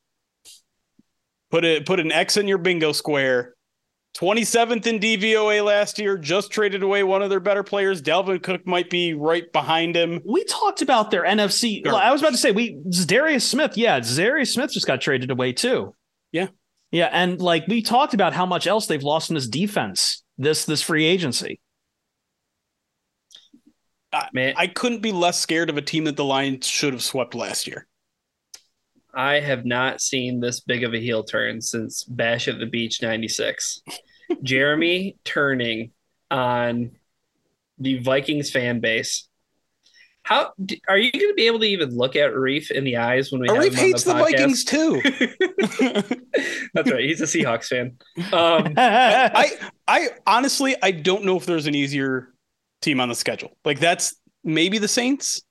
Put 1.50 1.64
it 1.64 1.86
put 1.86 2.00
an 2.00 2.12
X 2.12 2.38
in 2.38 2.48
your 2.48 2.58
bingo 2.58 2.92
square. 2.92 3.54
27th 4.18 4.88
in 4.88 5.00
DVOA 5.00 5.64
last 5.64 6.00
year, 6.00 6.18
just 6.18 6.52
traded 6.52 6.82
away 6.82 7.04
one 7.04 7.22
of 7.22 7.30
their 7.30 7.40
better 7.40 7.62
players. 7.62 8.02
Dalvin 8.02 8.42
Cook 8.42 8.66
might 8.66 8.90
be 8.90 9.14
right 9.14 9.52
behind 9.54 9.96
him. 9.96 10.22
We 10.26 10.44
talked 10.46 10.82
about 10.82 11.12
their 11.12 11.24
NFC. 11.24 11.84
Garbage. 11.84 12.02
I 12.02 12.12
was 12.12 12.22
about 12.22 12.32
to 12.32 12.38
say 12.38 12.52
we 12.52 12.82
Darius 13.06 13.48
Smith. 13.48 13.78
Yeah, 13.78 14.00
Darius 14.00 14.54
Smith 14.54 14.72
just 14.72 14.88
got 14.88 15.02
traded 15.02 15.30
away 15.30 15.54
too. 15.54 15.94
Yeah. 16.32 16.48
Yeah, 16.90 17.10
and 17.12 17.40
like 17.40 17.68
we 17.68 17.82
talked 17.82 18.14
about 18.14 18.34
how 18.34 18.46
much 18.46 18.66
else 18.66 18.88
they've 18.88 19.04
lost 19.04 19.30
in 19.30 19.36
this 19.36 19.48
defense 19.48 20.24
this 20.38 20.66
this 20.66 20.82
free 20.82 21.06
agency. 21.06 21.60
Man, 24.34 24.53
I 24.57 24.68
couldn't 24.68 25.01
be 25.01 25.11
less 25.11 25.39
scared 25.39 25.70
of 25.70 25.78
a 25.78 25.82
team 25.82 26.05
that 26.05 26.15
the 26.15 26.26
Lions 26.26 26.68
should 26.68 26.93
have 26.93 27.03
swept 27.03 27.36
last 27.36 27.68
year. 27.68 27.88
I 29.13 29.39
have 29.39 29.65
not 29.65 29.99
seen 29.99 30.39
this 30.39 30.59
big 30.59 30.84
of 30.84 30.93
a 30.93 30.99
heel 30.99 31.24
turn 31.24 31.61
since 31.61 32.03
Bash 32.03 32.47
at 32.47 32.59
the 32.59 32.65
Beach 32.65 33.01
96. 33.01 33.82
Jeremy 34.43 35.18
turning 35.24 35.91
on 36.30 36.91
the 37.80 37.99
Vikings 37.99 38.51
fan 38.51 38.80
base. 38.80 39.28
How 40.24 40.51
are 40.89 40.97
you 40.97 41.09
going 41.11 41.30
to 41.30 41.34
be 41.36 41.47
able 41.47 41.59
to 41.59 41.65
even 41.65 41.95
look 41.95 42.18
at 42.18 42.36
Reef 42.36 42.70
in 42.70 42.84
the 42.84 42.97
eyes 42.97 43.32
when 43.32 43.39
we 43.39 43.47
have 43.47 43.57
Arif 43.57 43.72
him 43.72 43.72
on 43.72 43.76
hates 43.78 44.03
the, 44.03 44.13
podcast? 44.13 44.20
Vikings 44.20 44.65
too. 44.65 45.01
That's 46.74 46.91
right. 46.91 47.05
He's 47.05 47.22
a 47.22 47.24
Seahawks 47.24 47.68
fan. 47.68 47.97
Um, 48.34 48.74
I 48.78 49.51
I 49.88 50.09
honestly 50.28 50.76
I 50.84 50.91
don't 50.91 51.24
know 51.24 51.38
if 51.38 51.45
there's 51.45 51.65
an 51.65 51.76
easier 51.76 52.34
team 52.82 52.99
on 52.99 53.09
the 53.09 53.15
schedule. 53.15 53.57
Like 53.65 53.80
that's 53.80 54.15
maybe 54.43 54.78
the 54.78 54.88
Saints. 54.88 55.41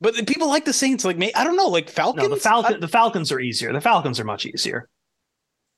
But 0.00 0.16
the 0.16 0.24
people 0.24 0.48
like 0.48 0.64
the 0.64 0.72
Saints. 0.72 1.04
Like, 1.04 1.18
may 1.18 1.32
I 1.34 1.44
don't 1.44 1.56
know. 1.56 1.68
Like 1.68 1.90
Falcons. 1.90 2.22
no, 2.28 2.34
the 2.34 2.40
Falcon 2.40 2.80
the 2.80 2.88
Falcons 2.88 3.30
are 3.32 3.40
easier. 3.40 3.72
The 3.72 3.80
Falcons 3.80 4.18
are 4.18 4.24
much 4.24 4.46
easier. 4.46 4.88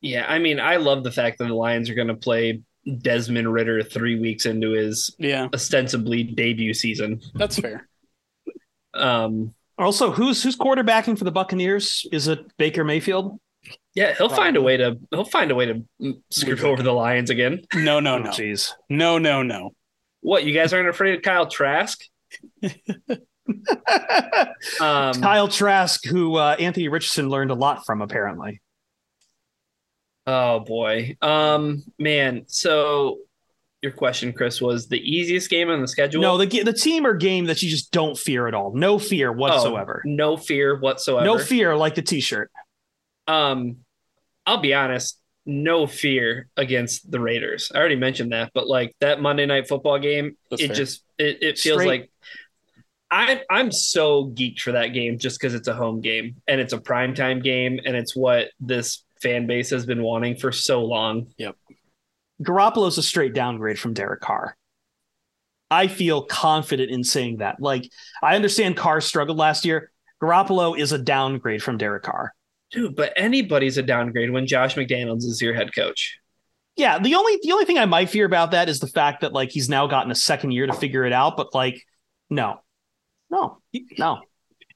yeah, 0.01 0.25
I 0.29 0.39
mean, 0.39 0.61
I 0.61 0.77
love 0.77 1.03
the 1.05 1.11
fact 1.13 1.39
that 1.39 1.47
the 1.49 1.55
Lions 1.55 1.91
are 1.91 1.95
going 1.95 2.09
to 2.09 2.15
play 2.15 2.63
Desmond 2.99 3.53
Ridder 3.53 3.83
three 3.83 4.19
weeks 4.21 4.47
into 4.47 4.71
his 4.71 5.15
yeah, 5.19 5.49
ostensibly 5.53 6.23
debut 6.23 6.75
season. 6.75 7.21
that's 7.35 7.59
fair. 7.59 7.89
Um, 8.95 9.55
Also, 9.79 10.13
who's 10.13 10.43
who's 10.43 10.57
quarterbacking 10.57 11.19
for 11.19 11.25
the 11.25 11.33
Buccaneers? 11.33 12.07
Is 12.13 12.29
it 12.29 12.57
Baker 12.59 12.85
Mayfield? 12.85 13.41
Yeah, 13.95 14.15
he'll 14.15 14.29
find 14.29 14.57
a 14.57 14.63
way 14.63 14.77
to 14.77 14.99
he'll 15.11 15.25
find 15.25 15.51
a 15.51 15.55
way 15.55 15.67
to 15.67 16.17
screw 16.31 16.57
over 16.69 16.83
the 16.83 16.93
Lions 16.93 17.31
again. 17.31 17.63
No, 17.75 18.01
no, 18.01 18.15
Oh, 18.15 18.19
no, 18.19 18.31
jeez. 18.31 18.73
no, 18.89 19.19
no, 19.19 19.43
no. 19.43 19.71
What 20.21 20.45
you 20.45 20.55
guys 20.55 20.73
aren't 20.73 20.89
afraid 20.89 21.17
of 21.17 21.23
Kyle 21.23 21.47
Trask? 21.47 22.01
Um, 24.81 25.21
Kyle 25.21 25.49
Trask, 25.49 26.05
who 26.07 26.37
uh, 26.37 26.57
Anthony 26.59 26.89
Richardson 26.89 27.29
learned 27.29 27.51
a 27.51 27.55
lot 27.55 27.85
from, 27.85 28.01
apparently. 28.01 28.61
oh 30.27 30.61
boy, 30.61 31.17
um, 31.21 31.83
man. 31.99 32.45
So 32.47 33.19
your 33.83 33.93
question, 33.93 34.33
Chris, 34.33 34.61
was 34.63 34.87
the 34.89 34.99
easiest 35.01 35.51
game 35.51 35.69
on 35.71 35.81
the 35.81 35.89
schedule? 35.89 36.23
No, 36.23 36.39
the 36.39 36.63
the 36.63 36.73
team 36.73 37.05
or 37.05 37.15
game 37.15 37.47
that 37.47 37.63
you 37.63 37.69
just 37.71 37.91
don't 37.91 38.17
fear 38.17 38.47
at 38.47 38.55
all. 38.55 38.73
No 38.75 38.99
fear 38.99 39.31
Oh, 39.31 39.35
whatsoever. 39.35 40.03
no 40.05 40.37
fear 40.37 40.79
whatsoever. 40.79 41.27
no 41.27 41.39
fear, 41.39 41.77
like 41.77 41.95
the 41.97 42.03
T-shirt. 42.03 42.51
Um, 43.27 43.77
I'll 44.47 44.59
be 44.61 44.75
honest, 44.75 45.19
no 45.47 45.87
fear 45.87 46.49
against 46.57 47.11
the 47.11 47.21
Raiders. 47.21 47.71
I 47.75 47.79
already 47.79 47.97
mentioned 47.97 48.33
that, 48.33 48.51
but 48.55 48.67
like 48.67 48.95
that 49.01 49.21
Monday 49.21 49.47
night 49.47 49.69
football 49.69 49.99
game, 49.99 50.37
That's 50.51 50.63
it 50.63 50.67
fair. 50.69 50.77
just 50.77 51.05
it, 51.19 51.43
it 51.43 51.59
feels 51.59 51.83
Straight- 51.83 52.01
like 52.03 52.11
I'm 53.11 53.39
I'm 53.51 53.73
so 53.73 54.27
geeked 54.27 54.61
for 54.61 54.73
that 54.73 54.89
game 54.89 55.19
just 55.19 55.39
because 55.39 55.55
it's 55.55 55.69
a 55.69 55.75
home 55.75 56.01
game 56.01 56.37
and 56.49 56.61
it's 56.61 56.73
a 56.73 56.79
primetime 56.79 57.43
game 57.43 57.79
and 57.85 57.95
it's 57.95 58.17
what 58.17 58.49
this 58.59 59.05
fan 59.21 59.47
base 59.47 59.69
has 59.71 59.85
been 59.85 60.03
wanting 60.03 60.37
for 60.37 60.51
so 60.51 60.83
long. 60.85 61.27
Yep. 61.37 61.57
Garoppolo's 62.43 62.97
a 62.99 63.03
straight 63.03 63.35
downgrade 63.35 63.79
from 63.79 63.93
Derek 63.95 64.21
Carr. 64.21 64.57
I 65.71 65.89
feel 65.89 66.23
confident 66.23 66.91
in 66.91 67.05
saying 67.05 67.39
that. 67.39 67.61
Like, 67.61 67.89
I 68.23 68.35
understand 68.35 68.77
Carr 68.77 69.01
struggled 69.01 69.39
last 69.39 69.65
year. 69.65 69.91
Garoppolo 70.23 70.77
is 70.77 70.93
a 70.93 70.99
downgrade 70.99 71.63
from 71.63 71.79
Derek 71.79 72.03
Carr. 72.03 72.35
Dude, 72.73 72.97
but 72.97 73.13
anybody's 73.17 73.77
a 73.79 73.83
downgrade 73.83 74.31
when 74.31 74.47
Josh 74.47 74.75
McDaniels 74.77 75.25
is 75.25 75.41
your 75.43 75.55
head 75.55 75.75
coach. 75.75 76.19
Yeah, 76.77 76.99
the 76.99 77.15
only 77.15 77.39
the 77.43 77.53
only 77.53 77.67
thing 77.67 77.79
I 77.79 77.85
might 77.85 78.09
fear 78.09 78.25
about 78.25 78.53
that 78.53 78.69
is 78.71 78.81
the 78.81 78.87
fact 78.87 79.21
that 79.21 79.33
like 79.35 79.51
he's 79.51 79.69
now 79.69 79.87
gotten 79.87 80.11
a 80.11 80.15
second 80.15 80.53
year 80.53 80.67
to 80.67 80.73
figure 80.73 81.05
it 81.05 81.13
out. 81.13 81.37
But 81.37 81.55
like, 81.55 81.83
no, 82.31 82.61
no, 83.31 83.59
no. 83.99 84.21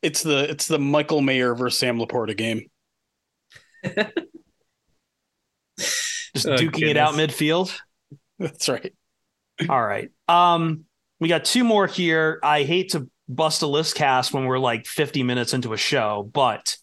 It's 0.02 0.22
the 0.22 0.50
it's 0.50 0.68
the 0.68 0.78
Michael 0.78 1.22
Mayer 1.22 1.54
versus 1.54 1.78
Sam 1.78 1.98
LaPorta 1.98 2.36
game. 2.36 2.70
Just 5.78 6.46
Oh, 6.46 6.56
duking 6.56 6.88
it 6.90 6.96
out 6.96 7.14
midfield. 7.14 7.74
That's 8.38 8.68
right. 8.68 8.92
All 9.68 9.82
right. 9.82 10.10
Um, 10.28 10.84
we 11.18 11.28
got 11.28 11.46
two 11.46 11.64
more 11.64 11.86
here. 11.86 12.38
I 12.42 12.64
hate 12.64 12.90
to 12.92 13.08
bust 13.28 13.62
a 13.62 13.66
list 13.66 13.94
cast 13.94 14.34
when 14.34 14.44
we're 14.44 14.58
like 14.58 14.86
50 14.86 15.22
minutes 15.22 15.54
into 15.54 15.72
a 15.72 15.78
show, 15.78 16.28
but 16.30 16.76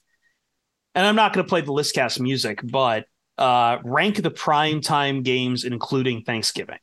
and 0.96 1.06
I'm 1.06 1.16
not 1.16 1.34
going 1.34 1.46
to 1.46 1.50
play 1.50 1.62
the 1.62 1.74
list 1.74 1.96
cast 1.96 2.20
music, 2.20 2.60
but 2.64 3.06
uh, 3.38 3.78
rank 3.84 4.22
the 4.22 4.32
prime 4.32 4.82
time 4.82 5.24
games, 5.24 5.64
including 5.64 6.24
Thanksgiving. 6.24 6.80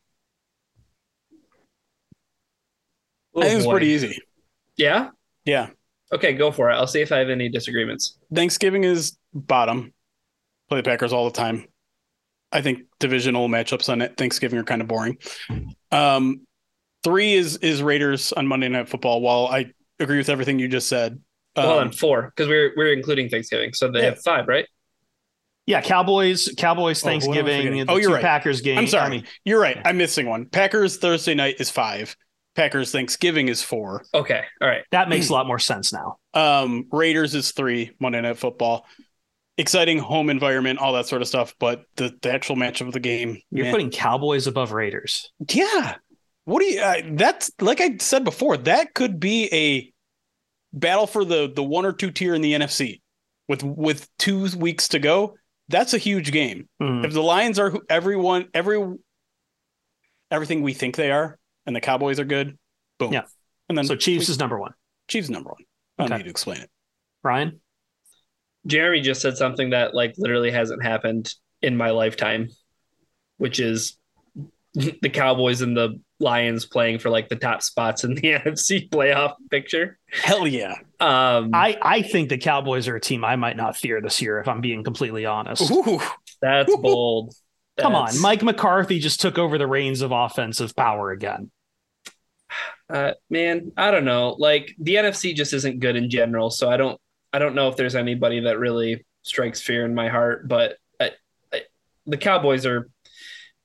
Oh, 3.34 3.42
I 3.42 3.44
think 3.44 3.58
it's 3.60 3.68
pretty 3.68 3.86
easy. 3.86 4.20
Yeah. 4.76 5.10
Yeah. 5.44 5.68
Okay, 6.12 6.32
go 6.32 6.50
for 6.50 6.70
it. 6.70 6.74
I'll 6.74 6.88
see 6.88 7.00
if 7.00 7.12
I 7.12 7.18
have 7.18 7.30
any 7.30 7.48
disagreements. 7.48 8.18
Thanksgiving 8.34 8.84
is 8.84 9.16
bottom. 9.32 9.92
Play 10.68 10.80
the 10.80 10.82
Packers 10.82 11.12
all 11.12 11.24
the 11.26 11.36
time. 11.36 11.66
I 12.52 12.62
think 12.62 12.80
divisional 12.98 13.48
matchups 13.48 13.88
on 13.88 14.02
it 14.02 14.16
Thanksgiving 14.16 14.58
are 14.58 14.64
kind 14.64 14.82
of 14.82 14.88
boring. 14.88 15.18
Um, 15.92 16.46
three 17.04 17.34
is 17.34 17.58
is 17.58 17.80
Raiders 17.82 18.32
on 18.32 18.48
Monday 18.48 18.68
Night 18.68 18.88
Football. 18.88 19.20
While 19.20 19.46
I 19.46 19.72
agree 20.00 20.18
with 20.18 20.28
everything 20.28 20.58
you 20.58 20.66
just 20.66 20.88
said, 20.88 21.20
um, 21.56 21.66
Well, 21.66 21.78
on 21.78 21.92
four 21.92 22.32
because 22.34 22.48
we're 22.48 22.72
we're 22.76 22.92
including 22.92 23.28
Thanksgiving, 23.28 23.72
so 23.74 23.90
they 23.90 24.00
Yeah. 24.00 24.04
have 24.06 24.20
five, 24.22 24.46
right? 24.48 24.66
Yeah, 25.66 25.80
Cowboys, 25.82 26.52
Cowboys, 26.56 27.04
Oh, 27.04 27.08
who 27.08 27.10
am 27.12 27.18
I 27.18 27.20
Thanksgiving. 27.20 27.56
forgetting? 27.66 27.86
the 27.86 27.92
Oh, 27.92 27.96
you're 27.96 28.08
two 28.10 28.14
right. 28.14 28.22
Packers 28.22 28.60
game. 28.60 28.78
I'm 28.78 28.86
sorry, 28.86 29.04
I 29.06 29.08
mean, 29.10 29.24
you're 29.44 29.60
right. 29.60 29.78
I'm 29.84 29.96
missing 29.98 30.26
one. 30.26 30.46
Packers 30.46 30.96
Thursday 30.96 31.34
night 31.34 31.56
is 31.60 31.70
five. 31.70 32.16
Packers 32.56 32.90
Thanksgiving 32.90 33.48
is 33.48 33.62
four. 33.62 34.02
Okay, 34.12 34.42
all 34.60 34.68
right. 34.68 34.82
that 34.90 35.08
makes 35.08 35.28
a 35.28 35.32
lot 35.32 35.46
more 35.46 35.60
sense 35.60 35.92
now. 35.92 36.16
Um, 36.34 36.86
Raiders 36.90 37.34
is 37.36 37.52
three. 37.52 37.92
Monday 38.00 38.20
Night 38.20 38.38
Football. 38.38 38.86
Exciting 39.58 39.98
home 39.98 40.30
environment, 40.30 40.78
all 40.78 40.94
that 40.94 41.06
sort 41.06 41.20
of 41.22 41.28
stuff. 41.28 41.54
But 41.60 41.84
the, 41.96 42.16
the 42.22 42.32
actual 42.32 42.56
match 42.56 42.80
of 42.80 42.92
the 42.92 43.00
game, 43.00 43.40
You're 43.50 43.66
man. 43.66 43.72
putting 43.74 43.90
Cowboys 43.90 44.46
above 44.46 44.72
Raiders. 44.72 45.30
Yeah. 45.52 45.96
What 46.46 46.60
do 46.60 46.66
you? 46.66 46.80
Uh, 46.80 47.02
that's 47.12 47.50
like 47.60 47.80
I 47.80 47.96
said 48.00 48.24
before. 48.24 48.56
That 48.56 48.94
could 48.94 49.20
be 49.20 49.48
a 49.52 49.89
battle 50.72 51.06
for 51.06 51.24
the 51.24 51.50
the 51.54 51.62
one 51.62 51.84
or 51.84 51.92
two 51.92 52.10
tier 52.10 52.34
in 52.34 52.42
the 52.42 52.52
NFC 52.54 53.00
with 53.48 53.62
with 53.62 54.08
two 54.18 54.48
weeks 54.56 54.88
to 54.88 54.98
go. 54.98 55.36
That's 55.68 55.94
a 55.94 55.98
huge 55.98 56.32
game. 56.32 56.68
Hmm. 56.80 57.04
If 57.04 57.12
the 57.12 57.22
Lions 57.22 57.58
are 57.58 57.72
everyone 57.88 58.48
every 58.54 58.82
everything 60.30 60.62
we 60.62 60.74
think 60.74 60.96
they 60.96 61.10
are, 61.10 61.38
and 61.66 61.74
the 61.74 61.80
Cowboys 61.80 62.18
are 62.20 62.24
good, 62.24 62.58
boom. 62.98 63.12
Yeah. 63.12 63.22
And 63.68 63.76
then 63.78 63.84
So 63.84 63.96
Chiefs 63.96 64.28
is 64.28 64.38
number 64.38 64.58
one. 64.58 64.72
Chiefs 65.08 65.28
number 65.28 65.50
one. 65.50 65.62
I 65.98 66.02
don't 66.04 66.12
Okay. 66.12 66.18
need 66.18 66.24
to 66.24 66.30
explain 66.30 66.60
it. 66.60 66.70
Ryan. 67.22 67.60
Jeremy 68.66 69.00
just 69.00 69.22
said 69.22 69.36
something 69.36 69.70
that 69.70 69.94
like 69.94 70.14
literally 70.18 70.50
hasn't 70.50 70.82
happened 70.82 71.32
in 71.62 71.76
my 71.76 71.90
lifetime, 71.90 72.48
which 73.38 73.58
is 73.60 73.96
the 74.74 75.10
Cowboys 75.10 75.60
and 75.62 75.76
the 75.76 76.00
Lions 76.20 76.66
playing 76.66 76.98
for 76.98 77.10
like 77.10 77.28
the 77.28 77.36
top 77.36 77.62
spots 77.62 78.04
in 78.04 78.14
the 78.14 78.22
NFC 78.22 78.88
playoff 78.88 79.34
picture. 79.50 79.98
Hell 80.10 80.46
yeah. 80.46 80.74
Um, 81.00 81.50
I, 81.54 81.76
I 81.80 82.02
think 82.02 82.28
the 82.28 82.38
Cowboys 82.38 82.86
are 82.88 82.96
a 82.96 83.00
team 83.00 83.24
I 83.24 83.36
might 83.36 83.56
not 83.56 83.76
fear 83.76 84.00
this 84.00 84.20
year, 84.20 84.38
if 84.38 84.46
I'm 84.46 84.60
being 84.60 84.84
completely 84.84 85.26
honest. 85.26 85.70
Ooh. 85.70 86.00
that's 86.40 86.74
bold. 86.76 87.34
Come 87.78 87.94
on. 87.94 88.20
Mike 88.20 88.42
McCarthy 88.42 88.98
just 88.98 89.20
took 89.20 89.38
over 89.38 89.58
the 89.58 89.66
reins 89.66 90.02
of 90.02 90.12
offensive 90.12 90.76
power 90.76 91.10
again. 91.10 91.50
Uh, 92.90 93.12
man, 93.30 93.70
I 93.76 93.92
don't 93.92 94.04
know. 94.04 94.34
Like 94.36 94.74
the 94.80 94.96
NFC 94.96 95.32
just 95.32 95.52
isn't 95.52 95.78
good 95.78 95.94
in 95.94 96.10
general, 96.10 96.50
so 96.50 96.68
I 96.68 96.76
don't 96.76 97.00
I 97.32 97.38
don't 97.38 97.54
know 97.54 97.68
if 97.68 97.76
there's 97.76 97.94
anybody 97.94 98.40
that 98.40 98.58
really 98.58 99.06
strikes 99.22 99.60
fear 99.60 99.84
in 99.84 99.94
my 99.94 100.08
heart. 100.08 100.48
But 100.48 100.76
I, 100.98 101.12
I, 101.52 101.60
the 102.06 102.16
Cowboys 102.16 102.66
are 102.66 102.90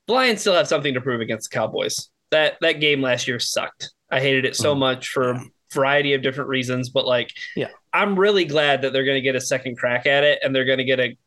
the 0.05 0.13
Lions 0.13 0.41
still 0.41 0.53
have 0.53 0.67
something 0.67 0.93
to 0.93 1.01
prove 1.01 1.21
against 1.21 1.49
the 1.49 1.55
Cowboys. 1.55 2.11
That 2.35 2.57
that 2.59 2.81
game 2.81 3.01
last 3.01 3.29
year 3.29 3.39
sucked. 3.39 3.91
I 4.11 4.19
hated 4.19 4.43
it 4.43 4.57
so 4.57 4.75
Mhm. 4.75 4.79
much 4.79 5.07
for 5.07 5.31
a 5.31 5.41
variety 5.73 6.13
of 6.13 6.21
different 6.21 6.49
reasons, 6.49 6.89
but 6.89 7.05
like 7.05 7.31
Yeah. 7.55 7.69
I'm 7.93 8.19
really 8.19 8.43
glad 8.43 8.81
that 8.81 8.91
they're 8.91 9.05
going 9.05 9.15
to 9.15 9.21
get 9.21 9.35
a 9.37 9.41
second 9.41 9.77
crack 9.77 10.05
at 10.05 10.25
it 10.25 10.39
and 10.43 10.53
they're 10.53 10.65
going 10.65 10.79
to 10.79 10.83
get 10.83 10.99
a 10.99 11.17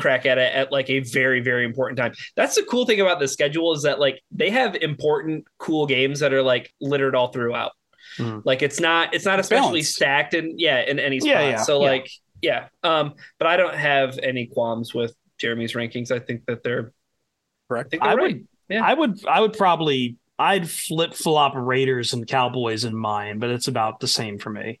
crack 0.00 0.26
at 0.26 0.38
it 0.38 0.52
at 0.52 0.72
like 0.72 0.90
a 0.90 0.98
very 1.00 1.38
very 1.40 1.64
important 1.64 1.98
time. 1.98 2.12
That's 2.34 2.56
the 2.56 2.64
cool 2.64 2.84
thing 2.84 3.00
about 3.00 3.20
the 3.20 3.28
schedule 3.28 3.72
is 3.74 3.82
that 3.84 4.00
like 4.00 4.20
they 4.32 4.50
have 4.50 4.74
important 4.76 5.46
cool 5.58 5.86
games 5.86 6.18
that 6.20 6.32
are 6.32 6.42
like 6.42 6.72
littered 6.80 7.14
all 7.14 7.28
throughout. 7.28 7.72
Mhm. 8.18 8.42
Like 8.44 8.62
it's 8.62 8.80
not 8.80 9.14
it's 9.14 9.24
not 9.24 9.38
It's 9.38 9.46
especially 9.46 9.68
balanced. 9.82 9.94
stacked 9.94 10.34
in 10.34 10.58
yeah 10.58 10.80
in 10.80 10.98
any 10.98 11.20
spot. 11.20 11.30
Yeah, 11.30 11.48
yeah, 11.50 11.56
so 11.62 11.78
like 11.78 12.10
yeah. 12.42 12.66
Um 12.82 13.14
but 13.38 13.46
I 13.46 13.56
don't 13.56 13.74
have 13.74 14.18
any 14.20 14.46
qualms 14.46 14.92
with 14.92 15.14
Jeremy's 15.38 15.74
rankings. 15.74 16.10
I 16.10 16.18
think 16.18 16.44
that 16.46 16.64
they're 16.64 16.86
I 16.90 17.68
Correct. 17.68 17.94
I 18.00 18.14
right. 18.14 18.20
would, 18.34 18.48
Yeah. 18.68 18.84
I 18.84 18.94
would, 18.94 19.24
I 19.26 19.40
would 19.40 19.52
probably, 19.52 20.16
I'd 20.38 20.68
flip 20.70 21.14
flop 21.14 21.54
Raiders 21.56 22.12
and 22.12 22.26
Cowboys 22.26 22.84
in 22.84 22.94
mine, 22.96 23.38
but 23.38 23.50
it's 23.50 23.68
about 23.68 24.00
the 24.00 24.08
same 24.08 24.38
for 24.38 24.50
me. 24.50 24.80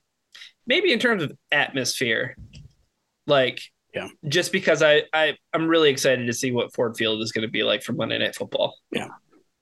maybe 0.66 0.92
in 0.92 0.98
terms 0.98 1.22
of 1.22 1.32
atmosphere, 1.52 2.36
like 3.26 3.60
Yeah. 3.94 4.08
just 4.28 4.52
because 4.52 4.82
I, 4.82 5.02
I 5.12 5.36
I'm 5.52 5.68
really 5.68 5.90
excited 5.90 6.26
to 6.26 6.32
see 6.32 6.52
what 6.52 6.74
Ford 6.74 6.96
Field 6.96 7.22
is 7.22 7.32
going 7.32 7.46
to 7.46 7.50
be 7.50 7.62
like 7.62 7.82
for 7.82 7.92
Monday 7.92 8.18
Night 8.18 8.34
Football. 8.34 8.76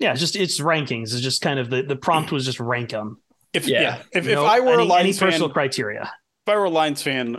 Yeah, 0.01 0.11
it's 0.11 0.21
just 0.21 0.35
it's 0.37 0.61
rankings. 0.61 1.13
It's 1.13 1.21
just 1.21 1.41
kind 1.43 1.59
of 1.61 1.71
the 1.71 1.83
the 1.83 1.97
prompt 1.97 2.33
was 2.33 2.45
just 2.45 2.59
rank 2.61 2.91
them. 2.91 3.21
If 3.53 3.69
Yeah. 3.69 3.81
yeah, 3.83 4.03
if, 4.13 4.27
if 4.27 4.35
No- 4.35 4.45
I 4.45 4.59
were 4.61 4.73
any, 4.75 4.83
a 4.83 4.87
Lions 4.87 5.05
any 5.05 5.13
fan, 5.13 5.29
personal 5.31 5.51
criteria. 5.51 6.03
if 6.03 6.53
I 6.53 6.57
were 6.57 6.65
a 6.65 6.71
Lions 6.71 7.03
fan, 7.03 7.37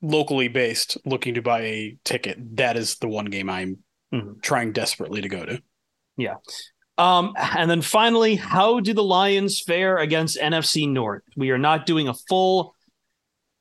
locally 0.00 0.48
based, 0.48 0.96
looking 1.04 1.34
to 1.34 1.42
buy 1.42 1.60
a 1.60 1.96
ticket, 2.04 2.38
that 2.56 2.76
is 2.78 2.96
the 2.96 3.08
one 3.08 3.26
game 3.26 3.50
I'm 3.50 3.78
Mhm. 4.14 4.40
trying 4.42 4.72
desperately 4.72 5.20
to 5.20 5.28
go 5.28 5.44
to. 5.44 5.60
Um, 6.98 7.34
and 7.36 7.70
then 7.70 7.82
finally, 7.82 8.36
how 8.36 8.80
do 8.80 8.94
the 8.94 9.02
Lions 9.02 9.60
fare 9.60 9.98
against 9.98 10.38
NFC 10.38 10.88
North? 10.88 11.22
We 11.36 11.50
are 11.50 11.58
not 11.58 11.86
doing 11.86 12.08
a 12.08 12.14
full 12.14 12.74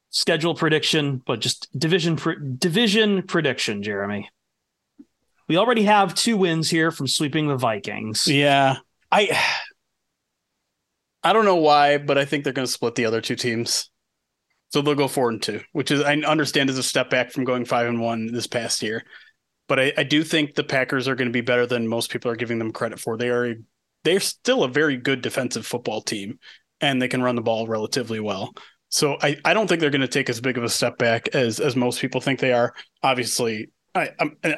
schedule 0.10 0.56
prediction, 0.56 1.22
but 1.26 1.42
just 1.42 1.68
division 1.78 2.16
pre- 2.16 2.38
division 2.58 3.24
prediction, 3.24 3.84
Jeremy. 3.84 4.30
We 5.48 5.58
already 5.58 5.84
have 5.84 6.16
two 6.16 6.38
wins 6.38 6.70
here 6.70 6.90
from 6.92 7.08
sweeping 7.08 7.48
the 7.48 7.58
Vikings. 7.58 8.26
Yeah, 8.28 8.78
I 9.12 9.38
I 11.24 11.34
don't 11.34 11.46
know 11.46 11.58
why, 11.58 11.98
but 11.98 12.18
I 12.18 12.26
think 12.26 12.44
they're 12.44 12.54
going 12.54 12.68
to 12.68 12.72
split 12.72 12.96
the 12.96 13.06
other 13.06 13.22
two 13.22 13.36
teams. 13.36 13.90
So 14.70 14.82
they'll 14.82 14.96
go 14.96 15.08
four 15.08 15.30
and 15.30 15.42
two, 15.42 15.62
which 15.72 15.92
is 15.92 16.02
I 16.02 16.16
understand 16.16 16.70
is 16.70 16.78
a 16.78 16.84
step 16.84 17.10
back 17.10 17.32
from 17.32 17.46
going 17.46 17.66
five 17.66 17.88
and 17.88 18.00
one 18.00 18.32
this 18.32 18.48
past 18.48 18.82
year. 18.82 19.04
But 19.68 19.80
I, 19.80 19.94
I 19.98 20.04
do 20.04 20.24
think 20.24 20.56
the 20.56 20.64
Packers 20.64 21.08
are 21.08 21.16
going 21.16 21.28
to 21.28 21.34
be 21.34 21.42
better 21.42 21.66
than 21.66 21.88
most 21.88 22.12
people 22.12 22.30
are 22.32 22.36
giving 22.36 22.60
them 22.60 22.72
credit 22.72 23.00
for. 23.00 23.18
They 23.18 23.30
are 23.30 23.56
they're 24.04 24.20
still 24.20 24.64
a 24.64 24.70
very 24.70 24.98
good 24.98 25.22
defensive 25.22 25.66
football 25.66 26.02
team, 26.02 26.40
and 26.80 27.02
they 27.02 27.08
can 27.08 27.24
run 27.24 27.36
the 27.36 27.42
ball 27.42 27.68
relatively 27.68 28.20
well. 28.20 28.54
So 28.90 29.18
I, 29.22 29.38
I 29.44 29.54
don't 29.54 29.68
think 29.68 29.82
they're 29.82 29.90
going 29.90 30.02
to 30.02 30.08
take 30.08 30.30
as 30.30 30.40
big 30.40 30.58
of 30.58 30.64
a 30.64 30.70
step 30.70 30.98
back 30.98 31.30
as 31.30 31.60
as 31.60 31.76
most 31.76 32.00
people 32.00 32.22
think 32.22 32.40
they 32.40 32.54
are. 32.54 32.74
Obviously, 33.04 33.70
I 33.94 34.12
I'm, 34.20 34.38
I 34.44 34.58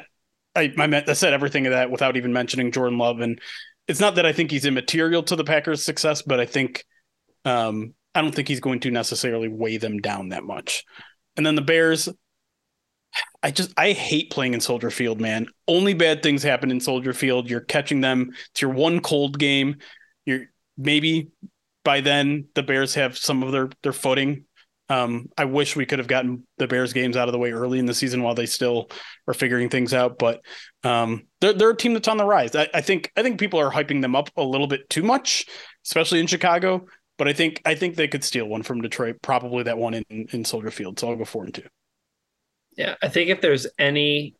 I 0.54 0.72
I 0.76 1.12
said 1.14 1.32
everything 1.32 1.66
of 1.66 1.72
that 1.72 1.90
without 1.90 2.16
even 2.16 2.32
mentioning 2.32 2.70
Jordan 2.70 2.98
Love, 2.98 3.20
and 3.20 3.40
it's 3.88 4.00
not 4.00 4.16
that 4.16 4.26
I 4.26 4.32
think 4.32 4.50
he's 4.50 4.66
immaterial 4.66 5.22
to 5.24 5.36
the 5.36 5.44
Packers' 5.44 5.84
success, 5.84 6.22
but 6.22 6.38
I 6.38 6.46
think 6.46 6.84
um, 7.44 7.94
I 8.14 8.20
don't 8.20 8.34
think 8.34 8.48
he's 8.48 8.60
going 8.60 8.80
to 8.80 8.90
necessarily 8.90 9.48
weigh 9.48 9.78
them 9.78 9.98
down 9.98 10.28
that 10.28 10.44
much. 10.44 10.84
And 11.36 11.46
then 11.46 11.54
the 11.54 11.62
Bears, 11.62 12.08
I 13.42 13.50
just 13.50 13.72
I 13.76 13.92
hate 13.92 14.30
playing 14.30 14.54
in 14.54 14.60
Soldier 14.60 14.90
Field, 14.90 15.20
man. 15.20 15.46
Only 15.66 15.94
bad 15.94 16.22
things 16.22 16.42
happen 16.42 16.70
in 16.70 16.80
Soldier 16.80 17.12
Field. 17.12 17.48
You're 17.48 17.60
catching 17.60 18.00
them. 18.00 18.30
It's 18.50 18.62
your 18.62 18.72
one 18.72 19.00
cold 19.00 19.38
game. 19.38 19.76
You're 20.26 20.46
maybe 20.76 21.30
by 21.84 22.00
then 22.00 22.46
the 22.54 22.62
Bears 22.62 22.94
have 22.94 23.16
some 23.16 23.42
of 23.42 23.52
their 23.52 23.70
their 23.82 23.92
footing. 23.92 24.44
Um, 24.90 25.28
I 25.36 25.44
wish 25.44 25.76
we 25.76 25.84
could 25.84 25.98
have 25.98 26.08
gotten 26.08 26.46
the 26.56 26.66
Bears 26.66 26.92
games 26.94 27.16
out 27.16 27.28
of 27.28 27.32
the 27.32 27.38
way 27.38 27.52
early 27.52 27.78
in 27.78 27.86
the 27.86 27.94
season 27.94 28.22
while 28.22 28.34
they 28.34 28.46
still 28.46 28.90
are 29.26 29.34
figuring 29.34 29.68
things 29.68 29.92
out. 29.92 30.18
But 30.18 30.40
um, 30.82 31.26
they're 31.40 31.52
they're 31.52 31.70
a 31.70 31.76
team 31.76 31.92
that's 31.94 32.08
on 32.08 32.16
the 32.16 32.24
rise. 32.24 32.56
I, 32.56 32.68
I 32.74 32.80
think 32.80 33.12
I 33.16 33.22
think 33.22 33.38
people 33.38 33.60
are 33.60 33.70
hyping 33.70 34.02
them 34.02 34.16
up 34.16 34.30
a 34.36 34.42
little 34.42 34.66
bit 34.66 34.88
too 34.90 35.02
much, 35.02 35.46
especially 35.84 36.20
in 36.20 36.26
Chicago. 36.26 36.86
But 37.18 37.28
I 37.28 37.32
think 37.32 37.62
I 37.64 37.74
think 37.74 37.96
they 37.96 38.08
could 38.08 38.24
steal 38.24 38.46
one 38.46 38.62
from 38.62 38.80
Detroit, 38.80 39.16
probably 39.22 39.64
that 39.64 39.78
one 39.78 39.94
in, 39.94 40.04
in 40.32 40.44
Soldier 40.44 40.70
Field. 40.70 40.98
So 40.98 41.10
I'll 41.10 41.16
go 41.16 41.24
four 41.24 41.44
and 41.44 41.54
two. 41.54 41.64
Yeah, 42.78 42.94
I 43.02 43.08
think 43.08 43.28
if 43.28 43.40
there's 43.42 43.66
any, 43.78 44.34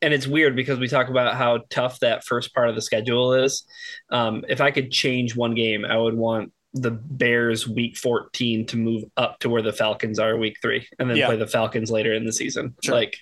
and 0.00 0.14
it's 0.14 0.26
weird 0.26 0.56
because 0.56 0.78
we 0.78 0.88
talk 0.88 1.08
about 1.08 1.34
how 1.34 1.64
tough 1.68 1.98
that 2.00 2.24
first 2.24 2.54
part 2.54 2.68
of 2.70 2.74
the 2.76 2.80
schedule 2.82 3.34
is. 3.34 3.64
Um, 4.10 4.44
if 4.48 4.60
I 4.62 4.70
could 4.70 4.90
change 4.90 5.36
one 5.36 5.54
game, 5.54 5.84
I 5.84 5.98
would 5.98 6.14
want 6.14 6.52
the 6.72 6.92
Bears 6.92 7.66
week 7.66 7.96
14 7.98 8.64
to 8.66 8.76
move 8.76 9.02
up 9.16 9.40
to 9.40 9.50
where 9.50 9.60
the 9.60 9.72
Falcons 9.72 10.20
are 10.20 10.36
week 10.36 10.56
three 10.62 10.86
and 11.00 11.10
then 11.10 11.16
Yeah. 11.16 11.26
play 11.26 11.36
the 11.36 11.46
Falcons 11.48 11.90
later 11.90 12.14
in 12.14 12.24
the 12.24 12.32
season. 12.32 12.76
Sure. 12.84 12.94
Like 12.94 13.18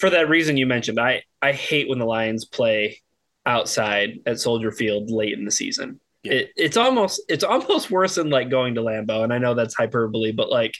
for 0.00 0.08
that 0.08 0.30
reason 0.30 0.56
you 0.56 0.64
mentioned, 0.66 0.98
I, 0.98 1.22
I 1.42 1.52
hate 1.52 1.86
when 1.90 1.98
the 1.98 2.06
Lions 2.06 2.46
play 2.46 2.98
outside 3.44 4.20
at 4.24 4.40
Soldier 4.40 4.72
Field 4.72 5.10
late 5.10 5.36
in 5.38 5.44
the 5.44 5.50
season. 5.50 6.00
Yeah. 6.22 6.32
It, 6.34 6.50
it's 6.56 6.76
almost 6.76 7.20
it's 7.28 7.42
almost 7.44 7.90
worse 7.90 8.14
than 8.14 8.30
like 8.30 8.48
going 8.48 8.76
to 8.76 8.80
Lambeau, 8.80 9.24
and 9.24 9.32
I 9.32 9.38
know 9.38 9.54
that's 9.54 9.74
hyperbole, 9.74 10.30
but 10.32 10.48
like 10.50 10.74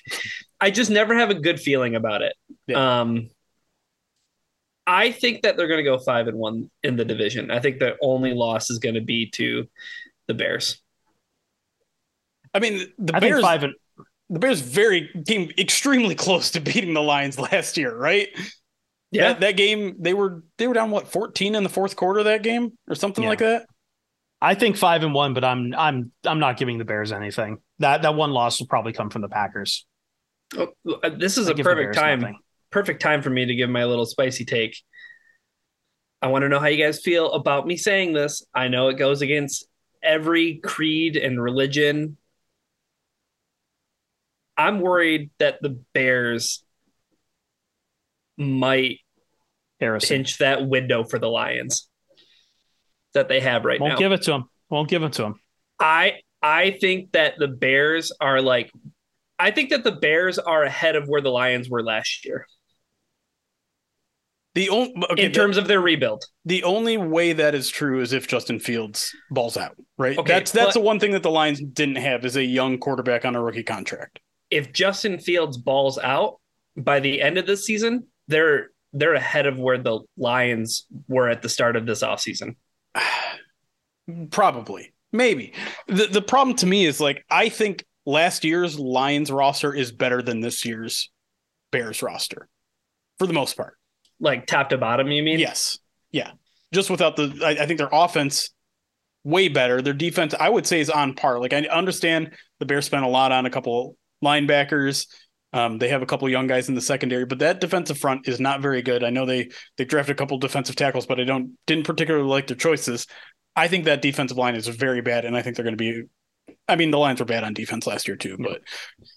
I 0.62 0.70
just 0.70 0.90
never 0.90 1.14
have 1.16 1.28
a 1.30 1.34
good 1.34 1.60
feeling 1.60 1.96
about 1.96 2.22
it. 2.22 2.34
Yeah. 2.68 3.00
Um, 3.00 3.28
I 4.86 5.10
think 5.10 5.42
that 5.42 5.56
they're 5.56 5.68
going 5.68 5.84
to 5.84 5.90
go 5.90 5.98
five 5.98 6.28
and 6.28 6.38
one 6.38 6.70
in 6.82 6.96
the 6.96 7.04
division. 7.04 7.50
I 7.50 7.58
think 7.60 7.78
the 7.78 7.96
only 8.00 8.32
loss 8.32 8.70
is 8.70 8.78
going 8.78 8.94
to 8.94 9.00
be 9.00 9.28
to 9.30 9.66
the 10.28 10.34
Bears. 10.34 10.80
I 12.54 12.60
mean, 12.60 12.92
the 12.98 13.16
I 13.16 13.20
think 13.20 13.32
Bears 13.32 13.42
five 13.42 13.64
and 13.64 13.74
the 14.28 14.38
Bears 14.38 14.60
very 14.60 15.10
came 15.26 15.50
extremely 15.58 16.14
close 16.14 16.50
to 16.52 16.60
beating 16.68 16.94
the 16.94 17.02
Lions 17.02 17.38
last 17.38 17.76
year, 17.76 17.94
right? 17.94 18.28
Yeah, 19.10 19.28
That, 19.34 19.40
that 19.40 19.56
game 19.56 19.96
they 19.98 20.14
were 20.14 20.42
they 20.58 20.66
were 20.66 20.74
down 20.74 20.90
what 20.90 21.08
14 21.08 21.54
in 21.54 21.62
the 21.62 21.68
fourth 21.68 21.96
quarter 21.96 22.20
of 22.20 22.24
that 22.26 22.42
game 22.42 22.72
or 22.88 22.94
something 22.94 23.24
Yeah. 23.24 23.30
like 23.30 23.38
that. 23.40 23.66
I 24.40 24.54
think 24.54 24.76
five 24.76 25.02
and 25.02 25.14
one, 25.14 25.34
but 25.34 25.44
I'm 25.44 25.74
I'm 25.76 26.12
I'm 26.24 26.38
not 26.40 26.56
giving 26.56 26.78
the 26.78 26.84
Bears 26.84 27.12
anything. 27.12 27.58
That 27.78 28.02
that 28.02 28.14
one 28.14 28.30
loss 28.32 28.58
will 28.58 28.66
probably 28.68 28.92
come 28.92 29.10
from 29.10 29.22
the 29.22 29.28
Packers. 29.28 29.86
Oh, 30.56 30.68
uh, 31.02 31.10
this 31.10 31.38
is 31.38 31.48
I 31.48 31.52
a 31.52 31.54
perfect 31.54 31.94
time. 31.94 32.20
nothing. 32.20 32.38
Perfect 32.70 33.02
time 33.02 33.22
for 33.22 33.30
me 33.30 33.46
to 33.46 33.54
give 33.54 33.70
my 33.70 33.84
little 33.84 34.06
spicy 34.06 34.44
take. 34.44 34.76
I 36.20 36.28
want 36.28 36.42
to 36.42 36.48
know 36.48 36.60
how 36.60 36.68
you 36.68 36.82
guys 36.82 37.00
feel 37.00 37.32
about 37.32 37.66
me 37.66 37.76
saying 37.76 38.12
this. 38.12 38.44
I 38.54 38.68
know 38.68 38.88
it 38.88 38.94
goes 38.94 39.22
against 39.22 39.66
every 40.02 40.56
creed 40.56 41.16
and 41.16 41.42
religion. 41.42 42.16
I'm 44.56 44.80
worried 44.80 45.30
that 45.38 45.60
the 45.60 45.80
Bears 45.94 46.64
might 48.36 48.98
Harrison 49.80 50.18
pinch 50.18 50.38
that 50.38 50.66
window 50.66 51.04
for 51.04 51.18
the 51.18 51.28
Lions 51.28 51.88
that 53.14 53.28
they 53.28 53.40
have 53.40 53.64
right 53.64 53.80
won't 53.80 53.94
now. 53.94 53.98
give 53.98 54.12
it 54.12 54.22
to 54.22 54.30
them. 54.30 54.48
Won't 54.70 54.88
give 54.88 55.02
it 55.02 55.14
to 55.14 55.22
them. 55.22 55.40
I 55.80 56.20
I 56.40 56.72
think 56.80 57.12
that 57.12 57.34
the 57.38 57.48
Bears 57.48 58.12
are 58.20 58.40
like 58.40 58.70
I 59.42 59.50
think 59.50 59.70
that 59.70 59.82
the 59.84 59.92
Bears 59.92 60.38
are 60.38 60.62
ahead 60.62 60.94
of 60.96 61.08
where 61.08 61.20
the 61.20 61.30
Lions 61.30 61.68
were 61.68 61.82
last 61.82 62.24
year 62.24 62.46
The 64.54 64.68
only 64.68 64.94
okay, 65.10 65.24
in 65.24 65.32
terms 65.32 65.56
of 65.56 65.66
their 65.66 65.80
rebuild. 65.80 66.24
the 66.44 66.62
only 66.64 66.96
way 66.96 67.32
that 67.32 67.54
is 67.54 67.68
true 67.70 68.00
is 68.00 68.12
if 68.12 68.28
Justin 68.28 68.58
Fields 68.60 69.14
balls 69.30 69.56
out, 69.56 69.76
right? 69.98 70.16
Okay, 70.18 70.32
that's 70.32 70.50
that's 70.52 70.66
but- 70.68 70.74
the 70.74 70.80
one 70.80 70.98
thing 71.00 71.12
that 71.12 71.22
the 71.22 71.30
Lions 71.30 71.60
didn't 71.60 71.96
have 71.96 72.24
is 72.24 72.36
a 72.36 72.44
young 72.44 72.78
quarterback 72.78 73.24
on 73.24 73.34
a 73.36 73.42
rookie 73.42 73.62
contract. 73.62 74.20
If 74.50 74.72
Justin 74.72 75.18
Fields 75.18 75.56
balls 75.56 75.98
out 75.98 76.38
by 76.76 77.00
the 77.00 77.22
end 77.22 77.38
of 77.38 77.46
this 77.46 77.64
season, 77.64 78.06
they're 78.28 78.68
they're 78.92 79.14
ahead 79.14 79.46
of 79.46 79.58
where 79.58 79.78
the 79.78 80.00
Lions 80.18 80.86
were 81.08 81.28
at 81.30 81.40
the 81.40 81.48
start 81.48 81.74
of 81.76 81.86
this 81.86 82.02
offseason. 82.02 82.56
Probably, 84.30 84.92
maybe. 85.12 85.54
The 85.88 86.06
the 86.06 86.20
problem 86.22 86.56
to 86.56 86.66
me 86.66 86.84
is 86.84 87.00
like 87.00 87.24
I 87.30 87.48
think 87.48 87.84
last 88.06 88.44
year's 88.44 88.78
Lions 88.78 89.30
roster 89.30 89.74
is 89.74 89.92
better 89.92 90.22
than 90.22 90.40
this 90.40 90.64
year's 90.64 91.10
Bears 91.70 92.02
roster, 92.02 92.48
for 93.18 93.26
the 93.26 93.32
most 93.32 93.56
part. 93.56 93.76
Like 94.20 94.46
top 94.46 94.68
to 94.70 94.78
bottom, 94.78 95.10
you 95.10 95.22
mean? 95.22 95.38
Yes, 95.38 95.78
yeah. 96.10 96.32
Just 96.72 96.90
without 96.90 97.16
the, 97.16 97.40
I, 97.44 97.62
I 97.62 97.66
think 97.66 97.78
their 97.78 97.88
offense 97.92 98.50
way 99.24 99.48
better. 99.48 99.82
Their 99.82 99.92
defense, 99.92 100.34
I 100.38 100.48
would 100.48 100.66
say, 100.66 100.80
is 100.80 100.90
on 100.90 101.14
par. 101.14 101.40
Like 101.40 101.52
I 101.52 101.60
understand 101.62 102.34
the 102.58 102.66
Bears 102.66 102.86
spent 102.86 103.04
a 103.04 103.08
lot 103.08 103.32
on 103.32 103.46
a 103.46 103.50
couple 103.50 103.96
linebackers. 104.24 105.06
Um, 105.52 105.78
they 105.78 105.88
have 105.88 106.02
a 106.02 106.06
couple 106.06 106.28
young 106.30 106.46
guys 106.46 106.68
in 106.68 106.74
the 106.74 106.80
secondary, 106.80 107.26
but 107.26 107.40
that 107.40 107.60
defensive 107.60 107.98
front 107.98 108.26
is 108.26 108.40
not 108.40 108.62
very 108.62 108.80
good. 108.80 109.04
I 109.04 109.10
know 109.10 109.26
they 109.26 109.50
they 109.76 109.84
drafted 109.84 110.16
a 110.16 110.18
couple 110.18 110.38
defensive 110.38 110.76
tackles, 110.76 111.06
but 111.06 111.20
I 111.20 111.24
don't 111.24 111.58
didn't 111.66 111.84
particularly 111.84 112.26
like 112.26 112.46
their 112.46 112.56
choices. 112.56 113.06
I 113.54 113.68
think 113.68 113.84
that 113.84 114.00
defensive 114.00 114.38
line 114.38 114.54
is 114.54 114.66
very 114.66 115.02
bad, 115.02 115.26
and 115.26 115.36
I 115.36 115.42
think 115.42 115.56
they're 115.56 115.64
going 115.64 115.76
to 115.76 115.92
be. 115.92 116.04
I 116.68 116.76
mean, 116.76 116.90
the 116.90 116.98
Lions 116.98 117.20
were 117.20 117.26
bad 117.26 117.44
on 117.44 117.54
defense 117.54 117.86
last 117.86 118.06
year 118.08 118.16
too, 118.16 118.36
but 118.38 118.62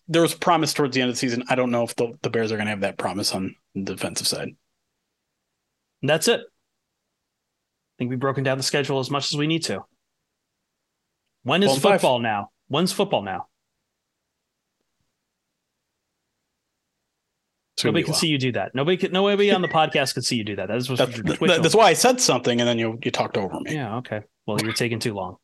there 0.07 0.21
was 0.21 0.33
promise 0.33 0.73
towards 0.73 0.95
the 0.95 1.01
end 1.01 1.09
of 1.09 1.15
the 1.15 1.19
season. 1.19 1.43
I 1.49 1.55
don't 1.55 1.71
know 1.71 1.83
if 1.83 1.95
the, 1.95 2.13
the 2.21 2.29
Bears 2.29 2.51
are 2.51 2.55
going 2.55 2.65
to 2.65 2.71
have 2.71 2.81
that 2.81 2.97
promise 2.97 3.33
on 3.33 3.55
the 3.73 3.93
defensive 3.95 4.27
side. 4.27 4.49
And 6.01 6.09
that's 6.09 6.27
it. 6.27 6.41
I 6.41 7.93
think 7.97 8.09
we've 8.09 8.19
broken 8.19 8.43
down 8.43 8.57
the 8.57 8.63
schedule 8.63 8.99
as 8.99 9.09
much 9.09 9.31
as 9.33 9.37
we 9.37 9.47
need 9.47 9.63
to. 9.63 9.85
When 11.43 11.63
is 11.63 11.67
Well, 11.67 11.75
five. 11.79 12.01
football 12.01 12.19
now? 12.19 12.49
When's 12.67 12.91
football 12.91 13.21
now? 13.21 13.47
Nobody 17.83 18.03
can 18.03 18.13
see 18.13 18.27
you 18.27 18.37
do 18.37 18.51
that. 18.53 18.73
Nobody 18.73 18.97
can, 18.97 19.11
nobody 19.11 19.51
on 19.51 19.61
the 19.61 19.67
podcast 19.67 20.13
can 20.13 20.23
see 20.23 20.37
you 20.37 20.43
do 20.43 20.55
that. 20.55 20.69
That 20.69 20.77
is 20.77 20.89
what 20.89 20.97
That's, 20.97 21.15
your 21.17 21.23
that- 21.25 21.37
Twitch 21.37 21.51
that's 21.61 21.75
why 21.75 21.85
I 21.87 21.93
said 21.93 22.19
something, 22.21 22.59
and 22.59 22.67
then 22.67 22.79
you 22.79 22.97
you 23.03 23.11
talked 23.11 23.37
over 23.37 23.59
me. 23.59 23.75
Yeah, 23.75 23.97
okay. 23.97 24.21
Well, 24.47 24.57
you're 24.61 24.73
taking 24.73 24.99
too 24.99 25.13
long. 25.13 25.37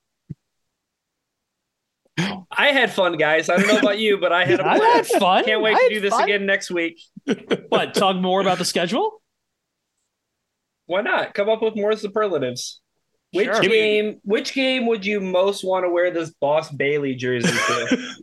I 2.57 2.67
had 2.67 2.91
fun, 2.91 3.17
guys. 3.17 3.49
I 3.49 3.57
don't 3.57 3.67
know 3.67 3.77
about 3.79 3.97
you, 3.99 4.17
but 4.19 4.31
I 4.33 4.45
had 4.45 4.59
a 4.59 4.65
I 4.67 4.73
had 4.73 4.79
blast. 5.07 5.15
fun. 5.19 5.45
Can't 5.45 5.61
wait 5.61 5.75
I 5.75 5.87
to 5.87 5.93
do 5.95 5.99
this 6.01 6.11
fun. 6.13 6.23
again 6.23 6.45
next 6.45 6.69
week. 6.71 6.99
What? 7.69 7.93
Talk 7.93 8.17
more 8.17 8.41
about 8.41 8.57
the 8.57 8.65
schedule? 8.65 9.21
Why 10.87 11.01
not? 11.01 11.33
Come 11.33 11.47
up 11.49 11.61
with 11.61 11.75
more 11.77 11.95
superlatives. 11.95 12.81
Which 13.31 13.45
Sure. 13.45 13.61
game? 13.61 14.19
Which 14.23 14.53
game 14.53 14.85
would 14.87 15.05
you 15.05 15.21
most 15.21 15.63
want 15.63 15.85
to 15.85 15.89
wear 15.89 16.11
this 16.11 16.31
Boss 16.31 16.69
Bailey 16.69 17.15
jersey 17.15 17.47
to? 17.47 18.15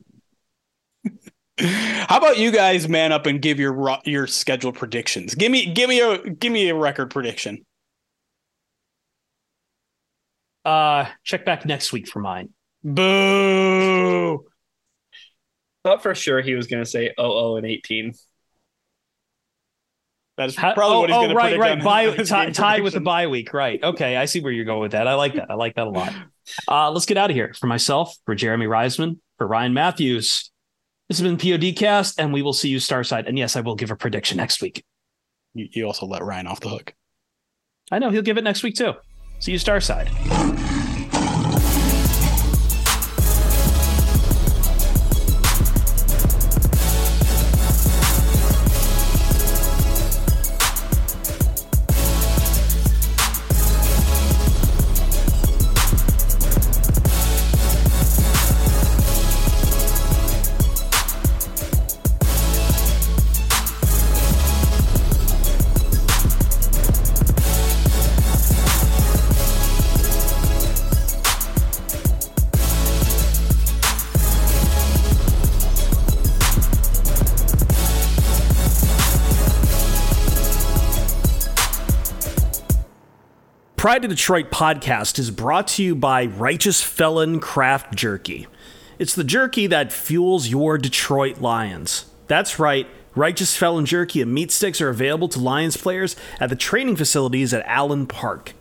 How 2.07 2.18
about 2.18 2.39
you 2.39 2.51
guys 2.53 2.89
man 2.89 3.11
up 3.11 3.24
and 3.26 3.41
give 3.41 3.59
your 3.59 3.72
ru- 3.72 3.97
your 4.05 4.26
scheduled 4.26 4.74
predictions? 4.76 5.35
Give 5.35 5.51
me 5.51 5.72
give 5.72 5.89
me 5.89 6.01
a 6.01 6.18
give 6.29 6.53
me 6.53 6.68
a 6.68 6.74
record 6.74 7.11
prediction. 7.11 7.64
Uh, 10.64 11.07
check 11.24 11.47
back 11.47 11.64
next 11.64 11.93
week 11.93 12.07
for 12.07 12.20
mine. 12.20 12.51
Boo! 12.85 13.78
Thought 15.85 16.03
for 16.03 16.15
sure 16.15 16.41
he 16.41 16.55
was 16.55 16.67
going 16.67 16.83
to 16.83 16.89
say 16.89 17.13
00 17.19 17.57
and 17.57 17.67
18. 17.67 18.13
That 20.37 20.49
is 20.51 20.55
probably 20.55 20.85
oh, 20.85 21.01
what 21.01 21.11
he's 21.11 21.17
oh, 21.17 21.21
going 21.21 21.31
to 21.31 21.35
right, 21.35 21.59
predict. 21.59 21.61
right. 21.61 21.79
on 21.79 21.85
Bye, 21.85 22.11
his 22.17 22.29
tie, 22.29 22.51
tied 22.51 22.83
with 22.83 22.93
the 22.93 23.01
predictions. 23.01 23.05
bye 23.05 23.27
week. 23.27 23.53
Right. 23.53 23.83
Okay. 23.83 24.17
I 24.17 24.27
see 24.27 24.41
where 24.41 24.53
you're 24.53 24.65
going 24.65 24.81
with 24.81 24.93
that. 24.93 25.09
I 25.09 25.15
like 25.15 25.35
that. 25.35 25.51
I 25.51 25.55
like 25.55 25.75
that 25.75 25.87
a 25.87 25.91
lot. 25.91 26.13
Uh, 26.69 26.91
let's 26.91 27.07
get 27.07 27.17
out 27.17 27.31
of 27.31 27.35
here. 27.35 27.53
For 27.59 27.67
myself, 27.67 28.15
for 28.25 28.35
Jeremy 28.35 28.67
Reisman, 28.67 29.19
for 29.37 29.47
Ryan 29.47 29.75
Matthews, 29.75 30.51
this 31.09 31.19
has 31.19 31.27
been 31.27 31.39
PODcast, 31.39 32.15
and 32.19 32.33
we 32.33 32.43
will 32.43 32.53
see 32.53 32.69
you 32.69 32.79
Starside. 32.79 33.27
And 33.27 33.39
yes, 33.39 33.57
I 33.57 33.63
will 33.63 33.75
give 33.75 33.91
a 33.91 33.97
prediction 33.97 34.37
next 34.37 34.63
week. 34.63 34.85
You, 35.55 35.69
you 35.73 35.87
also 35.87 36.07
let 36.07 36.23
Ryan 36.23 36.47
off 36.47 36.61
the 36.61 36.69
hook. 36.69 36.95
I 37.91 37.99
know 37.99 38.11
he'll 38.11 38.23
give 38.23 38.39
it 38.39 38.45
next 38.45 38.63
week 38.63 38.77
too. 38.77 38.93
See 39.41 39.53
you 39.53 39.59
Starside. 39.59 40.68
Pride 83.79 84.03
to 84.03 84.09
Detroit 84.09 84.51
podcast 84.51 85.20
is 85.20 85.31
brought 85.31 85.68
to 85.68 85.85
you 85.85 85.95
by 85.95 86.26
Righteous 86.26 86.83
Felon 86.83 87.39
Craft 87.39 87.95
Jerky. 87.95 88.49
It's 88.99 89.14
the 89.14 89.22
jerky 89.22 89.68
that 89.68 89.93
fuels 89.93 90.49
your 90.49 90.79
Detroit 90.79 91.41
Lions. 91.41 92.07
That's 92.26 92.59
right, 92.59 92.89
Righteous 93.14 93.57
Felon 93.57 93.87
Jerky 93.87 94.20
and 94.20 94.35
meat 94.35 94.51
sticks 94.51 94.81
are 94.81 94.89
available 94.89 95.29
to 95.29 95.39
Lions 95.39 95.76
players 95.76 96.16
at 96.41 96.51
the 96.51 96.57
training 96.57 96.97
facilities 96.97 97.55
at 97.55 97.64
Allen 97.66 98.09
Park. 98.09 98.53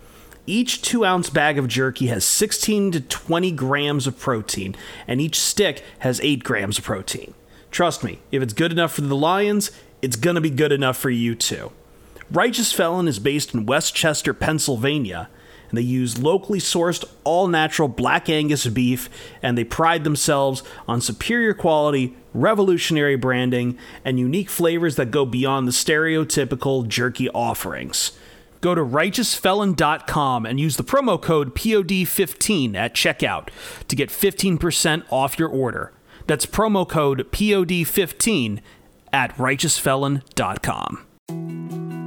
Each 0.45 0.83
two 0.83 1.03
ounce 1.03 1.31
bag 1.31 1.57
of 1.57 1.67
jerky 1.67 2.05
has 2.07 2.23
16 2.23 2.91
to 2.91 3.01
20 3.01 3.51
grams 3.53 4.05
of 4.05 4.19
protein, 4.19 4.75
and 5.07 5.19
each 5.19 5.39
stick 5.39 5.83
has 5.97 6.21
8 6.21 6.43
grams 6.43 6.77
of 6.77 6.83
protein. 6.83 7.33
Trust 7.71 8.03
me, 8.03 8.19
if 8.31 8.43
it's 8.43 8.53
good 8.53 8.71
enough 8.71 8.93
for 8.93 9.01
the 9.01 9.15
Lions, 9.15 9.71
it's 9.99 10.15
gonna 10.15 10.41
be 10.41 10.51
good 10.51 10.71
enough 10.71 10.95
for 10.95 11.09
you 11.09 11.33
too. 11.33 11.71
Righteous 12.31 12.73
Felon 12.73 13.07
is 13.07 13.19
based 13.19 13.53
in 13.53 13.65
West 13.65 13.95
Chester, 13.95 14.33
Pennsylvania, 14.33 15.29
and 15.69 15.77
they 15.77 15.83
use 15.83 16.17
locally 16.17 16.59
sourced, 16.59 17.05
all 17.23 17.47
natural 17.47 17.87
black 17.87 18.29
Angus 18.29 18.67
beef, 18.67 19.09
and 19.41 19.57
they 19.57 19.63
pride 19.63 20.03
themselves 20.03 20.61
on 20.87 20.99
superior 20.99 21.53
quality, 21.53 22.17
revolutionary 22.33 23.15
branding, 23.15 23.77
and 24.03 24.19
unique 24.19 24.49
flavors 24.49 24.97
that 24.97 25.11
go 25.11 25.25
beyond 25.25 25.67
the 25.67 25.71
stereotypical 25.71 26.87
jerky 26.87 27.29
offerings. 27.29 28.11
Go 28.59 28.75
to 28.75 28.83
righteousfelon.com 28.83 30.45
and 30.45 30.59
use 30.59 30.77
the 30.77 30.83
promo 30.83 31.21
code 31.21 31.55
POD15 31.55 32.75
at 32.75 32.93
checkout 32.93 33.49
to 33.87 33.95
get 33.95 34.09
15% 34.09 35.03
off 35.09 35.39
your 35.39 35.49
order. 35.49 35.93
That's 36.25 36.45
promo 36.45 36.87
code 36.87 37.31
POD15 37.31 38.59
at 39.13 39.35
righteousfelon.com. 39.37 42.06